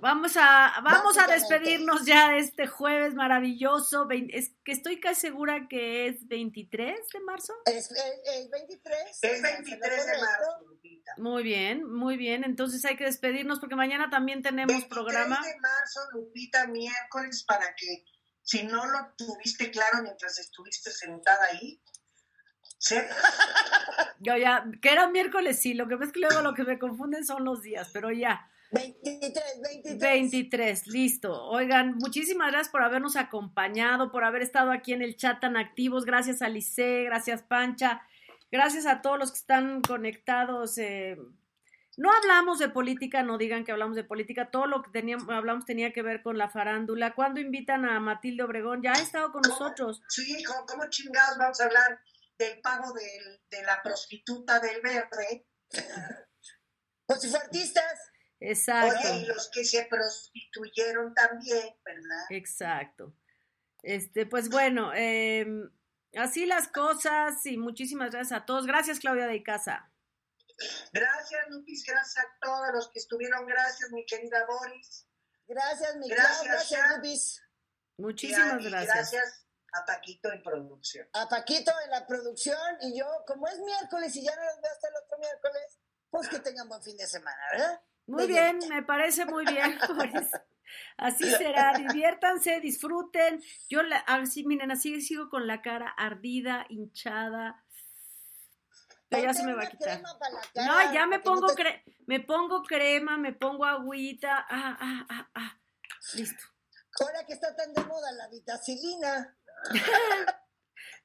Vamos 0.01 0.37
a, 0.37 0.73
vamos 0.83 1.17
a 1.19 1.27
despedirnos 1.27 2.05
ya 2.05 2.31
de 2.31 2.39
este 2.39 2.67
jueves 2.67 3.15
maravilloso, 3.15 4.07
es 4.11 4.53
que 4.65 4.73
estoy 4.73 5.01
casi 5.01 5.23
segura 5.23 5.67
que 5.69 6.07
es 6.09 6.27
23 6.29 7.09
de 7.13 7.21
marzo. 7.21 7.53
Es, 7.67 7.91
es- 7.91 8.01
es 8.25 8.51
23. 8.51 8.99
Es 9.09 9.23
estás 9.23 9.35
en 9.35 9.43
lo 9.43 9.53
23 9.65 10.07
de 10.07 10.13
marzo, 10.19 10.67
Lupita. 10.67 11.13
Muy 11.19 11.43
bien, 11.43 11.85
muy 11.91 12.17
bien, 12.17 12.45
entonces 12.45 12.85
hay 12.85 12.97
que 12.97 13.05
despedirnos 13.05 13.61
porque 13.61 13.77
mañana 13.77 14.11
también 14.11 14.43
tenemos 14.43 14.69
23 14.75 14.89
programa. 14.89 15.41
de 15.43 15.59
marzo, 15.61 16.01
Lupita, 16.13 16.67
miércoles, 16.67 17.45
para 17.47 17.75
que 17.75 18.05
si 18.43 18.63
no 18.65 18.85
lo 18.87 18.99
tuviste 19.17 19.71
claro 19.71 20.03
mientras 20.03 20.39
estuviste 20.39 20.91
sentada 20.91 21.45
ahí, 21.53 21.81
se- 22.79 23.09
Yo 24.21 24.37
ya, 24.37 24.65
que 24.83 24.91
era 24.91 25.09
miércoles, 25.09 25.59
sí, 25.61 25.75
lo 25.75 25.87
que 25.89 25.97
pasa 25.97 26.07
es 26.09 26.13
que 26.13 26.21
luego 26.21 26.41
lo 26.43 26.55
que 26.55 26.65
me 26.65 26.79
confunden 26.79 27.25
son 27.25 27.45
los 27.45 27.63
días, 27.63 27.91
pero 27.93 28.11
ya. 28.11 28.51
23, 28.71 29.61
23. 29.63 29.99
23, 30.01 30.87
listo. 30.89 31.45
Oigan, 31.47 31.95
muchísimas 31.97 32.51
gracias 32.51 32.71
por 32.73 32.83
habernos 32.83 33.17
acompañado, 33.17 34.11
por 34.11 34.25
haber 34.25 34.43
estado 34.43 34.73
aquí 34.73 34.93
en 34.93 35.03
el 35.03 35.17
chat 35.17 35.41
tan 35.41 35.57
activos. 35.57 36.05
Gracias 36.05 36.43
a 36.43 36.49
Lice, 36.49 37.05
gracias 37.05 37.43
Pancha, 37.43 38.03
gracias 38.51 38.87
a 38.87 39.01
todos 39.01 39.19
los 39.19 39.31
que 39.31 39.39
están 39.39 39.81
conectados. 39.81 40.77
eh, 40.79 41.17
No 41.97 42.11
hablamos 42.13 42.59
de 42.59 42.69
política, 42.69 43.23
no 43.23 43.39
digan 43.39 43.65
que 43.65 43.71
hablamos 43.71 43.95
de 43.95 44.03
política. 44.03 44.51
Todo 44.51 44.67
lo 44.67 44.83
que 44.83 44.91
teníamos, 44.91 45.29
hablamos 45.29 45.65
tenía 45.65 45.93
que 45.93 46.03
ver 46.03 46.23
con 46.23 46.37
la 46.37 46.49
farándula. 46.51 47.15
¿Cuándo 47.15 47.39
invitan 47.41 47.85
a 47.85 48.01
Matilde 48.01 48.43
Obregón? 48.43 48.83
Ya 48.83 48.91
ha 48.93 49.01
estado 49.01 49.31
con 49.31 49.43
nosotros. 49.43 50.03
Sí, 50.09 50.43
¿cómo, 50.43 50.67
cómo 50.67 50.91
chingados 50.91 51.39
vamos 51.39 51.61
a 51.61 51.67
hablar 51.67 52.01
del 52.37 52.61
pago 52.61 52.93
del- 52.93 53.41
de 53.49 53.63
la 53.63 53.81
prostituta 53.85 54.59
del 54.59 54.81
verde? 54.83 55.47
Pues 57.07 57.21
si 57.21 57.33
artistas. 57.37 58.11
Exacto. 58.41 58.99
Oye, 59.09 59.21
y 59.21 59.27
los 59.27 59.51
que 59.51 59.65
se 59.65 59.85
prostituyeron 59.87 61.15
también, 61.15 61.75
¿verdad? 61.85 62.27
Exacto. 62.31 63.15
Este, 63.83 64.27
pues 64.27 64.49
bueno, 64.51 64.93
eh, 64.95 65.47
así 66.17 66.47
las 66.47 66.69
cosas 66.69 67.45
y 67.47 67.57
muchísimas 67.57 68.11
gracias 68.13 68.41
a 68.43 68.45
todos. 68.47 68.67
Gracias, 68.67 68.99
Claudia 69.01 69.27
de 69.27 69.43
Casa. 69.43 69.91
Gracias, 70.93 71.49
Lupis, 71.51 71.85
gracias 71.87 72.25
a 72.25 72.29
todos 72.41 72.67
los 72.75 72.91
que 72.93 72.99
estuvieron. 73.01 73.47
Gracias, 73.47 73.91
mi 73.91 74.05
querida 74.07 74.45
Boris. 74.47 75.07
Gracias, 75.47 75.97
mi 75.97 76.09
Gracias, 76.09 76.39
Clau, 76.43 76.53
gracias. 76.55 76.97
Lupis. 76.97 77.43
Muchísimas 77.99 78.63
Y 78.63 78.67
a- 78.67 78.69
y 78.69 78.71
gracias. 78.71 78.95
gracias 79.13 79.47
a 79.73 79.85
Paquito 79.85 80.33
en 80.33 80.43
producción. 80.43 81.09
A 81.13 81.29
Paquito 81.29 81.73
en 81.85 81.91
la 81.91 82.07
producción 82.07 82.59
y 82.81 82.99
yo, 82.99 83.07
como 83.27 83.47
es 83.49 83.59
miércoles 83.59 84.15
y 84.17 84.25
ya 84.25 84.35
no 84.37 84.45
los 84.45 84.61
veo 84.61 84.71
hasta 84.73 84.89
el 84.89 84.95
otro 85.05 85.19
miércoles, 85.19 85.79
pues 86.11 86.29
que 86.29 86.39
tengan 86.39 86.69
buen 86.69 86.83
fin 86.83 86.97
de 86.97 87.07
semana, 87.07 87.37
¿verdad? 87.53 87.83
Muy 88.07 88.27
bien, 88.27 88.59
me 88.69 88.83
parece 88.83 89.25
muy 89.25 89.45
bien, 89.47 89.79
Boris. 89.97 90.29
Así 90.97 91.29
será, 91.31 91.73
diviértanse, 91.77 92.61
disfruten. 92.61 93.43
Yo, 93.69 93.83
la, 93.83 93.99
así, 93.99 94.45
miren, 94.45 94.71
así 94.71 95.01
sigo 95.01 95.29
con 95.29 95.47
la 95.47 95.63
cara 95.63 95.89
ardida, 95.89 96.67
hinchada. 96.69 97.65
Pero 99.09 99.25
ya 99.25 99.35
se 99.35 99.45
me 99.45 99.55
va 99.55 99.65
a 99.65 99.71
quitar. 99.71 100.03
No, 100.57 100.93
ya 100.93 101.07
me 101.07 101.19
no 101.19 101.23
pongo, 101.23 101.47
te- 101.49 101.55
cre 101.55 101.85
me 102.07 102.21
pongo 102.21 102.63
crema, 102.63 103.17
me 103.17 103.33
pongo 103.33 103.65
agüita. 103.65 104.47
Ah, 104.49 104.77
ah, 104.81 105.07
ah, 105.09 105.29
ah. 105.35 105.59
Listo. 106.15 106.45
Ahora 107.01 107.25
que 107.27 107.35
está 107.35 107.55
tan 107.55 107.73
de 107.73 107.85
moda 107.85 108.11
la 108.13 108.29
vitacilina. 108.29 109.37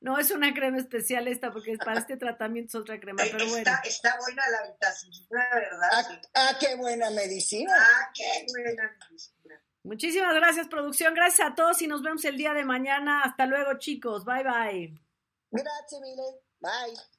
No 0.02 0.18
es 0.18 0.32
una 0.32 0.54
crema 0.54 0.78
especial 0.78 1.28
esta, 1.28 1.52
porque 1.52 1.78
para 1.78 2.00
este 2.00 2.16
tratamiento 2.16 2.70
es 2.70 2.82
otra 2.82 3.00
crema, 3.00 3.22
pero 3.30 3.46
bueno. 3.48 3.58
está, 3.58 3.82
está 3.84 4.18
buena 4.18 4.44
la 4.50 4.72
vitacilina, 4.72 5.48
¿verdad? 5.54 5.90
Ah, 5.92 6.22
ah, 6.36 6.58
qué 6.60 6.76
buena 6.76 7.10
medicina. 7.10 7.74
Ah, 7.78 8.12
qué 8.14 8.46
buena 8.50 8.98
medicina. 9.10 9.62
Muchísimas 9.84 10.36
gracias, 10.36 10.68
producción. 10.68 11.14
Gracias 11.14 11.50
a 11.50 11.56
todos 11.56 11.82
y 11.82 11.88
nos 11.88 12.02
vemos 12.02 12.24
el 12.24 12.38
día 12.38 12.54
de 12.54 12.64
mañana. 12.64 13.24
Hasta 13.24 13.46
luego, 13.46 13.78
chicos. 13.78 14.24
Bye, 14.24 14.44
bye. 14.44 15.00
Gracias, 15.52 16.02
Mile. 16.02 16.42
Bye. 16.60 17.19